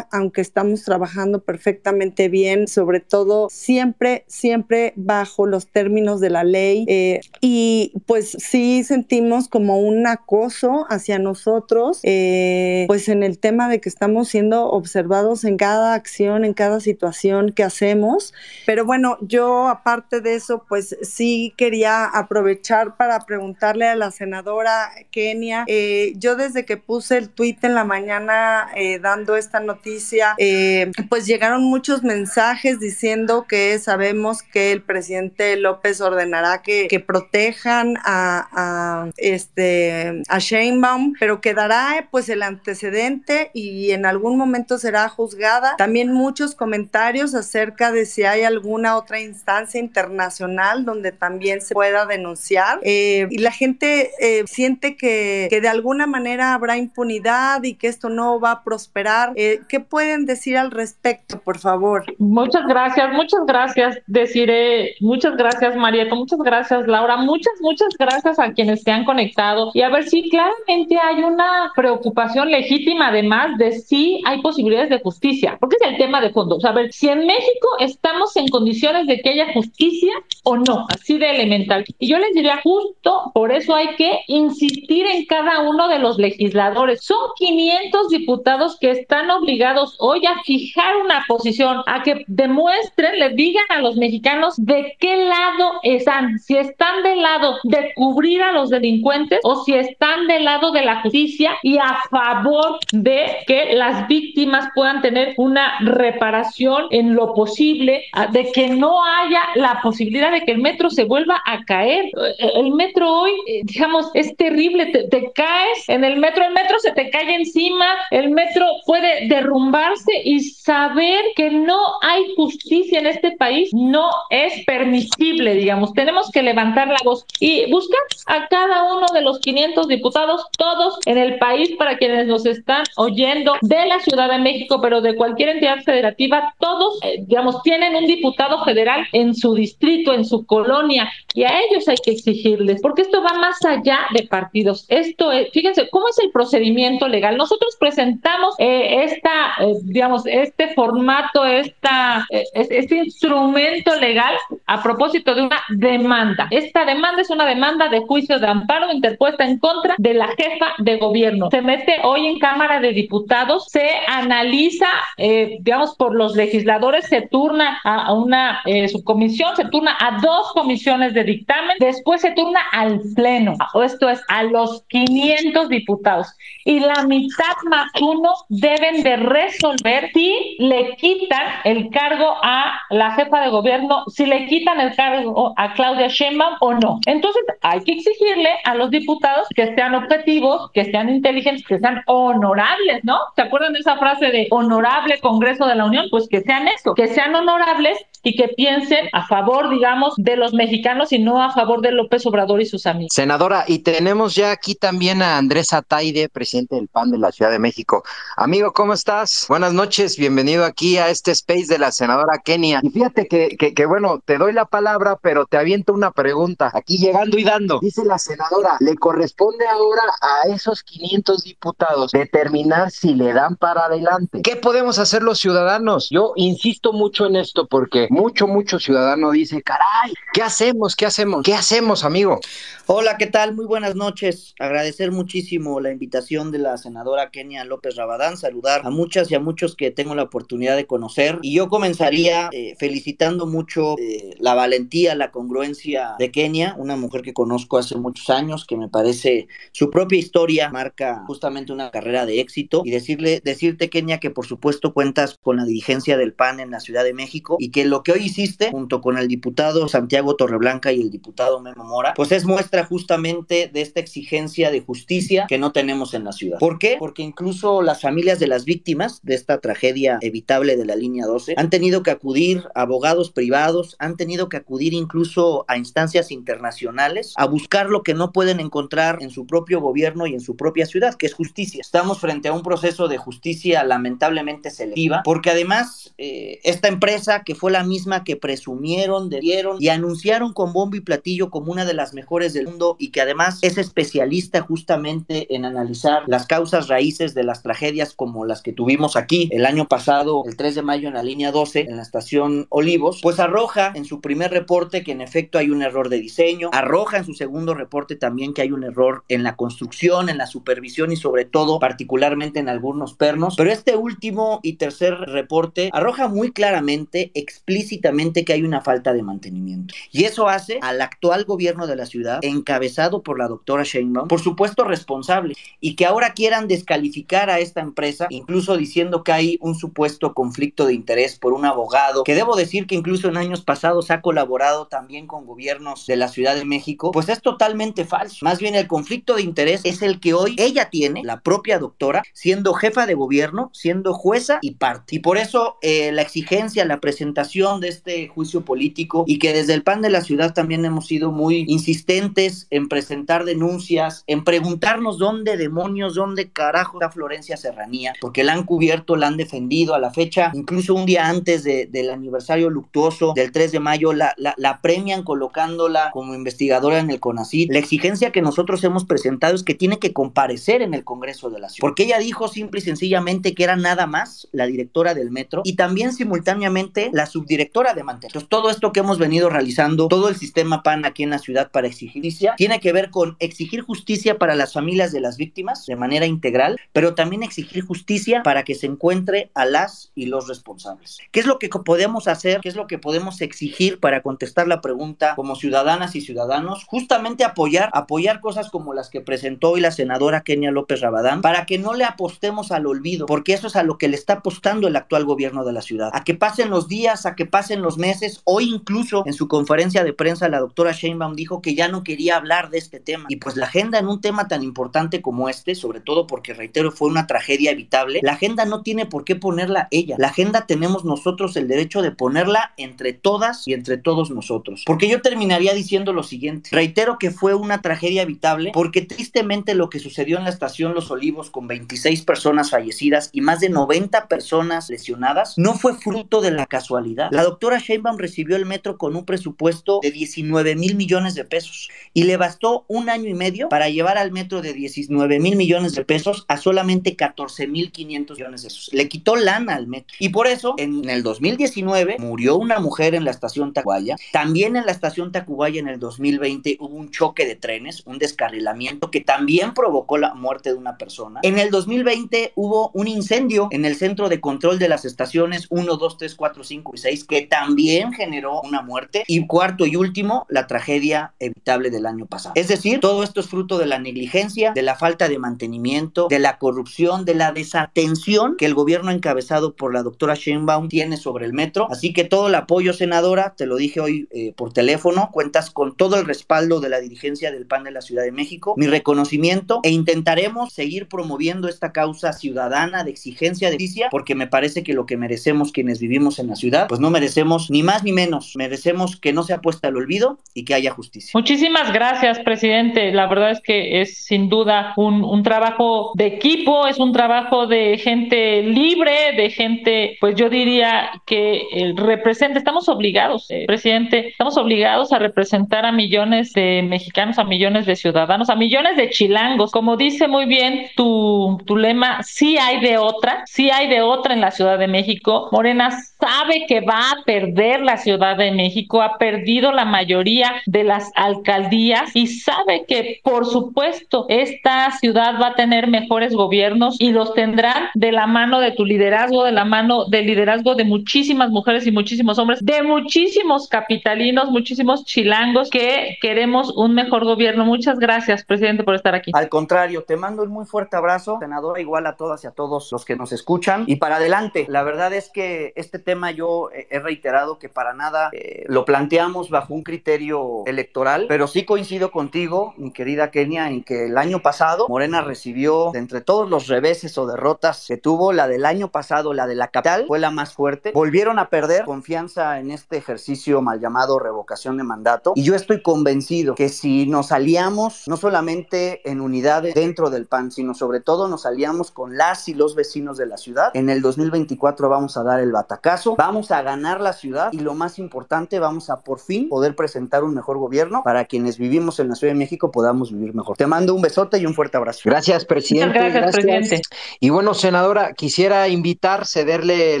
aunque 0.10 0.40
estamos 0.40 0.84
trabajando 0.84 1.40
perfectamente 1.40 2.28
bien, 2.28 2.68
sobre 2.68 3.00
todo 3.00 3.48
siempre, 3.50 4.24
siempre 4.26 4.92
bajo 4.96 5.46
los 5.46 5.66
términos 5.68 6.20
de 6.20 6.30
la 6.30 6.44
ley. 6.44 6.84
eh, 6.88 7.20
y 7.40 7.92
pues 8.06 8.36
sí 8.38 8.84
sentimos 8.84 9.48
como 9.48 9.78
un 9.78 10.06
acoso 10.06 10.86
hacia 10.88 11.18
nosotros, 11.18 12.00
eh, 12.02 12.84
pues 12.88 13.08
en 13.08 13.22
el 13.22 13.38
tema 13.38 13.68
de 13.68 13.80
que 13.80 13.88
estamos 13.88 14.28
siendo 14.28 14.68
observados 14.70 15.44
en 15.44 15.56
cada 15.56 15.94
acción, 15.94 16.44
en 16.44 16.54
cada 16.54 16.80
situación 16.80 17.52
que 17.52 17.62
hacemos. 17.62 18.34
Pero 18.66 18.84
bueno, 18.84 19.18
yo 19.20 19.68
aparte 19.68 20.20
de 20.20 20.34
eso, 20.34 20.64
pues 20.68 20.96
sí 21.02 21.54
quería 21.56 22.04
aprovechar 22.04 22.96
para 22.96 23.20
preguntarle 23.20 23.86
a 23.86 23.96
la 23.96 24.10
senadora 24.10 24.90
Kenia, 25.10 25.64
eh, 25.66 26.12
yo 26.16 26.36
desde 26.36 26.64
que 26.64 26.76
puse 26.76 27.18
el 27.18 27.28
tuit 27.28 27.62
en 27.64 27.74
la 27.74 27.84
mañana 27.84 28.68
eh, 28.74 28.98
dando 29.18 29.36
esta 29.36 29.60
noticia, 29.60 30.34
eh, 30.38 30.92
pues 31.08 31.26
llegaron 31.26 31.64
muchos 31.64 32.02
mensajes 32.02 32.78
diciendo 32.78 33.46
que 33.48 33.78
sabemos 33.78 34.42
que 34.42 34.70
el 34.70 34.82
presidente 34.82 35.56
López 35.56 36.00
ordenará 36.00 36.62
que, 36.62 36.86
que 36.88 37.00
protejan 37.00 37.96
a, 38.04 38.48
a, 38.52 39.10
este, 39.16 40.22
a 40.28 40.38
Sheinbaum, 40.38 41.14
pero 41.18 41.40
quedará 41.40 41.98
eh, 41.98 42.06
pues 42.08 42.28
el 42.28 42.42
antecedente 42.42 43.50
y 43.54 43.90
en 43.90 44.06
algún 44.06 44.36
momento 44.36 44.78
será 44.78 45.08
juzgada. 45.08 45.74
También 45.76 46.12
muchos 46.12 46.54
comentarios 46.54 47.34
acerca 47.34 47.90
de 47.90 48.06
si 48.06 48.22
hay 48.22 48.42
alguna 48.42 48.96
otra 48.96 49.20
instancia 49.20 49.80
internacional 49.80 50.84
donde 50.84 51.10
también 51.12 51.60
se 51.60 51.74
pueda 51.74 52.06
denunciar. 52.06 52.78
Eh, 52.82 53.26
y 53.30 53.38
la 53.38 53.50
gente 53.50 54.10
eh, 54.20 54.44
siente 54.46 54.96
que, 54.96 55.48
que, 55.50 55.60
de 55.60 55.68
alguna 55.68 56.06
manera 56.06 56.54
habrá 56.54 56.76
impunidad 56.76 57.62
y 57.64 57.74
que 57.74 57.88
esto 57.88 58.08
no 58.08 58.38
va 58.38 58.52
a 58.52 58.64
prosperar. 58.64 59.07
Eh, 59.36 59.60
¿Qué 59.68 59.80
pueden 59.80 60.26
decir 60.26 60.56
al 60.56 60.70
respecto, 60.70 61.40
por 61.40 61.58
favor? 61.58 62.04
Muchas 62.18 62.66
gracias, 62.66 63.12
muchas 63.12 63.40
gracias, 63.46 63.98
deciré, 64.06 64.94
muchas 65.00 65.36
gracias, 65.36 65.76
Marieto, 65.76 66.14
muchas 66.16 66.40
gracias, 66.40 66.86
Laura, 66.86 67.16
muchas, 67.16 67.54
muchas 67.60 67.88
gracias 67.98 68.38
a 68.38 68.52
quienes 68.52 68.82
se 68.82 68.90
han 68.90 69.04
conectado. 69.04 69.70
Y 69.74 69.82
a 69.82 69.88
ver 69.88 70.04
si 70.04 70.28
claramente 70.28 70.96
hay 71.02 71.22
una 71.22 71.72
preocupación 71.74 72.50
legítima, 72.50 73.08
además 73.08 73.56
de 73.58 73.72
si 73.72 74.20
hay 74.26 74.42
posibilidades 74.42 74.90
de 74.90 75.00
justicia, 75.00 75.56
porque 75.60 75.76
es 75.80 75.88
el 75.88 75.96
tema 75.96 76.20
de 76.20 76.30
fondo. 76.30 76.56
O 76.56 76.60
sea, 76.60 76.70
a 76.70 76.74
ver, 76.74 76.92
si 76.92 77.08
en 77.08 77.26
México 77.26 77.68
estamos 77.80 78.36
en 78.36 78.48
condiciones 78.48 79.06
de 79.06 79.20
que 79.20 79.30
haya 79.30 79.52
justicia 79.52 80.12
o 80.44 80.56
no, 80.56 80.86
así 80.94 81.18
de 81.18 81.30
elemental. 81.30 81.84
Y 81.98 82.08
yo 82.08 82.18
les 82.18 82.34
diría, 82.34 82.60
justo 82.62 83.30
por 83.34 83.52
eso 83.52 83.74
hay 83.74 83.94
que 83.96 84.20
insistir 84.26 85.06
en 85.06 85.24
cada 85.26 85.68
uno 85.68 85.88
de 85.88 85.98
los 85.98 86.18
legisladores. 86.18 87.04
Son 87.04 87.18
500 87.36 88.08
diputados 88.08 88.78
que 88.78 88.97
están 89.00 89.30
obligados 89.30 89.96
hoy 89.98 90.24
a 90.26 90.42
fijar 90.44 90.96
una 90.96 91.24
posición, 91.26 91.82
a 91.86 92.02
que 92.02 92.24
demuestren, 92.26 93.18
le 93.18 93.30
digan 93.30 93.64
a 93.70 93.80
los 93.80 93.96
mexicanos 93.96 94.54
de 94.56 94.96
qué 95.00 95.16
lado 95.16 95.80
están, 95.82 96.38
si 96.38 96.56
están 96.56 97.02
del 97.02 97.22
lado 97.22 97.56
de 97.64 97.92
cubrir 97.94 98.42
a 98.42 98.52
los 98.52 98.70
delincuentes 98.70 99.40
o 99.42 99.64
si 99.64 99.74
están 99.74 100.26
del 100.26 100.44
lado 100.44 100.72
de 100.72 100.84
la 100.84 101.02
justicia 101.02 101.52
y 101.62 101.78
a 101.78 101.98
favor 102.10 102.78
de 102.92 103.38
que 103.46 103.74
las 103.74 104.06
víctimas 104.08 104.68
puedan 104.74 105.02
tener 105.02 105.34
una 105.36 105.78
reparación 105.80 106.86
en 106.90 107.14
lo 107.14 107.34
posible, 107.34 108.04
de 108.32 108.52
que 108.52 108.68
no 108.68 109.02
haya 109.04 109.42
la 109.54 109.80
posibilidad 109.82 110.30
de 110.30 110.42
que 110.42 110.52
el 110.52 110.58
metro 110.58 110.90
se 110.90 111.04
vuelva 111.04 111.40
a 111.46 111.64
caer. 111.64 112.10
El 112.54 112.72
metro 112.72 113.10
hoy, 113.10 113.32
digamos, 113.64 114.10
es 114.14 114.36
terrible, 114.36 114.86
te, 114.86 115.08
te 115.08 115.30
caes 115.32 115.88
en 115.88 116.04
el 116.04 116.16
metro, 116.16 116.44
el 116.44 116.52
metro 116.52 116.78
se 116.78 116.92
te 116.92 117.10
cae 117.10 117.34
encima, 117.34 117.86
el 118.10 118.30
metro 118.30 118.66
puede 118.88 119.28
derrumbarse 119.28 120.12
y 120.24 120.40
saber 120.40 121.22
que 121.36 121.50
no 121.50 121.78
hay 122.00 122.34
justicia 122.36 123.00
en 123.00 123.06
este 123.06 123.32
país 123.32 123.68
no 123.74 124.08
es 124.30 124.64
permisible, 124.64 125.56
digamos. 125.56 125.92
Tenemos 125.92 126.30
que 126.30 126.42
levantar 126.42 126.88
la 126.88 126.96
voz 127.04 127.26
y 127.38 127.70
buscar 127.70 128.00
a 128.28 128.48
cada 128.48 128.84
uno 128.84 129.04
de 129.12 129.20
los 129.20 129.40
500 129.40 129.88
diputados, 129.88 130.46
todos 130.56 131.00
en 131.04 131.18
el 131.18 131.38
país, 131.38 131.76
para 131.76 131.98
quienes 131.98 132.26
nos 132.28 132.46
están 132.46 132.82
oyendo 132.96 133.56
de 133.60 133.86
la 133.88 134.00
Ciudad 134.00 134.30
de 134.30 134.38
México, 134.38 134.80
pero 134.80 135.02
de 135.02 135.16
cualquier 135.16 135.50
entidad 135.50 135.82
federativa, 135.84 136.54
todos, 136.58 136.98
eh, 137.02 137.24
digamos, 137.26 137.62
tienen 137.62 137.94
un 137.94 138.06
diputado 138.06 138.64
federal 138.64 139.06
en 139.12 139.34
su 139.34 139.52
distrito, 139.52 140.14
en 140.14 140.24
su 140.24 140.46
colonia, 140.46 141.12
y 141.34 141.42
a 141.44 141.60
ellos 141.60 141.86
hay 141.88 141.96
que 142.02 142.12
exigirles, 142.12 142.80
porque 142.80 143.02
esto 143.02 143.22
va 143.22 143.34
más 143.34 143.62
allá 143.66 143.98
de 144.14 144.26
partidos. 144.26 144.86
Esto 144.88 145.30
es, 145.30 145.50
fíjense, 145.52 145.90
¿cómo 145.90 146.08
es 146.08 146.18
el 146.20 146.30
procedimiento 146.30 147.06
legal? 147.06 147.36
Nosotros 147.36 147.76
presentamos 147.78 148.54
eh, 148.58 148.77
esta, 149.04 149.54
eh, 149.60 149.74
digamos, 149.82 150.26
este 150.26 150.74
formato, 150.74 151.44
esta, 151.44 152.26
eh, 152.30 152.44
este 152.54 152.96
instrumento 152.96 153.94
legal 153.96 154.34
a 154.66 154.82
propósito 154.82 155.34
de 155.34 155.42
una 155.42 155.60
demanda. 155.70 156.48
Esta 156.50 156.84
demanda 156.84 157.22
es 157.22 157.30
una 157.30 157.46
demanda 157.46 157.88
de 157.88 158.00
juicio 158.00 158.38
de 158.38 158.46
amparo 158.46 158.92
interpuesta 158.92 159.44
en 159.44 159.58
contra 159.58 159.94
de 159.98 160.14
la 160.14 160.28
jefa 160.28 160.74
de 160.78 160.96
gobierno. 160.96 161.48
Se 161.50 161.62
mete 161.62 161.96
hoy 162.02 162.26
en 162.26 162.38
Cámara 162.38 162.80
de 162.80 162.92
Diputados, 162.92 163.66
se 163.68 163.88
analiza, 164.06 164.86
eh, 165.16 165.58
digamos, 165.60 165.94
por 165.96 166.14
los 166.14 166.34
legisladores, 166.36 167.06
se 167.06 167.22
turna 167.22 167.80
a, 167.84 168.12
una 168.12 168.60
eh, 168.64 168.88
subcomisión, 168.88 169.56
se 169.56 169.66
turna 169.66 169.96
a 170.00 170.20
dos 170.20 170.52
comisiones 170.52 171.14
de 171.14 171.24
dictamen, 171.24 171.76
después 171.80 172.20
se 172.20 172.32
turna 172.32 172.60
al 172.72 173.00
Pleno, 173.14 173.54
esto 173.84 174.08
es 174.08 174.20
a 174.28 174.42
los 174.42 174.82
500 174.88 175.68
diputados, 175.68 176.28
y 176.64 176.80
la 176.80 177.02
mitad 177.04 177.56
más 177.70 177.90
uno 178.00 178.32
deben 178.68 179.02
de 179.02 179.16
resolver 179.16 180.10
si 180.12 180.56
le 180.58 180.96
quitan 180.96 181.42
el 181.64 181.90
cargo 181.90 182.36
a 182.42 182.80
la 182.90 183.12
jefa 183.12 183.40
de 183.40 183.48
gobierno, 183.48 184.04
si 184.08 184.26
le 184.26 184.46
quitan 184.46 184.80
el 184.80 184.94
cargo 184.94 185.54
a 185.56 185.72
Claudia 185.74 186.08
Sheinbaum 186.08 186.56
o 186.60 186.74
no. 186.74 187.00
Entonces 187.06 187.42
hay 187.62 187.82
que 187.84 187.92
exigirle 187.92 188.50
a 188.64 188.74
los 188.74 188.90
diputados 188.90 189.48
que 189.54 189.74
sean 189.74 189.94
objetivos, 189.94 190.70
que 190.72 190.84
sean 190.84 191.08
inteligentes, 191.08 191.66
que 191.66 191.78
sean 191.78 192.02
honorables, 192.06 193.04
¿no? 193.04 193.18
¿Se 193.36 193.42
acuerdan 193.42 193.72
de 193.72 193.80
esa 193.80 193.96
frase 193.96 194.26
de 194.26 194.48
honorable 194.50 195.18
Congreso 195.20 195.66
de 195.66 195.74
la 195.74 195.86
Unión? 195.86 196.06
Pues 196.10 196.28
que 196.28 196.40
sean 196.42 196.68
eso, 196.68 196.94
que 196.94 197.08
sean 197.08 197.34
honorables 197.34 197.98
y 198.28 198.36
que 198.36 198.48
piensen 198.48 199.08
a 199.12 199.26
favor, 199.26 199.70
digamos, 199.70 200.12
de 200.18 200.36
los 200.36 200.52
mexicanos 200.52 201.12
y 201.12 201.18
no 201.18 201.42
a 201.42 201.50
favor 201.52 201.80
de 201.80 201.92
López 201.92 202.26
Obrador 202.26 202.60
y 202.60 202.66
sus 202.66 202.86
amigos. 202.86 203.12
Senadora, 203.14 203.64
y 203.66 203.78
tenemos 203.78 204.34
ya 204.34 204.50
aquí 204.50 204.74
también 204.74 205.22
a 205.22 205.38
Andrés 205.38 205.72
Ataide, 205.72 206.28
presidente 206.28 206.76
del 206.76 206.88
PAN 206.88 207.10
de 207.10 207.16
la 207.16 207.32
Ciudad 207.32 207.50
de 207.50 207.58
México. 207.58 208.04
Amigo, 208.36 208.72
¿cómo 208.72 208.92
estás? 208.92 209.46
Buenas 209.48 209.72
noches, 209.72 210.18
bienvenido 210.18 210.66
aquí 210.66 210.98
a 210.98 211.08
este 211.08 211.30
space 211.30 211.66
de 211.68 211.78
la 211.78 211.90
senadora 211.90 212.38
Kenia. 212.44 212.80
Y 212.82 212.90
fíjate 212.90 213.28
que, 213.28 213.56
que, 213.56 213.72
que 213.72 213.86
bueno, 213.86 214.20
te 214.22 214.36
doy 214.36 214.52
la 214.52 214.66
palabra, 214.66 215.16
pero 215.22 215.46
te 215.46 215.56
aviento 215.56 215.94
una 215.94 216.10
pregunta. 216.10 216.70
Aquí 216.74 216.98
llegando 216.98 217.38
y 217.38 217.44
dando. 217.44 217.78
Dice 217.80 218.04
la 218.04 218.18
senadora, 218.18 218.76
le 218.80 218.94
corresponde 218.96 219.66
ahora 219.66 220.02
a 220.20 220.48
esos 220.54 220.82
500 220.82 221.44
diputados 221.44 222.12
determinar 222.12 222.90
si 222.90 223.14
le 223.14 223.32
dan 223.32 223.56
para 223.56 223.86
adelante. 223.86 224.42
¿Qué 224.42 224.56
podemos 224.56 224.98
hacer 224.98 225.22
los 225.22 225.38
ciudadanos? 225.38 226.08
Yo 226.10 226.34
insisto 226.36 226.92
mucho 226.92 227.24
en 227.24 227.36
esto 227.36 227.66
porque 227.66 228.08
mucho, 228.18 228.48
mucho 228.48 228.80
ciudadano 228.80 229.30
dice, 229.30 229.62
caray, 229.62 230.12
¿qué 230.32 230.42
hacemos? 230.42 230.96
¿Qué 230.96 231.06
hacemos? 231.06 231.44
¿Qué 231.44 231.54
hacemos, 231.54 232.04
amigo? 232.04 232.40
Hola, 232.86 233.16
¿qué 233.16 233.26
tal? 233.26 233.54
Muy 233.54 233.66
buenas 233.66 233.94
noches. 233.94 234.54
Agradecer 234.58 235.12
muchísimo 235.12 235.78
la 235.78 235.92
invitación 235.92 236.50
de 236.50 236.58
la 236.58 236.78
senadora 236.78 237.30
Kenia 237.30 237.64
López 237.64 237.96
Rabadán, 237.96 238.36
saludar 238.36 238.80
a 238.84 238.90
muchas 238.90 239.30
y 239.30 239.34
a 239.34 239.40
muchos 239.40 239.76
que 239.76 239.90
tengo 239.90 240.14
la 240.14 240.24
oportunidad 240.24 240.74
de 240.74 240.86
conocer. 240.86 241.38
Y 241.42 241.54
yo 241.54 241.68
comenzaría 241.68 242.48
eh, 242.52 242.74
felicitando 242.78 243.46
mucho 243.46 243.96
eh, 243.98 244.34
la 244.40 244.54
valentía, 244.54 245.14
la 245.14 245.30
congruencia 245.30 246.14
de 246.18 246.32
Kenia, 246.32 246.74
una 246.78 246.96
mujer 246.96 247.22
que 247.22 247.34
conozco 247.34 247.78
hace 247.78 247.96
muchos 247.96 248.30
años, 248.30 248.64
que 248.64 248.76
me 248.76 248.88
parece 248.88 249.48
su 249.72 249.90
propia 249.90 250.18
historia 250.18 250.70
marca 250.70 251.22
justamente 251.26 251.72
una 251.72 251.90
carrera 251.90 252.26
de 252.26 252.40
éxito. 252.40 252.82
Y 252.84 252.90
decirle, 252.90 253.42
decirte, 253.44 253.90
Kenia, 253.90 254.18
que 254.18 254.30
por 254.30 254.46
supuesto 254.46 254.92
cuentas 254.92 255.36
con 255.40 255.58
la 255.58 255.64
dirigencia 255.64 256.16
del 256.16 256.32
PAN 256.32 256.58
en 256.58 256.70
la 256.70 256.80
Ciudad 256.80 257.04
de 257.04 257.14
México 257.14 257.56
y 257.60 257.70
que 257.70 257.84
lo 257.84 257.97
que 258.02 258.12
hoy 258.12 258.24
hiciste, 258.24 258.70
junto 258.70 259.00
con 259.00 259.18
el 259.18 259.28
diputado 259.28 259.88
Santiago 259.88 260.36
Torreblanca 260.36 260.92
y 260.92 261.00
el 261.00 261.10
diputado 261.10 261.60
Memo 261.60 261.84
Mora, 261.84 262.14
pues 262.14 262.32
es 262.32 262.44
muestra 262.44 262.84
justamente 262.84 263.70
de 263.72 263.80
esta 263.80 264.00
exigencia 264.00 264.70
de 264.70 264.80
justicia 264.80 265.46
que 265.48 265.58
no 265.58 265.72
tenemos 265.72 266.14
en 266.14 266.24
la 266.24 266.32
ciudad. 266.32 266.58
¿Por 266.58 266.78
qué? 266.78 266.96
Porque 266.98 267.22
incluso 267.22 267.82
las 267.82 268.00
familias 268.00 268.38
de 268.38 268.46
las 268.46 268.64
víctimas 268.64 269.20
de 269.22 269.34
esta 269.34 269.60
tragedia 269.60 270.18
evitable 270.20 270.76
de 270.76 270.84
la 270.84 270.96
línea 270.96 271.26
12 271.26 271.54
han 271.56 271.70
tenido 271.70 272.02
que 272.02 272.10
acudir 272.10 272.64
a 272.74 272.82
abogados 272.82 273.30
privados, 273.30 273.96
han 273.98 274.16
tenido 274.16 274.48
que 274.48 274.56
acudir 274.56 274.94
incluso 274.94 275.64
a 275.68 275.76
instancias 275.76 276.30
internacionales 276.30 277.34
a 277.36 277.46
buscar 277.46 277.90
lo 277.90 278.02
que 278.02 278.14
no 278.14 278.32
pueden 278.32 278.60
encontrar 278.60 279.18
en 279.22 279.30
su 279.30 279.46
propio 279.46 279.80
gobierno 279.80 280.26
y 280.26 280.34
en 280.34 280.40
su 280.40 280.56
propia 280.56 280.86
ciudad, 280.86 281.14
que 281.14 281.26
es 281.26 281.34
justicia. 281.34 281.80
Estamos 281.80 282.18
frente 282.18 282.48
a 282.48 282.52
un 282.52 282.62
proceso 282.62 283.08
de 283.08 283.18
justicia 283.18 283.84
lamentablemente 283.84 284.70
selectiva, 284.70 285.22
porque 285.24 285.50
además 285.50 286.14
eh, 286.18 286.60
esta 286.64 286.88
empresa 286.88 287.42
que 287.44 287.54
fue 287.54 287.70
la 287.70 287.84
misma 287.88 288.24
que 288.24 288.36
presumieron, 288.36 289.30
debieron 289.30 289.78
y 289.80 289.88
anunciaron 289.88 290.52
con 290.52 290.72
bombo 290.72 290.96
y 290.96 291.00
platillo 291.00 291.50
como 291.50 291.72
una 291.72 291.84
de 291.84 291.94
las 291.94 292.14
mejores 292.14 292.52
del 292.52 292.68
mundo 292.68 292.96
y 292.98 293.10
que 293.10 293.20
además 293.20 293.58
es 293.62 293.78
especialista 293.78 294.60
justamente 294.60 295.54
en 295.54 295.64
analizar 295.64 296.22
las 296.26 296.46
causas 296.46 296.88
raíces 296.88 297.34
de 297.34 297.44
las 297.44 297.62
tragedias 297.62 298.14
como 298.14 298.44
las 298.44 298.62
que 298.62 298.72
tuvimos 298.72 299.16
aquí 299.16 299.48
el 299.52 299.66
año 299.66 299.88
pasado, 299.88 300.44
el 300.46 300.56
3 300.56 300.76
de 300.76 300.82
mayo 300.82 301.08
en 301.08 301.14
la 301.14 301.22
línea 301.22 301.52
12, 301.52 301.80
en 301.80 301.96
la 301.96 302.02
estación 302.02 302.66
Olivos, 302.68 303.20
pues 303.22 303.40
arroja 303.40 303.92
en 303.94 304.04
su 304.04 304.20
primer 304.20 304.50
reporte 304.50 305.02
que 305.02 305.12
en 305.12 305.20
efecto 305.20 305.58
hay 305.58 305.70
un 305.70 305.82
error 305.82 306.08
de 306.08 306.18
diseño, 306.18 306.70
arroja 306.72 307.18
en 307.18 307.24
su 307.24 307.34
segundo 307.34 307.74
reporte 307.74 308.16
también 308.16 308.54
que 308.54 308.62
hay 308.62 308.72
un 308.72 308.84
error 308.84 309.24
en 309.28 309.42
la 309.42 309.56
construcción, 309.56 310.28
en 310.28 310.38
la 310.38 310.46
supervisión 310.46 311.12
y 311.12 311.16
sobre 311.16 311.44
todo 311.44 311.78
particularmente 311.78 312.60
en 312.60 312.68
algunos 312.68 313.14
pernos, 313.14 313.56
pero 313.56 313.70
este 313.70 313.96
último 313.96 314.60
y 314.62 314.74
tercer 314.74 315.14
reporte 315.14 315.90
arroja 315.92 316.28
muy 316.28 316.52
claramente, 316.52 317.30
explícitamente 317.78 318.44
que 318.44 318.52
hay 318.52 318.62
una 318.62 318.80
falta 318.80 319.12
de 319.12 319.22
mantenimiento. 319.22 319.94
Y 320.10 320.24
eso 320.24 320.48
hace 320.48 320.78
al 320.82 321.00
actual 321.00 321.44
gobierno 321.44 321.86
de 321.86 321.96
la 321.96 322.06
ciudad 322.06 322.40
en 322.42 322.58
encabezado 322.58 323.22
por 323.22 323.38
la 323.38 323.46
doctora 323.46 323.84
Sheinbaum, 323.84 324.26
por 324.26 324.40
supuesto 324.40 324.84
responsable, 324.84 325.54
y 325.80 325.94
que 325.94 326.06
ahora 326.06 326.32
quieran 326.32 326.66
descalificar 326.66 327.50
a 327.50 327.60
esta 327.60 327.80
empresa, 327.80 328.26
incluso 328.30 328.76
diciendo 328.76 329.22
que 329.22 329.32
hay 329.32 329.58
un 329.60 329.74
supuesto 329.76 330.34
conflicto 330.34 330.86
de 330.86 330.94
interés 330.94 331.38
por 331.38 331.52
un 331.52 331.64
abogado, 331.64 332.24
que 332.24 332.34
debo 332.34 332.56
decir 332.56 332.86
que 332.86 332.96
incluso 332.96 333.28
en 333.28 333.36
años 333.36 333.62
pasados 333.62 334.10
ha 334.10 334.20
colaborado 334.20 334.88
también 334.88 335.26
con 335.26 335.46
gobiernos 335.46 336.06
de 336.06 336.16
la 336.16 336.28
Ciudad 336.28 336.56
de 336.56 336.64
México, 336.64 337.12
pues 337.12 337.28
es 337.28 337.40
totalmente 337.40 338.04
falso. 338.04 338.38
Más 338.42 338.58
bien 338.58 338.74
el 338.74 338.88
conflicto 338.88 339.36
de 339.36 339.42
interés 339.42 339.82
es 339.84 340.02
el 340.02 340.20
que 340.20 340.34
hoy 340.34 340.56
ella 340.58 340.90
tiene, 340.90 341.22
la 341.22 341.40
propia 341.40 341.78
doctora, 341.78 342.22
siendo 342.32 342.74
jefa 342.74 343.06
de 343.06 343.14
gobierno, 343.14 343.70
siendo 343.72 344.14
jueza 344.14 344.58
y 344.62 344.72
parte. 344.72 345.16
Y 345.16 345.18
por 345.20 345.38
eso 345.38 345.78
eh, 345.80 346.10
la 346.12 346.22
exigencia, 346.22 346.84
la 346.84 347.00
presentación 347.00 347.67
de 347.76 347.88
este 347.88 348.26
juicio 348.28 348.64
político 348.64 349.24
y 349.26 349.38
que 349.38 349.52
desde 349.52 349.74
el 349.74 349.82
PAN 349.82 350.00
de 350.00 350.10
la 350.10 350.22
ciudad 350.22 350.54
también 350.54 350.84
hemos 350.84 351.06
sido 351.06 351.30
muy 351.30 351.66
insistentes 351.68 352.66
en 352.70 352.88
presentar 352.88 353.44
denuncias, 353.44 354.24
en 354.26 354.44
preguntarnos 354.44 355.18
dónde 355.18 355.58
demonios, 355.58 356.14
dónde 356.14 356.50
carajo 356.50 356.98
está 356.98 357.10
Florencia 357.10 357.56
Serranía, 357.56 358.14
porque 358.20 358.42
la 358.42 358.54
han 358.54 358.64
cubierto, 358.64 359.16
la 359.16 359.26
han 359.26 359.36
defendido 359.36 359.94
a 359.94 359.98
la 359.98 360.10
fecha, 360.12 360.50
incluso 360.54 360.94
un 360.94 361.04
día 361.04 361.28
antes 361.28 361.64
del 361.64 362.10
aniversario 362.10 362.70
luctuoso 362.70 363.32
del 363.34 363.52
3 363.52 363.72
de 363.72 363.80
mayo, 363.80 364.12
la, 364.12 364.34
la, 364.36 364.80
premian 364.80 365.22
colocándola 365.24 366.10
como 366.12 366.34
investigadora 366.34 367.00
en 367.00 367.10
el 367.10 367.20
CONACYT. 367.20 367.72
La 367.72 367.78
exigencia 367.78 368.30
que 368.30 368.42
nosotros 368.42 368.82
hemos 368.84 369.04
presentado 369.04 369.54
es 369.54 369.64
que 369.64 369.74
tiene 369.74 369.98
que 369.98 370.12
comparecer 370.12 370.82
en 370.82 370.94
el 370.94 371.04
Congreso 371.04 371.50
de 371.50 371.58
la 371.58 371.68
Ciudad, 371.68 371.88
porque 371.88 372.04
ella 372.04 372.18
dijo 372.18 372.48
simple 372.48 372.80
y 372.80 372.84
sencillamente 372.84 373.54
que 373.54 373.64
era 373.64 373.76
nada 373.76 374.06
más 374.06 374.48
la 374.52 374.66
directora 374.66 375.14
del 375.14 375.30
metro 375.30 375.62
y 375.64 375.74
también 375.74 376.12
simultáneamente 376.12 377.10
la 377.12 377.26
subdirectora 377.26 377.57
de 377.58 378.04
Mantel. 378.04 378.28
Entonces, 378.28 378.48
todo 378.48 378.70
esto 378.70 378.92
que 378.92 379.00
hemos 379.00 379.18
venido 379.18 379.50
realizando, 379.50 380.08
todo 380.08 380.28
el 380.28 380.36
sistema 380.36 380.82
PAN 380.82 381.04
aquí 381.04 381.22
en 381.22 381.30
la 381.30 381.38
ciudad 381.38 381.70
para 381.70 381.86
exigir 381.86 382.22
tiene 382.56 382.80
que 382.80 382.92
ver 382.92 383.10
con 383.10 383.36
exigir 383.38 383.82
justicia 383.82 384.38
para 384.38 384.54
las 384.54 384.72
familias 384.72 385.12
de 385.12 385.20
las 385.20 385.36
víctimas 385.36 385.86
de 385.86 385.96
manera 385.96 386.26
integral, 386.26 386.78
pero 386.92 387.14
también 387.14 387.42
exigir 387.42 387.84
justicia 387.84 388.42
para 388.42 388.64
que 388.64 388.74
se 388.74 388.86
encuentre 388.86 389.50
a 389.54 389.64
las 389.64 390.12
y 390.14 390.26
los 390.26 390.48
responsables. 390.48 391.18
¿Qué 391.32 391.40
es 391.40 391.46
lo 391.46 391.58
que 391.58 391.68
podemos 391.68 392.28
hacer? 392.28 392.60
¿Qué 392.60 392.68
es 392.68 392.76
lo 392.76 392.86
que 392.86 392.98
podemos 392.98 393.40
exigir 393.40 393.98
para 394.00 394.22
contestar 394.22 394.68
la 394.68 394.80
pregunta 394.80 395.34
como 395.36 395.56
ciudadanas 395.56 396.16
y 396.16 396.20
ciudadanos? 396.20 396.84
Justamente 396.84 397.44
apoyar, 397.44 397.90
apoyar 397.92 398.40
cosas 398.40 398.70
como 398.70 398.94
las 398.94 399.10
que 399.10 399.20
presentó 399.20 399.70
hoy 399.70 399.80
la 399.80 399.90
senadora 399.90 400.42
Kenia 400.42 400.70
López 400.70 401.00
Rabadán 401.00 401.42
para 401.42 401.66
que 401.66 401.78
no 401.78 401.94
le 401.94 402.04
apostemos 402.04 402.72
al 402.72 402.86
olvido, 402.86 403.26
porque 403.26 403.52
eso 403.52 403.66
es 403.66 403.76
a 403.76 403.82
lo 403.82 403.98
que 403.98 404.08
le 404.08 404.16
está 404.16 404.34
apostando 404.34 404.88
el 404.88 404.96
actual 404.96 405.24
gobierno 405.24 405.64
de 405.64 405.72
la 405.72 405.82
ciudad. 405.82 406.10
A 406.12 406.24
que 406.24 406.34
pasen 406.34 406.70
los 406.70 406.88
días, 406.88 407.26
a 407.26 407.34
que 407.34 407.46
pasen 407.48 407.82
los 407.82 407.98
meses. 407.98 408.40
Hoy 408.44 408.64
incluso 408.64 409.22
en 409.26 409.32
su 409.32 409.48
conferencia 409.48 410.04
de 410.04 410.12
prensa 410.12 410.48
la 410.48 410.60
doctora 410.60 410.92
Sheinbaum 410.92 411.34
dijo 411.34 411.62
que 411.62 411.74
ya 411.74 411.88
no 411.88 412.04
quería 412.04 412.36
hablar 412.36 412.70
de 412.70 412.78
este 412.78 413.00
tema. 413.00 413.26
Y 413.28 413.36
pues 413.36 413.56
la 413.56 413.66
agenda 413.66 413.98
en 413.98 414.08
un 414.08 414.20
tema 414.20 414.48
tan 414.48 414.62
importante 414.62 415.22
como 415.22 415.48
este, 415.48 415.74
sobre 415.74 416.00
todo 416.00 416.26
porque, 416.26 416.54
reitero, 416.54 416.92
fue 416.92 417.08
una 417.08 417.26
tragedia 417.26 417.70
evitable, 417.70 418.20
la 418.22 418.32
agenda 418.32 418.64
no 418.64 418.82
tiene 418.82 419.06
por 419.06 419.24
qué 419.24 419.36
ponerla 419.36 419.88
ella. 419.90 420.16
La 420.18 420.28
agenda 420.28 420.66
tenemos 420.66 421.04
nosotros 421.04 421.56
el 421.56 421.68
derecho 421.68 422.02
de 422.02 422.10
ponerla 422.10 422.72
entre 422.76 423.12
todas 423.12 423.66
y 423.66 423.72
entre 423.72 423.98
todos 423.98 424.30
nosotros. 424.30 424.82
Porque 424.86 425.08
yo 425.08 425.22
terminaría 425.22 425.74
diciendo 425.74 426.12
lo 426.12 426.22
siguiente. 426.22 426.70
Reitero 426.72 427.18
que 427.18 427.30
fue 427.30 427.54
una 427.54 427.82
tragedia 427.82 428.22
evitable 428.22 428.70
porque 428.74 429.02
tristemente 429.02 429.74
lo 429.74 429.90
que 429.90 429.98
sucedió 429.98 430.38
en 430.38 430.44
la 430.44 430.50
estación 430.50 430.94
Los 430.94 431.10
Olivos 431.10 431.50
con 431.50 431.66
26 431.66 432.22
personas 432.22 432.70
fallecidas 432.70 433.30
y 433.32 433.40
más 433.40 433.60
de 433.60 433.68
90 433.68 434.28
personas 434.28 434.90
lesionadas 434.90 435.54
no 435.56 435.74
fue 435.74 435.94
fruto 435.94 436.40
de 436.40 436.50
la 436.50 436.66
casualidad. 436.66 437.30
La 437.38 437.44
doctora 437.44 437.78
Sheinbaum 437.78 438.18
recibió 438.18 438.56
el 438.56 438.66
metro 438.66 438.98
con 438.98 439.14
un 439.14 439.24
presupuesto 439.24 440.00
de 440.02 440.10
19 440.10 440.74
mil 440.74 440.96
millones 440.96 441.36
de 441.36 441.44
pesos 441.44 441.88
y 442.12 442.24
le 442.24 442.36
bastó 442.36 442.84
un 442.88 443.08
año 443.08 443.30
y 443.30 443.34
medio 443.34 443.68
para 443.68 443.88
llevar 443.88 444.18
al 444.18 444.32
metro 444.32 444.60
de 444.60 444.72
19 444.72 445.38
mil 445.38 445.54
millones 445.54 445.94
de 445.94 446.04
pesos 446.04 446.44
a 446.48 446.56
solamente 446.56 447.14
14 447.14 447.68
mil 447.68 447.92
500 447.92 448.38
millones 448.38 448.62
de 448.62 448.66
pesos. 448.66 448.90
Le 448.92 449.08
quitó 449.08 449.36
lana 449.36 449.76
al 449.76 449.86
metro. 449.86 450.16
Y 450.18 450.30
por 450.30 450.48
eso, 450.48 450.74
en 450.78 451.08
el 451.08 451.22
2019, 451.22 452.16
murió 452.18 452.56
una 452.56 452.80
mujer 452.80 453.14
en 453.14 453.22
la 453.22 453.30
estación 453.30 453.72
Tacubaya. 453.72 454.16
También 454.32 454.74
en 454.74 454.84
la 454.84 454.90
estación 454.90 455.30
Tacubaya 455.30 455.78
en 455.78 455.86
el 455.86 456.00
2020 456.00 456.78
hubo 456.80 456.96
un 456.96 457.12
choque 457.12 457.46
de 457.46 457.54
trenes, 457.54 458.02
un 458.04 458.18
descarrilamiento 458.18 459.12
que 459.12 459.20
también 459.20 459.74
provocó 459.74 460.18
la 460.18 460.34
muerte 460.34 460.70
de 460.70 460.74
una 460.74 460.98
persona. 460.98 461.38
En 461.44 461.60
el 461.60 461.70
2020 461.70 462.54
hubo 462.56 462.90
un 462.94 463.06
incendio 463.06 463.68
en 463.70 463.84
el 463.84 463.94
centro 463.94 464.28
de 464.28 464.40
control 464.40 464.80
de 464.80 464.88
las 464.88 465.04
estaciones 465.04 465.68
1, 465.70 465.96
2, 465.98 466.18
3, 466.18 466.34
4, 466.34 466.64
5 466.64 466.92
y 466.96 466.98
6 466.98 467.27
que 467.28 467.42
también 467.42 468.12
generó 468.12 468.60
una 468.62 468.82
muerte. 468.82 469.24
Y 469.26 469.46
cuarto 469.46 469.86
y 469.86 469.96
último, 469.96 470.46
la 470.48 470.66
tragedia 470.66 471.34
evitable 471.38 471.90
de 471.90 472.00
la 472.00 472.08
año 472.08 472.26
pasado. 472.26 472.54
Es 472.56 472.68
decir, 472.68 473.00
todo 473.00 473.22
esto 473.22 473.40
es 473.40 473.48
fruto 473.48 473.78
de 473.78 473.86
la 473.86 473.98
negligencia, 473.98 474.72
de 474.72 474.82
la 474.82 474.96
falta 474.96 475.28
de 475.28 475.38
mantenimiento, 475.38 476.26
de 476.28 476.38
la 476.38 476.58
corrupción, 476.58 477.24
de 477.24 477.34
la 477.34 477.52
desatención 477.52 478.56
que 478.56 478.66
el 478.66 478.74
gobierno 478.74 479.10
encabezado 479.10 479.76
por 479.76 479.92
la 479.92 480.02
doctora 480.02 480.34
Sheinbaum 480.34 480.88
tiene 480.88 481.16
sobre 481.16 481.46
el 481.46 481.52
metro. 481.52 481.86
Así 481.90 482.12
que 482.12 482.24
todo 482.24 482.48
el 482.48 482.54
apoyo, 482.54 482.92
senadora, 482.92 483.54
te 483.56 483.66
lo 483.66 483.76
dije 483.76 484.00
hoy 484.00 484.28
eh, 484.30 484.52
por 484.56 484.72
teléfono, 484.72 485.30
cuentas 485.32 485.70
con 485.70 485.96
todo 485.96 486.18
el 486.18 486.26
respaldo 486.26 486.80
de 486.80 486.88
la 486.88 487.00
dirigencia 487.00 487.52
del 487.52 487.66
PAN 487.66 487.84
de 487.84 487.90
la 487.90 488.00
Ciudad 488.00 488.22
de 488.22 488.32
México, 488.32 488.74
mi 488.76 488.86
reconocimiento 488.86 489.80
e 489.82 489.90
intentaremos 489.90 490.72
seguir 490.72 491.08
promoviendo 491.08 491.68
esta 491.68 491.92
causa 491.92 492.32
ciudadana 492.32 493.04
de 493.04 493.10
exigencia 493.10 493.68
de 493.70 493.76
justicia, 493.76 494.08
porque 494.10 494.34
me 494.34 494.46
parece 494.46 494.82
que 494.82 494.94
lo 494.94 495.06
que 495.06 495.16
merecemos 495.16 495.72
quienes 495.72 496.00
vivimos 496.00 496.38
en 496.38 496.48
la 496.48 496.56
ciudad, 496.56 496.88
pues 496.88 497.00
no 497.00 497.10
merecemos 497.18 497.68
ni 497.68 497.82
más 497.82 498.04
ni 498.04 498.12
menos, 498.12 498.52
merecemos 498.54 499.16
que 499.16 499.32
no 499.32 499.42
se 499.42 499.52
apuesta 499.52 499.88
al 499.88 499.96
olvido 499.96 500.38
y 500.54 500.64
que 500.64 500.74
haya 500.74 500.92
justicia. 500.92 501.32
Muchísimas 501.34 501.92
gracias 501.92 502.38
presidente. 502.40 503.10
La 503.12 503.26
verdad 503.26 503.50
es 503.50 503.60
que 503.60 504.00
es 504.00 504.24
sin 504.24 504.48
duda 504.48 504.92
un, 504.96 505.24
un, 505.24 505.42
trabajo 505.42 506.12
de 506.14 506.26
equipo, 506.26 506.86
es 506.86 506.98
un 506.98 507.12
trabajo 507.12 507.66
de 507.66 507.98
gente 507.98 508.62
libre, 508.62 509.32
de 509.36 509.50
gente, 509.50 510.16
pues 510.20 510.36
yo 510.36 510.48
diría 510.48 511.10
que 511.26 511.62
eh, 511.72 511.92
representa, 511.96 512.58
estamos 512.58 512.88
obligados, 512.88 513.50
eh, 513.50 513.64
presidente, 513.66 514.28
estamos 514.28 514.56
obligados 514.56 515.12
a 515.12 515.18
representar 515.18 515.84
a 515.84 515.90
millones 515.90 516.52
de 516.52 516.82
mexicanos, 516.82 517.38
a 517.38 517.44
millones 517.44 517.86
de 517.86 517.96
ciudadanos, 517.96 518.48
a 518.48 518.54
millones 518.54 518.96
de 518.96 519.10
chilangos. 519.10 519.72
Como 519.72 519.96
dice 519.96 520.28
muy 520.28 520.46
bien 520.46 520.86
tu, 520.94 521.58
tu 521.66 521.76
lema, 521.76 522.22
sí 522.22 522.58
hay 522.58 522.80
de 522.80 522.98
otra, 522.98 523.42
sí 523.46 523.70
hay 523.70 523.88
de 523.88 524.02
otra 524.02 524.34
en 524.34 524.40
la 524.40 524.52
Ciudad 524.52 524.78
de 524.78 524.86
México. 524.86 525.48
Morena 525.50 525.90
sabe 526.20 526.66
que 526.66 526.80
va 526.80 526.97
a 526.98 527.22
perder 527.24 527.80
la 527.82 527.96
Ciudad 527.96 528.36
de 528.36 528.50
México, 528.50 529.02
ha 529.02 529.18
perdido 529.18 529.70
la 529.70 529.84
mayoría 529.84 530.54
de 530.66 530.82
las 530.82 531.12
alcaldías 531.14 532.10
y 532.14 532.26
sabe 532.26 532.84
que, 532.88 533.20
por 533.22 533.46
supuesto, 533.46 534.26
esta 534.28 534.90
ciudad 534.98 535.40
va 535.40 535.48
a 535.48 535.54
tener 535.54 535.86
mejores 535.86 536.34
gobiernos 536.34 536.96
y 536.98 537.12
los 537.12 537.34
tendrán 537.34 537.88
de 537.94 538.10
la 538.10 538.26
mano 538.26 538.58
de 538.58 538.72
tu 538.72 538.84
liderazgo, 538.84 539.44
de 539.44 539.52
la 539.52 539.64
mano 539.64 540.06
del 540.06 540.26
liderazgo 540.26 540.74
de 540.74 540.84
muchísimas 540.84 541.50
mujeres 541.50 541.86
y 541.86 541.92
muchísimos 541.92 542.36
hombres, 542.40 542.64
de 542.64 542.82
muchísimos 542.82 543.68
capitalinos, 543.68 544.50
muchísimos 544.50 545.04
chilangos 545.04 545.70
que 545.70 546.18
queremos 546.20 546.76
un 546.76 546.94
mejor 546.94 547.24
gobierno. 547.24 547.64
Muchas 547.64 548.00
gracias, 548.00 548.44
presidente, 548.44 548.82
por 548.82 548.96
estar 548.96 549.14
aquí. 549.14 549.30
Al 549.34 549.48
contrario, 549.48 550.02
te 550.02 550.16
mando 550.16 550.42
un 550.42 550.50
muy 550.50 550.66
fuerte 550.66 550.96
abrazo, 550.96 551.38
senadora, 551.38 551.80
igual 551.80 552.06
a 552.06 552.16
todas 552.16 552.42
y 552.42 552.48
a 552.48 552.50
todos 552.50 552.90
los 552.90 553.04
que 553.04 553.14
nos 553.14 553.30
escuchan. 553.30 553.84
Y 553.86 553.96
para 553.96 554.16
adelante, 554.16 554.66
la 554.68 554.82
verdad 554.82 555.12
es 555.12 555.30
que 555.30 555.72
este 555.76 556.00
tema 556.00 556.32
yo 556.32 556.70
he 556.90 556.98
reiterado 556.98 557.58
que 557.58 557.68
para 557.68 557.94
nada 557.94 558.30
eh, 558.32 558.64
lo 558.68 558.84
planteamos 558.84 559.50
bajo 559.50 559.74
un 559.74 559.82
criterio 559.82 560.62
electoral, 560.66 561.26
pero 561.28 561.46
sí 561.46 561.64
coincido 561.64 562.10
contigo, 562.10 562.74
mi 562.76 562.92
querida 562.92 563.30
Kenia, 563.30 563.70
en 563.70 563.84
que 563.84 564.06
el 564.06 564.18
año 564.18 564.40
pasado 564.40 564.86
Morena 564.88 565.20
recibió, 565.22 565.94
entre 565.94 566.20
todos 566.20 566.48
los 566.48 566.66
reveses 566.66 567.16
o 567.18 567.26
derrotas 567.26 567.86
que 567.86 567.96
tuvo, 567.96 568.32
la 568.32 568.48
del 568.48 568.64
año 568.64 568.88
pasado, 568.90 569.34
la 569.34 569.46
de 569.46 569.54
la 569.54 569.68
capital, 569.68 570.04
fue 570.06 570.18
la 570.18 570.30
más 570.30 570.54
fuerte. 570.54 570.92
Volvieron 570.92 571.38
a 571.38 571.50
perder 571.50 571.84
confianza 571.84 572.58
en 572.58 572.70
este 572.70 572.96
ejercicio 572.96 573.60
mal 573.60 573.80
llamado 573.80 574.18
revocación 574.18 574.76
de 574.76 574.84
mandato. 574.84 575.32
Y 575.36 575.42
yo 575.42 575.54
estoy 575.54 575.82
convencido 575.82 576.54
que 576.54 576.68
si 576.68 577.06
nos 577.06 577.32
aliamos, 577.32 578.04
no 578.06 578.16
solamente 578.16 579.08
en 579.08 579.20
unidades 579.20 579.74
dentro 579.74 580.10
del 580.10 580.26
PAN, 580.26 580.50
sino 580.50 580.74
sobre 580.74 581.00
todo 581.00 581.28
nos 581.28 581.46
aliamos 581.46 581.90
con 581.90 582.16
las 582.16 582.48
y 582.48 582.54
los 582.54 582.74
vecinos 582.74 583.18
de 583.18 583.26
la 583.26 583.36
ciudad, 583.36 583.70
en 583.74 583.90
el 583.90 584.00
2024 584.02 584.88
vamos 584.88 585.16
a 585.16 585.22
dar 585.22 585.40
el 585.40 585.52
batacazo, 585.52 586.16
vamos 586.16 586.50
a 586.50 586.62
ganar 586.62 586.77
la 586.78 587.12
ciudad 587.12 587.50
y 587.52 587.58
lo 587.58 587.74
más 587.74 587.98
importante, 587.98 588.58
vamos 588.58 588.90
a 588.90 589.00
por 589.00 589.20
fin 589.20 589.48
poder 589.48 589.74
presentar 589.74 590.24
un 590.24 590.34
mejor 590.34 590.58
gobierno 590.58 591.02
para 591.04 591.24
quienes 591.24 591.58
vivimos 591.58 591.98
en 592.00 592.08
la 592.08 592.14
Ciudad 592.14 592.32
de 592.32 592.38
México 592.38 592.70
podamos 592.70 593.12
vivir 593.12 593.34
mejor. 593.34 593.56
Te 593.56 593.66
mando 593.66 593.94
un 593.94 594.02
besote 594.02 594.38
y 594.38 594.46
un 594.46 594.54
fuerte 594.54 594.76
abrazo. 594.76 595.00
Gracias, 595.04 595.44
presidente. 595.44 595.98
Gracias, 595.98 596.32
presidente. 596.32 596.82
Y 597.20 597.30
bueno, 597.30 597.54
senadora, 597.54 598.12
quisiera 598.14 598.68
invitar, 598.68 599.26
cederle 599.26 600.00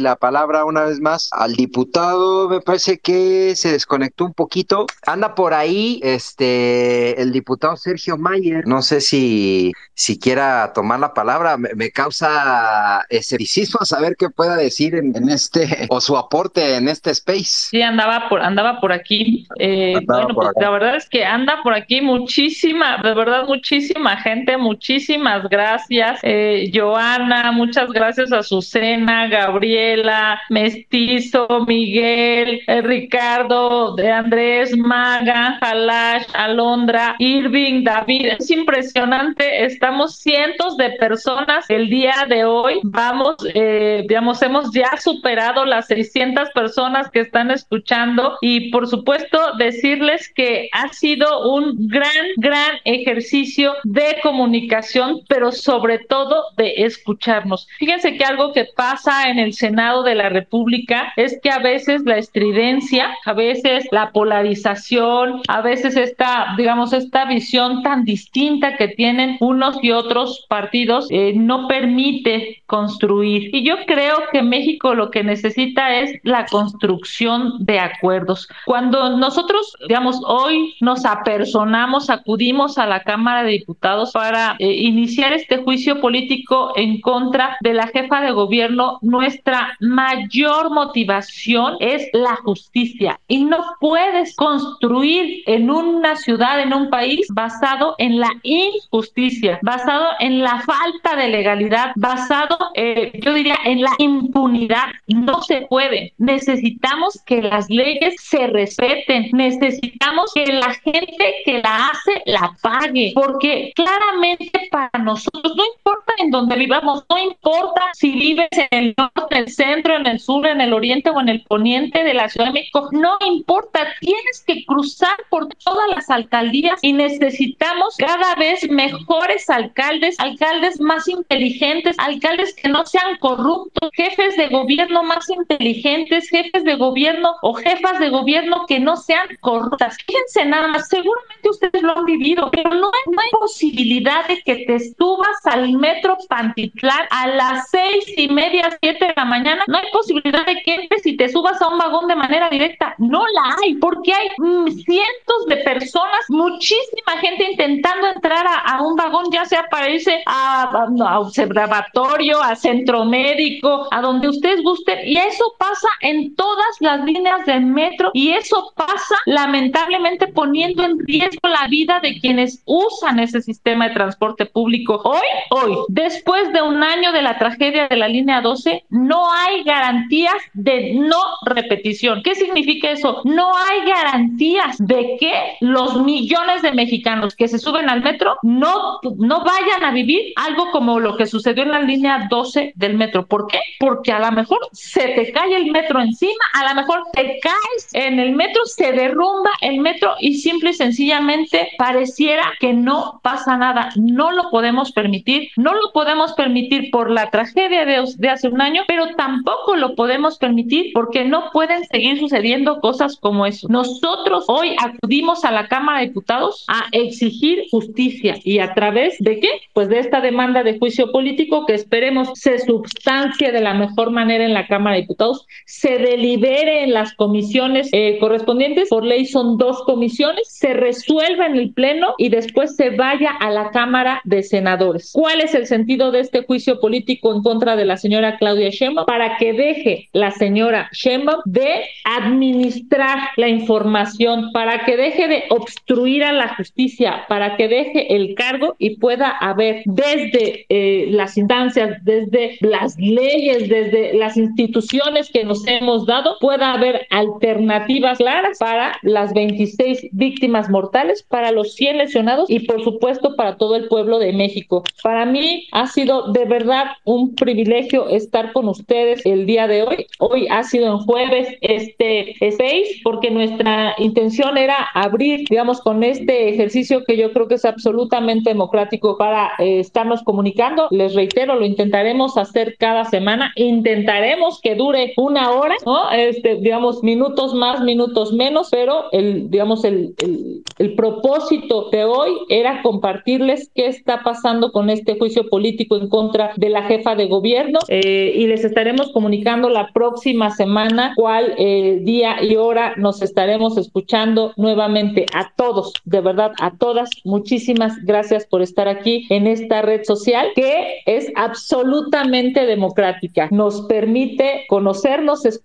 la 0.00 0.16
palabra 0.16 0.64
una 0.64 0.84
vez 0.84 1.00
más 1.00 1.28
al 1.32 1.54
diputado, 1.54 2.48
me 2.48 2.60
parece 2.60 2.98
que 2.98 3.54
se 3.56 3.72
desconectó 3.72 4.24
un 4.24 4.34
poquito. 4.34 4.86
Anda 5.06 5.34
por 5.34 5.54
ahí 5.54 6.00
este 6.02 7.20
el 7.20 7.32
diputado 7.32 7.76
Sergio 7.76 8.16
Mayer, 8.16 8.66
no 8.66 8.82
sé 8.82 9.00
si 9.00 9.72
si 9.94 10.18
quiera 10.18 10.72
tomar 10.74 11.00
la 11.00 11.12
palabra, 11.12 11.56
me, 11.56 11.90
causa 11.90 13.04
escepticismo 13.08 13.84
saber 13.84 14.16
qué 14.16 14.30
pueda 14.30 14.56
decir 14.56 14.94
en, 14.94 15.28
este 15.28 15.86
o 15.90 16.00
su 16.00 16.16
aporte 16.16 16.67
en 16.76 16.88
este 16.88 17.10
space. 17.10 17.68
Sí, 17.70 17.82
andaba 17.82 18.28
por 18.28 18.40
andaba 18.40 18.80
por 18.80 18.92
aquí. 18.92 19.46
Eh, 19.58 20.00
bueno, 20.04 20.28
pues 20.34 20.48
la 20.60 20.70
verdad 20.70 20.96
es 20.96 21.08
que 21.08 21.24
anda 21.24 21.60
por 21.62 21.74
aquí 21.74 22.00
muchísima, 22.00 22.98
de 23.02 23.14
verdad 23.14 23.46
muchísima 23.46 24.16
gente, 24.16 24.56
muchísimas 24.56 25.48
gracias. 25.48 26.20
Eh, 26.22 26.70
Joana, 26.74 27.52
muchas 27.52 27.90
gracias 27.90 28.32
a 28.32 28.38
Azucena, 28.38 29.28
Gabriela, 29.28 30.40
Mestizo, 30.48 31.46
Miguel, 31.66 32.60
eh, 32.66 32.82
Ricardo, 32.82 33.94
de 33.94 34.10
Andrés, 34.10 34.76
Maga, 34.76 35.58
Jalash, 35.60 36.26
Alondra, 36.34 37.16
Irving, 37.18 37.84
David. 37.84 38.26
Es 38.38 38.50
impresionante, 38.50 39.64
estamos 39.64 40.16
cientos 40.16 40.76
de 40.76 40.90
personas 40.90 41.68
el 41.68 41.88
día 41.88 42.26
de 42.28 42.44
hoy. 42.44 42.80
Vamos, 42.82 43.36
eh, 43.54 44.04
digamos, 44.08 44.40
hemos 44.42 44.72
ya 44.72 44.96
superado 44.98 45.64
las 45.64 45.86
600 45.86 46.50
personas 46.58 47.08
que 47.12 47.20
están 47.20 47.52
escuchando 47.52 48.36
y 48.40 48.72
por 48.72 48.88
supuesto 48.88 49.38
decirles 49.58 50.28
que 50.34 50.68
ha 50.72 50.88
sido 50.92 51.52
un 51.52 51.86
gran, 51.86 52.26
gran 52.36 52.72
ejercicio 52.84 53.74
de 53.84 54.16
comunicación, 54.24 55.20
pero 55.28 55.52
sobre 55.52 56.00
todo 56.00 56.46
de 56.56 56.74
escucharnos. 56.78 57.68
Fíjense 57.78 58.16
que 58.16 58.24
algo 58.24 58.52
que 58.52 58.66
pasa 58.74 59.30
en 59.30 59.38
el 59.38 59.52
Senado 59.54 60.02
de 60.02 60.16
la 60.16 60.30
República 60.30 61.12
es 61.14 61.38
que 61.40 61.50
a 61.50 61.60
veces 61.60 62.02
la 62.04 62.18
estridencia, 62.18 63.14
a 63.24 63.34
veces 63.34 63.86
la 63.92 64.10
polarización, 64.10 65.42
a 65.46 65.60
veces 65.60 65.96
esta, 65.96 66.54
digamos, 66.56 66.92
esta 66.92 67.24
visión 67.26 67.84
tan 67.84 68.04
distinta 68.04 68.76
que 68.76 68.88
tienen 68.88 69.36
unos 69.38 69.78
y 69.80 69.92
otros 69.92 70.44
partidos 70.48 71.06
eh, 71.10 71.34
no 71.36 71.68
permite 71.68 72.62
construir. 72.66 73.54
Y 73.54 73.62
yo 73.62 73.76
creo 73.86 74.16
que 74.32 74.42
México 74.42 74.96
lo 74.96 75.12
que 75.12 75.22
necesita 75.22 75.94
es 76.00 76.18
la 76.24 76.47
construcción 76.50 77.64
de 77.64 77.78
acuerdos. 77.80 78.48
Cuando 78.66 79.16
nosotros, 79.16 79.76
digamos, 79.86 80.20
hoy 80.26 80.74
nos 80.80 81.04
apersonamos, 81.04 82.10
acudimos 82.10 82.78
a 82.78 82.86
la 82.86 83.02
Cámara 83.02 83.42
de 83.42 83.52
Diputados 83.52 84.12
para 84.12 84.56
eh, 84.58 84.72
iniciar 84.72 85.32
este 85.32 85.58
juicio 85.58 86.00
político 86.00 86.72
en 86.76 87.00
contra 87.00 87.56
de 87.60 87.74
la 87.74 87.86
jefa 87.88 88.20
de 88.20 88.32
gobierno, 88.32 88.98
nuestra 89.02 89.76
mayor 89.80 90.70
motivación 90.70 91.76
es 91.80 92.08
la 92.12 92.36
justicia. 92.36 93.20
Y 93.28 93.44
no 93.44 93.58
puedes 93.80 94.36
construir 94.36 95.42
en 95.46 95.70
una 95.70 96.16
ciudad, 96.16 96.60
en 96.60 96.72
un 96.72 96.90
país, 96.90 97.26
basado 97.30 97.94
en 97.98 98.18
la 98.18 98.30
injusticia, 98.42 99.58
basado 99.62 100.06
en 100.20 100.42
la 100.42 100.60
falta 100.60 101.16
de 101.16 101.28
legalidad, 101.28 101.92
basado, 101.96 102.56
eh, 102.74 103.12
yo 103.22 103.34
diría, 103.34 103.56
en 103.64 103.82
la 103.82 103.92
impunidad. 103.98 104.86
No 105.06 105.42
se 105.42 105.62
puede. 105.62 106.12
Necesitamos 106.38 107.20
que 107.26 107.42
las 107.42 107.68
leyes 107.68 108.14
se 108.20 108.46
respeten. 108.46 109.30
Necesitamos 109.32 110.32
que 110.34 110.46
la 110.46 110.72
gente 110.74 111.34
que 111.44 111.60
la 111.62 111.88
hace 111.88 112.22
la 112.26 112.54
pague. 112.62 113.12
Porque 113.14 113.72
claramente 113.74 114.68
para 114.70 115.02
nosotros, 115.02 115.56
no 115.56 115.64
importa 115.76 116.12
en 116.18 116.30
dónde 116.30 116.56
vivamos, 116.56 117.04
no 117.10 117.18
importa 117.18 117.82
si 117.94 118.12
vives 118.12 118.48
en 118.52 118.68
el 118.70 118.94
norte, 118.96 119.22
en 119.30 119.38
el 119.38 119.48
centro, 119.48 119.96
en 119.96 120.06
el 120.06 120.20
sur, 120.20 120.46
en 120.46 120.60
el 120.60 120.72
oriente 120.72 121.10
o 121.10 121.20
en 121.20 121.28
el 121.28 121.42
poniente 121.42 122.04
de 122.04 122.14
la 122.14 122.28
Ciudad 122.28 122.46
de 122.46 122.52
México, 122.52 122.88
no 122.92 123.16
importa, 123.26 123.86
tienes 124.00 124.44
que 124.46 124.64
cruzar 124.64 125.16
por 125.30 125.48
todas 125.64 125.88
las 125.94 126.10
alcaldías 126.10 126.78
y 126.82 126.92
necesitamos 126.92 127.96
cada 127.98 128.34
vez 128.36 128.68
mejores 128.70 129.48
alcaldes, 129.50 130.18
alcaldes 130.18 130.80
más 130.80 131.08
inteligentes, 131.08 131.96
alcaldes 131.98 132.54
que 132.54 132.68
no 132.68 132.84
sean 132.86 133.16
corruptos, 133.18 133.90
jefes 133.94 134.36
de 134.36 134.48
gobierno 134.48 135.02
más 135.02 135.28
inteligentes, 135.28 136.27
jefes 136.28 136.64
de 136.64 136.76
gobierno 136.76 137.34
o 137.42 137.54
jefas 137.54 137.98
de 137.98 138.10
gobierno 138.10 138.64
que 138.66 138.80
no 138.80 138.96
sean 138.96 139.26
corruptas. 139.40 139.96
Fíjense 140.06 140.44
nada 140.44 140.68
más, 140.68 140.88
seguramente 140.88 141.48
ustedes 141.48 141.82
lo 141.82 141.96
han 141.96 142.04
vivido, 142.04 142.50
pero 142.50 142.70
no, 142.70 142.90
no 142.90 143.20
hay 143.20 143.30
posibilidad 143.30 144.26
de 144.26 144.40
que 144.42 144.64
te 144.66 144.78
subas 144.80 145.44
al 145.44 145.72
metro 145.72 146.16
Pantitlán 146.28 147.06
a 147.10 147.26
las 147.28 147.70
seis 147.70 148.04
y 148.16 148.28
media, 148.28 148.76
siete 148.80 149.06
de 149.06 149.14
la 149.16 149.24
mañana, 149.24 149.64
no 149.66 149.78
hay 149.78 149.90
posibilidad 149.92 150.44
de 150.46 150.62
que 150.62 150.88
si 151.02 151.16
te 151.16 151.28
subas 151.28 151.60
a 151.60 151.68
un 151.68 151.78
vagón 151.78 152.08
de 152.08 152.16
manera 152.16 152.48
directa, 152.48 152.94
no 152.98 153.24
la 153.28 153.56
hay, 153.62 153.74
porque 153.74 154.12
hay 154.12 154.28
mm, 154.38 154.68
cientos 154.68 155.46
de 155.48 155.56
personas, 155.58 156.24
muchísima 156.28 157.12
gente 157.20 157.50
intentando 157.50 158.08
entrar 158.08 158.46
a, 158.46 158.82
un 158.82 158.96
vagón, 158.96 159.26
ya 159.32 159.44
sea 159.44 159.66
para 159.70 159.90
irse 159.90 160.22
a, 160.26 160.64
a, 160.64 161.20
observatorio, 161.20 162.40
a 162.42 162.54
centro 162.56 163.04
médico, 163.04 163.88
a 163.90 164.00
donde 164.00 164.28
ustedes 164.28 164.62
gusten, 164.62 164.98
y 165.04 165.16
eso 165.16 165.54
pasa 165.58 165.88
en 166.08 166.34
todas 166.34 166.76
las 166.80 167.04
líneas 167.04 167.44
del 167.44 167.66
metro, 167.66 168.10
y 168.14 168.30
eso 168.30 168.72
pasa 168.74 169.16
lamentablemente 169.26 170.28
poniendo 170.28 170.82
en 170.82 170.98
riesgo 171.00 171.48
la 171.48 171.68
vida 171.68 172.00
de 172.00 172.18
quienes 172.18 172.62
usan 172.64 173.20
ese 173.20 173.42
sistema 173.42 173.88
de 173.88 173.94
transporte 173.94 174.46
público. 174.46 175.00
Hoy, 175.04 175.26
hoy, 175.50 175.76
después 175.88 176.50
de 176.52 176.62
un 176.62 176.82
año 176.82 177.12
de 177.12 177.22
la 177.22 177.38
tragedia 177.38 177.88
de 177.88 177.96
la 177.96 178.08
línea 178.08 178.40
12, 178.40 178.84
no 178.88 179.30
hay 179.30 179.62
garantías 179.64 180.36
de 180.54 180.94
no 180.94 181.20
repetición. 181.44 182.22
¿Qué 182.22 182.34
significa 182.34 182.90
eso? 182.90 183.20
No 183.24 183.52
hay 183.54 183.86
garantías 183.86 184.76
de 184.78 185.16
que 185.20 185.32
los 185.60 186.02
millones 186.02 186.62
de 186.62 186.72
mexicanos 186.72 187.36
que 187.36 187.48
se 187.48 187.58
suben 187.58 187.90
al 187.90 188.02
metro 188.02 188.36
no, 188.42 189.00
no 189.18 189.44
vayan 189.44 189.84
a 189.84 189.92
vivir 189.92 190.32
algo 190.36 190.70
como 190.70 191.00
lo 191.00 191.16
que 191.16 191.26
sucedió 191.26 191.64
en 191.64 191.70
la 191.70 191.80
línea 191.80 192.28
12 192.30 192.72
del 192.76 192.96
metro. 192.96 193.26
¿Por 193.26 193.46
qué? 193.46 193.60
Porque 193.78 194.12
a 194.12 194.18
lo 194.18 194.32
mejor 194.32 194.58
se 194.72 195.08
te 195.08 195.32
cae 195.32 195.54
el 195.54 195.70
metro 195.70 195.97
encima, 196.00 196.44
a 196.54 196.68
lo 196.68 196.80
mejor 196.80 197.04
te 197.12 197.38
caes 197.40 197.88
en 197.92 198.18
el 198.18 198.32
metro, 198.32 198.64
se 198.66 198.92
derrumba 198.92 199.50
el 199.60 199.80
metro 199.80 200.14
y 200.20 200.34
simple 200.34 200.70
y 200.70 200.74
sencillamente 200.74 201.70
pareciera 201.78 202.52
que 202.60 202.72
no 202.72 203.20
pasa 203.22 203.56
nada. 203.56 203.90
No 203.96 204.30
lo 204.32 204.50
podemos 204.50 204.92
permitir, 204.92 205.50
no 205.56 205.74
lo 205.74 205.92
podemos 205.92 206.32
permitir 206.32 206.90
por 206.90 207.10
la 207.10 207.30
tragedia 207.30 207.84
de, 207.84 208.04
de 208.16 208.28
hace 208.28 208.48
un 208.48 208.60
año, 208.60 208.82
pero 208.86 209.14
tampoco 209.16 209.76
lo 209.76 209.94
podemos 209.94 210.38
permitir 210.38 210.92
porque 210.92 211.24
no 211.24 211.50
pueden 211.52 211.84
seguir 211.84 212.18
sucediendo 212.18 212.80
cosas 212.80 213.16
como 213.16 213.46
eso. 213.46 213.68
Nosotros 213.68 214.44
hoy 214.48 214.76
acudimos 214.78 215.44
a 215.44 215.50
la 215.50 215.68
Cámara 215.68 216.00
de 216.00 216.06
Diputados 216.06 216.64
a 216.68 216.86
exigir 216.92 217.64
justicia 217.70 218.36
y 218.44 218.58
a 218.58 218.74
través 218.74 219.16
de 219.18 219.40
qué? 219.40 219.48
Pues 219.72 219.88
de 219.88 219.98
esta 219.98 220.20
demanda 220.20 220.62
de 220.62 220.78
juicio 220.78 221.12
político 221.12 221.66
que 221.66 221.74
esperemos 221.74 222.30
se 222.34 222.58
substancie 222.58 223.52
de 223.52 223.60
la 223.60 223.74
mejor 223.74 224.10
manera 224.10 224.44
en 224.44 224.54
la 224.54 224.66
Cámara 224.66 224.96
de 224.96 225.02
Diputados, 225.02 225.46
se 225.88 225.98
delibere 225.98 226.84
en 226.84 226.92
las 226.92 227.14
comisiones 227.14 227.88
eh, 227.92 228.18
correspondientes, 228.20 228.90
por 228.90 229.06
ley 229.06 229.24
son 229.24 229.56
dos 229.56 229.82
comisiones, 229.84 230.46
se 230.46 230.74
resuelva 230.74 231.46
en 231.46 231.56
el 231.56 231.72
Pleno 231.72 232.14
y 232.18 232.28
después 232.28 232.76
se 232.76 232.90
vaya 232.90 233.30
a 233.30 233.50
la 233.50 233.70
Cámara 233.70 234.20
de 234.24 234.42
Senadores. 234.42 235.12
¿Cuál 235.14 235.40
es 235.40 235.54
el 235.54 235.66
sentido 235.66 236.10
de 236.10 236.20
este 236.20 236.44
juicio 236.44 236.78
político 236.78 237.34
en 237.34 237.42
contra 237.42 237.74
de 237.74 237.86
la 237.86 237.96
señora 237.96 238.36
Claudia 238.36 238.68
Sheinbaum? 238.68 239.06
Para 239.06 239.38
que 239.38 239.54
deje 239.54 240.10
la 240.12 240.30
señora 240.30 240.90
Sheinbaum 240.92 241.40
de 241.46 241.84
administrar 242.04 243.30
la 243.36 243.48
información, 243.48 244.50
para 244.52 244.84
que 244.84 244.94
deje 244.94 245.26
de 245.26 245.44
obstruir 245.48 246.22
a 246.22 246.32
la 246.32 246.54
justicia, 246.54 247.24
para 247.30 247.56
que 247.56 247.66
deje 247.66 248.14
el 248.14 248.34
cargo 248.34 248.76
y 248.78 248.96
pueda 248.96 249.30
haber 249.30 249.84
desde 249.86 250.66
eh, 250.68 251.06
las 251.12 251.38
instancias, 251.38 252.04
desde 252.04 252.58
las 252.60 252.94
leyes, 252.98 253.70
desde 253.70 254.12
las 254.12 254.36
instituciones 254.36 255.30
que 255.30 255.44
nos 255.44 255.66
hemos 255.78 256.06
dado, 256.06 256.36
pueda 256.40 256.72
haber 256.72 257.06
alternativas 257.10 258.18
claras 258.18 258.58
para 258.58 258.98
las 259.02 259.32
26 259.34 260.08
víctimas 260.12 260.68
mortales, 260.70 261.22
para 261.22 261.52
los 261.52 261.74
100 261.74 261.98
lesionados 261.98 262.50
y 262.50 262.60
por 262.60 262.82
supuesto 262.82 263.36
para 263.36 263.56
todo 263.56 263.76
el 263.76 263.88
pueblo 263.88 264.18
de 264.18 264.32
México. 264.32 264.84
Para 265.02 265.24
mí 265.24 265.66
ha 265.72 265.86
sido 265.86 266.32
de 266.32 266.44
verdad 266.44 266.86
un 267.04 267.34
privilegio 267.34 268.08
estar 268.08 268.52
con 268.52 268.68
ustedes 268.68 269.24
el 269.24 269.46
día 269.46 269.66
de 269.66 269.82
hoy. 269.82 270.06
Hoy 270.18 270.46
ha 270.50 270.62
sido 270.62 270.92
en 270.92 270.98
jueves 270.98 271.48
este 271.60 272.32
space 272.46 273.00
porque 273.02 273.30
nuestra 273.30 273.94
intención 273.98 274.56
era 274.56 274.88
abrir, 274.94 275.46
digamos, 275.48 275.80
con 275.80 276.04
este 276.04 276.48
ejercicio 276.48 277.04
que 277.04 277.16
yo 277.16 277.32
creo 277.32 277.48
que 277.48 277.54
es 277.54 277.64
absolutamente 277.64 278.50
democrático 278.50 279.16
para 279.16 279.52
eh, 279.58 279.80
estarnos 279.80 280.22
comunicando. 280.22 280.88
Les 280.90 281.14
reitero, 281.14 281.54
lo 281.54 281.64
intentaremos 281.64 282.36
hacer 282.36 282.76
cada 282.78 283.04
semana. 283.04 283.52
Intentaremos 283.56 284.60
que 284.60 284.74
dure 284.74 285.12
una 285.16 285.50
hora, 285.50 285.67
¿no? 285.84 286.10
Este, 286.10 286.56
digamos, 286.56 287.02
minutos 287.02 287.54
más, 287.54 287.82
minutos 287.82 288.32
menos, 288.32 288.68
pero 288.70 289.04
el, 289.12 289.50
digamos, 289.50 289.84
el, 289.84 290.14
el, 290.18 290.62
el 290.78 290.94
propósito 290.94 291.90
de 291.90 292.04
hoy 292.04 292.32
era 292.48 292.82
compartirles 292.82 293.70
qué 293.74 293.86
está 293.86 294.22
pasando 294.22 294.72
con 294.72 294.90
este 294.90 295.18
juicio 295.18 295.48
político 295.48 295.96
en 295.96 296.08
contra 296.08 296.52
de 296.56 296.68
la 296.68 296.82
jefa 296.82 297.14
de 297.14 297.26
gobierno 297.26 297.80
eh, 297.88 298.32
y 298.34 298.46
les 298.46 298.64
estaremos 298.64 299.12
comunicando 299.12 299.68
la 299.68 299.88
próxima 299.92 300.50
semana 300.50 301.12
cuál 301.16 301.54
eh, 301.58 301.98
día 302.02 302.42
y 302.42 302.56
hora 302.56 302.94
nos 302.96 303.22
estaremos 303.22 303.76
escuchando 303.76 304.52
nuevamente 304.56 305.26
a 305.34 305.52
todos, 305.56 305.92
de 306.04 306.20
verdad, 306.20 306.52
a 306.60 306.76
todas. 306.76 307.10
Muchísimas 307.24 307.96
gracias 308.04 308.46
por 308.46 308.62
estar 308.62 308.88
aquí 308.88 309.26
en 309.30 309.46
esta 309.46 309.82
red 309.82 310.04
social 310.04 310.48
que 310.54 311.00
es 311.06 311.30
absolutamente 311.36 312.66
democrática. 312.66 313.48
Nos 313.50 313.82
permite 313.82 314.64
conocernos, 314.68 315.44
escucharnos 315.44 315.57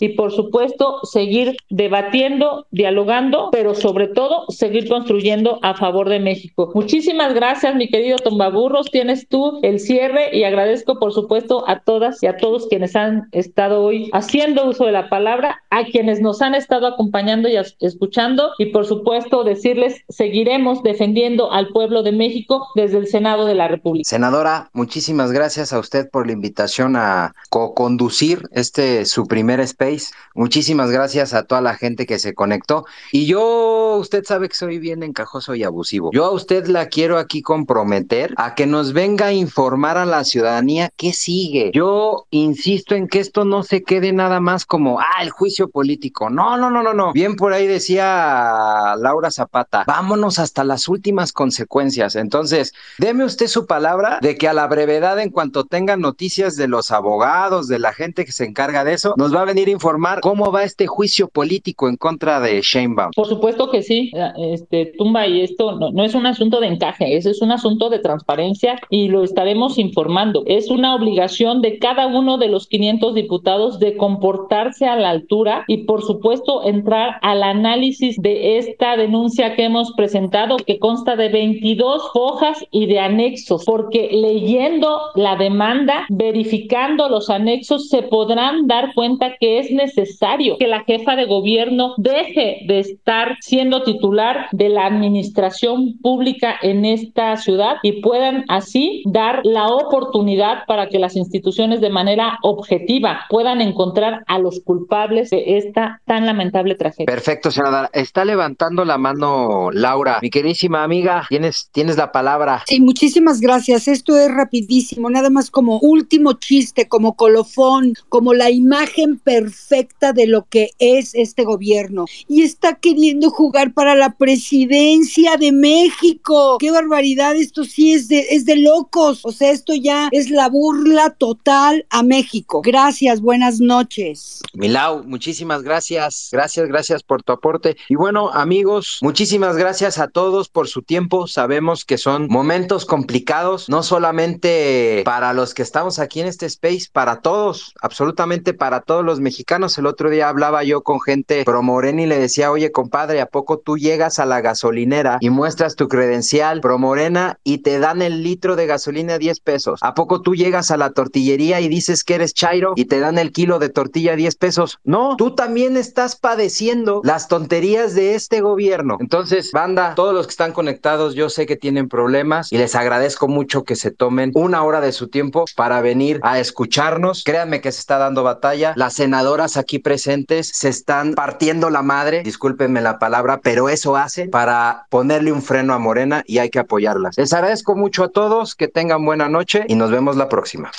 y 0.00 0.10
por 0.10 0.32
supuesto 0.32 1.00
seguir 1.04 1.56
debatiendo, 1.70 2.66
dialogando, 2.70 3.48
pero 3.52 3.74
sobre 3.74 4.08
todo 4.08 4.44
seguir 4.48 4.88
construyendo 4.88 5.58
a 5.62 5.74
favor 5.74 6.08
de 6.08 6.20
México. 6.20 6.70
Muchísimas 6.74 7.34
gracias, 7.34 7.74
mi 7.74 7.88
querido 7.88 8.18
Tombaburros. 8.18 8.90
Tienes 8.90 9.28
tú 9.28 9.60
el 9.62 9.80
cierre 9.80 10.36
y 10.36 10.44
agradezco 10.44 10.98
por 10.98 11.12
supuesto 11.12 11.64
a 11.68 11.80
todas 11.80 12.22
y 12.22 12.26
a 12.26 12.36
todos 12.36 12.66
quienes 12.66 12.96
han 12.96 13.28
estado 13.32 13.82
hoy 13.82 14.10
haciendo 14.12 14.68
uso 14.68 14.84
de 14.84 14.92
la 14.92 15.08
palabra, 15.08 15.62
a 15.70 15.84
quienes 15.84 16.20
nos 16.20 16.42
han 16.42 16.54
estado 16.54 16.86
acompañando 16.86 17.48
y 17.48 17.56
escuchando 17.80 18.52
y 18.58 18.66
por 18.66 18.86
supuesto 18.86 19.44
decirles 19.44 20.02
seguiremos 20.08 20.82
defendiendo 20.82 21.52
al 21.52 21.68
pueblo 21.68 22.02
de 22.02 22.12
México 22.12 22.68
desde 22.74 22.98
el 22.98 23.06
Senado 23.06 23.46
de 23.46 23.54
la 23.54 23.68
República. 23.68 24.08
Senadora, 24.08 24.70
muchísimas 24.72 25.32
gracias 25.32 25.72
a 25.72 25.78
usted 25.78 26.08
por 26.10 26.26
la 26.26 26.32
invitación 26.32 26.96
a 26.96 27.32
co-conducir 27.50 28.42
este 28.52 29.04
primer 29.26 29.60
space. 29.60 30.12
Muchísimas 30.34 30.90
gracias 30.90 31.34
a 31.34 31.44
toda 31.44 31.60
la 31.60 31.74
gente 31.74 32.06
que 32.06 32.18
se 32.18 32.34
conectó. 32.34 32.84
Y 33.12 33.26
yo, 33.26 33.96
usted 33.98 34.24
sabe 34.24 34.48
que 34.48 34.54
soy 34.54 34.78
bien 34.78 35.02
encajoso 35.02 35.54
y 35.54 35.64
abusivo. 35.64 36.10
Yo 36.12 36.24
a 36.26 36.30
usted 36.30 36.66
la 36.66 36.86
quiero 36.86 37.18
aquí 37.18 37.42
comprometer 37.42 38.34
a 38.36 38.54
que 38.54 38.66
nos 38.66 38.92
venga 38.92 39.26
a 39.26 39.32
informar 39.32 39.96
a 39.96 40.06
la 40.06 40.24
ciudadanía 40.24 40.90
qué 40.96 41.12
sigue. 41.12 41.70
Yo 41.74 42.26
insisto 42.30 42.94
en 42.94 43.08
que 43.08 43.20
esto 43.20 43.44
no 43.44 43.62
se 43.62 43.82
quede 43.82 44.12
nada 44.12 44.40
más 44.40 44.66
como, 44.66 45.00
ah, 45.00 45.22
el 45.22 45.30
juicio 45.30 45.68
político. 45.68 46.30
No, 46.30 46.56
no, 46.56 46.70
no, 46.70 46.82
no, 46.82 46.94
no. 46.94 47.12
Bien 47.12 47.36
por 47.36 47.52
ahí 47.52 47.66
decía 47.66 48.94
Laura 48.98 49.30
Zapata, 49.30 49.84
vámonos 49.86 50.38
hasta 50.38 50.64
las 50.64 50.88
últimas 50.88 51.32
consecuencias. 51.32 52.16
Entonces, 52.16 52.72
deme 52.98 53.24
usted 53.24 53.46
su 53.46 53.66
palabra 53.66 54.18
de 54.20 54.36
que 54.36 54.48
a 54.48 54.52
la 54.52 54.66
brevedad, 54.66 55.18
en 55.20 55.30
cuanto 55.30 55.64
tengan 55.64 56.00
noticias 56.00 56.56
de 56.56 56.68
los 56.68 56.90
abogados, 56.90 57.68
de 57.68 57.78
la 57.78 57.92
gente 57.92 58.24
que 58.24 58.32
se 58.32 58.44
encarga 58.44 58.84
de 58.84 58.94
eso, 58.94 59.07
nos 59.16 59.34
va 59.34 59.42
a 59.42 59.44
venir 59.44 59.68
a 59.68 59.72
informar 59.72 60.20
cómo 60.20 60.50
va 60.52 60.64
este 60.64 60.86
juicio 60.86 61.28
político 61.28 61.88
en 61.88 61.96
contra 61.96 62.40
de 62.40 62.60
Sheinbaum. 62.60 63.12
Por 63.14 63.26
supuesto 63.26 63.70
que 63.70 63.82
sí, 63.82 64.10
este 64.38 64.92
tumba 64.96 65.26
y 65.26 65.42
esto 65.42 65.72
no, 65.72 65.90
no 65.90 66.04
es 66.04 66.14
un 66.14 66.26
asunto 66.26 66.60
de 66.60 66.68
encaje, 66.68 67.16
ese 67.16 67.30
es 67.30 67.42
un 67.42 67.52
asunto 67.52 67.90
de 67.90 67.98
transparencia 67.98 68.78
y 68.90 69.08
lo 69.08 69.22
estaremos 69.22 69.78
informando. 69.78 70.42
Es 70.46 70.70
una 70.70 70.94
obligación 70.94 71.62
de 71.62 71.78
cada 71.78 72.06
uno 72.06 72.38
de 72.38 72.48
los 72.48 72.66
500 72.66 73.14
diputados 73.14 73.78
de 73.78 73.96
comportarse 73.96 74.86
a 74.86 74.96
la 74.96 75.10
altura 75.10 75.64
y 75.66 75.78
por 75.78 76.02
supuesto 76.02 76.64
entrar 76.64 77.16
al 77.22 77.42
análisis 77.42 78.16
de 78.20 78.58
esta 78.58 78.96
denuncia 78.96 79.54
que 79.54 79.64
hemos 79.64 79.92
presentado 79.92 80.56
que 80.56 80.78
consta 80.78 81.16
de 81.16 81.28
22 81.28 82.10
hojas 82.14 82.64
y 82.70 82.86
de 82.86 83.00
anexos, 83.00 83.64
porque 83.64 84.10
leyendo 84.12 85.00
la 85.14 85.36
demanda, 85.36 86.06
verificando 86.08 87.08
los 87.08 87.30
anexos, 87.30 87.88
se 87.88 88.02
podrán 88.02 88.66
dar 88.66 88.87
cuenta 88.94 89.36
que 89.38 89.58
es 89.58 89.70
necesario 89.70 90.56
que 90.58 90.66
la 90.66 90.84
jefa 90.84 91.16
de 91.16 91.26
gobierno 91.26 91.94
deje 91.96 92.60
de 92.66 92.80
estar 92.80 93.36
siendo 93.40 93.82
titular 93.82 94.48
de 94.52 94.68
la 94.68 94.86
administración 94.86 95.98
pública 96.00 96.54
en 96.62 96.84
esta 96.84 97.36
ciudad 97.36 97.76
y 97.82 98.00
puedan 98.00 98.44
así 98.48 99.02
dar 99.06 99.40
la 99.44 99.66
oportunidad 99.66 100.64
para 100.66 100.88
que 100.88 100.98
las 100.98 101.16
instituciones 101.16 101.80
de 101.80 101.90
manera 101.90 102.38
objetiva 102.42 103.20
puedan 103.28 103.60
encontrar 103.60 104.24
a 104.26 104.38
los 104.38 104.60
culpables 104.60 105.30
de 105.30 105.58
esta 105.58 106.00
tan 106.06 106.26
lamentable 106.26 106.74
tragedia. 106.74 107.06
Perfecto, 107.06 107.50
senadora. 107.50 107.90
Está 107.92 108.24
levantando 108.24 108.84
la 108.84 108.98
mano 108.98 109.70
Laura. 109.72 110.18
Mi 110.22 110.30
queridísima 110.30 110.82
amiga, 110.82 111.26
tienes, 111.28 111.68
tienes 111.72 111.96
la 111.96 112.12
palabra. 112.12 112.62
Sí, 112.66 112.80
muchísimas 112.80 113.40
gracias. 113.40 113.88
Esto 113.88 114.16
es 114.16 114.32
rapidísimo, 114.32 115.10
nada 115.10 115.30
más 115.30 115.50
como 115.50 115.78
último 115.80 116.34
chiste, 116.34 116.88
como 116.88 117.14
colofón, 117.14 117.94
como 118.08 118.34
la 118.34 118.50
imagen 118.50 118.77
perfecta 119.24 120.12
de 120.12 120.26
lo 120.26 120.46
que 120.48 120.70
es 120.78 121.14
este 121.14 121.44
gobierno. 121.44 122.06
Y 122.28 122.42
está 122.42 122.74
queriendo 122.74 123.30
jugar 123.30 123.72
para 123.72 123.94
la 123.94 124.14
presidencia 124.14 125.36
de 125.36 125.52
México. 125.52 126.58
Qué 126.58 126.70
barbaridad, 126.70 127.36
esto 127.36 127.64
sí 127.64 127.92
es 127.92 128.08
de, 128.08 128.20
es 128.30 128.44
de 128.44 128.56
locos. 128.56 129.20
O 129.24 129.32
sea, 129.32 129.50
esto 129.50 129.74
ya 129.74 130.08
es 130.12 130.30
la 130.30 130.48
burla 130.48 131.10
total 131.10 131.86
a 131.90 132.02
México. 132.02 132.60
Gracias, 132.62 133.20
buenas 133.20 133.60
noches. 133.60 134.42
Milau, 134.54 135.04
muchísimas 135.04 135.62
gracias. 135.62 136.28
Gracias, 136.32 136.68
gracias 136.68 137.02
por 137.02 137.22
tu 137.22 137.32
aporte. 137.32 137.76
Y 137.88 137.94
bueno, 137.94 138.30
amigos, 138.32 138.98
muchísimas 139.02 139.56
gracias 139.56 139.98
a 139.98 140.08
todos 140.08 140.48
por 140.48 140.68
su 140.68 140.82
tiempo. 140.82 141.26
Sabemos 141.26 141.84
que 141.84 141.98
son 141.98 142.28
momentos 142.28 142.84
complicados, 142.84 143.68
no 143.68 143.82
solamente 143.82 145.02
para 145.04 145.32
los 145.32 145.54
que 145.54 145.62
estamos 145.62 145.98
aquí 145.98 146.20
en 146.20 146.26
este 146.26 146.46
space, 146.46 146.86
para 146.92 147.20
todos, 147.20 147.74
absolutamente 147.80 148.54
para 148.54 148.67
todos 148.80 149.04
los 149.04 149.20
mexicanos. 149.20 149.76
El 149.78 149.86
otro 149.86 150.10
día 150.10 150.28
hablaba 150.28 150.62
yo 150.64 150.82
con 150.82 151.00
gente 151.00 151.44
pro 151.44 151.62
Morena 151.62 152.02
y 152.02 152.06
le 152.06 152.18
decía, 152.18 152.50
oye, 152.50 152.70
compadre, 152.72 153.20
¿a 153.20 153.26
poco 153.26 153.58
tú 153.58 153.76
llegas 153.76 154.18
a 154.18 154.26
la 154.26 154.40
gasolinera 154.40 155.18
y 155.20 155.30
muestras 155.30 155.74
tu 155.74 155.88
credencial 155.88 156.60
pro 156.60 156.78
Morena 156.78 157.38
y 157.44 157.58
te 157.58 157.78
dan 157.78 158.02
el 158.02 158.22
litro 158.22 158.56
de 158.56 158.66
gasolina 158.66 159.14
a 159.14 159.18
10 159.18 159.40
pesos? 159.40 159.80
¿A 159.82 159.94
poco 159.94 160.22
tú 160.22 160.34
llegas 160.34 160.70
a 160.70 160.76
la 160.76 160.90
tortillería 160.90 161.60
y 161.60 161.68
dices 161.68 162.04
que 162.04 162.14
eres 162.14 162.34
Chairo 162.34 162.72
y 162.76 162.84
te 162.84 163.00
dan 163.00 163.18
el 163.18 163.32
kilo 163.32 163.58
de 163.58 163.68
tortilla 163.68 164.12
a 164.12 164.16
10 164.16 164.36
pesos? 164.36 164.78
No, 164.84 165.16
tú 165.16 165.34
también 165.34 165.76
estás 165.76 166.16
padeciendo 166.16 167.00
las 167.04 167.28
tonterías 167.28 167.94
de 167.94 168.14
este 168.14 168.40
gobierno. 168.40 168.96
Entonces, 169.00 169.52
banda, 169.52 169.94
todos 169.94 170.14
los 170.14 170.26
que 170.26 170.32
están 170.32 170.52
conectados, 170.52 171.14
yo 171.14 171.30
sé 171.30 171.46
que 171.46 171.56
tienen 171.56 171.88
problemas 171.88 172.52
y 172.52 172.58
les 172.58 172.74
agradezco 172.74 173.28
mucho 173.28 173.64
que 173.64 173.76
se 173.76 173.90
tomen 173.90 174.32
una 174.34 174.62
hora 174.62 174.80
de 174.80 174.92
su 174.92 175.08
tiempo 175.08 175.44
para 175.56 175.80
venir 175.80 176.20
a 176.22 176.38
escucharnos. 176.38 177.24
Créanme 177.24 177.60
que 177.60 177.72
se 177.72 177.80
está 177.80 177.98
dando 177.98 178.22
batalla. 178.22 178.57
Las 178.74 178.94
senadoras 178.94 179.56
aquí 179.56 179.78
presentes 179.78 180.50
se 180.52 180.68
están 180.68 181.14
partiendo 181.14 181.70
la 181.70 181.82
madre, 181.82 182.22
discúlpenme 182.22 182.80
la 182.80 182.98
palabra, 182.98 183.40
pero 183.42 183.68
eso 183.68 183.96
hace 183.96 184.28
para 184.28 184.86
ponerle 184.90 185.32
un 185.32 185.42
freno 185.42 185.74
a 185.74 185.78
Morena 185.78 186.22
y 186.26 186.38
hay 186.38 186.50
que 186.50 186.58
apoyarlas. 186.58 187.16
Les 187.16 187.32
agradezco 187.32 187.76
mucho 187.76 188.04
a 188.04 188.08
todos, 188.08 188.54
que 188.54 188.68
tengan 188.68 189.04
buena 189.04 189.28
noche 189.28 189.64
y 189.68 189.74
nos 189.74 189.90
vemos 189.90 190.16
la 190.16 190.28
próxima. 190.28 190.70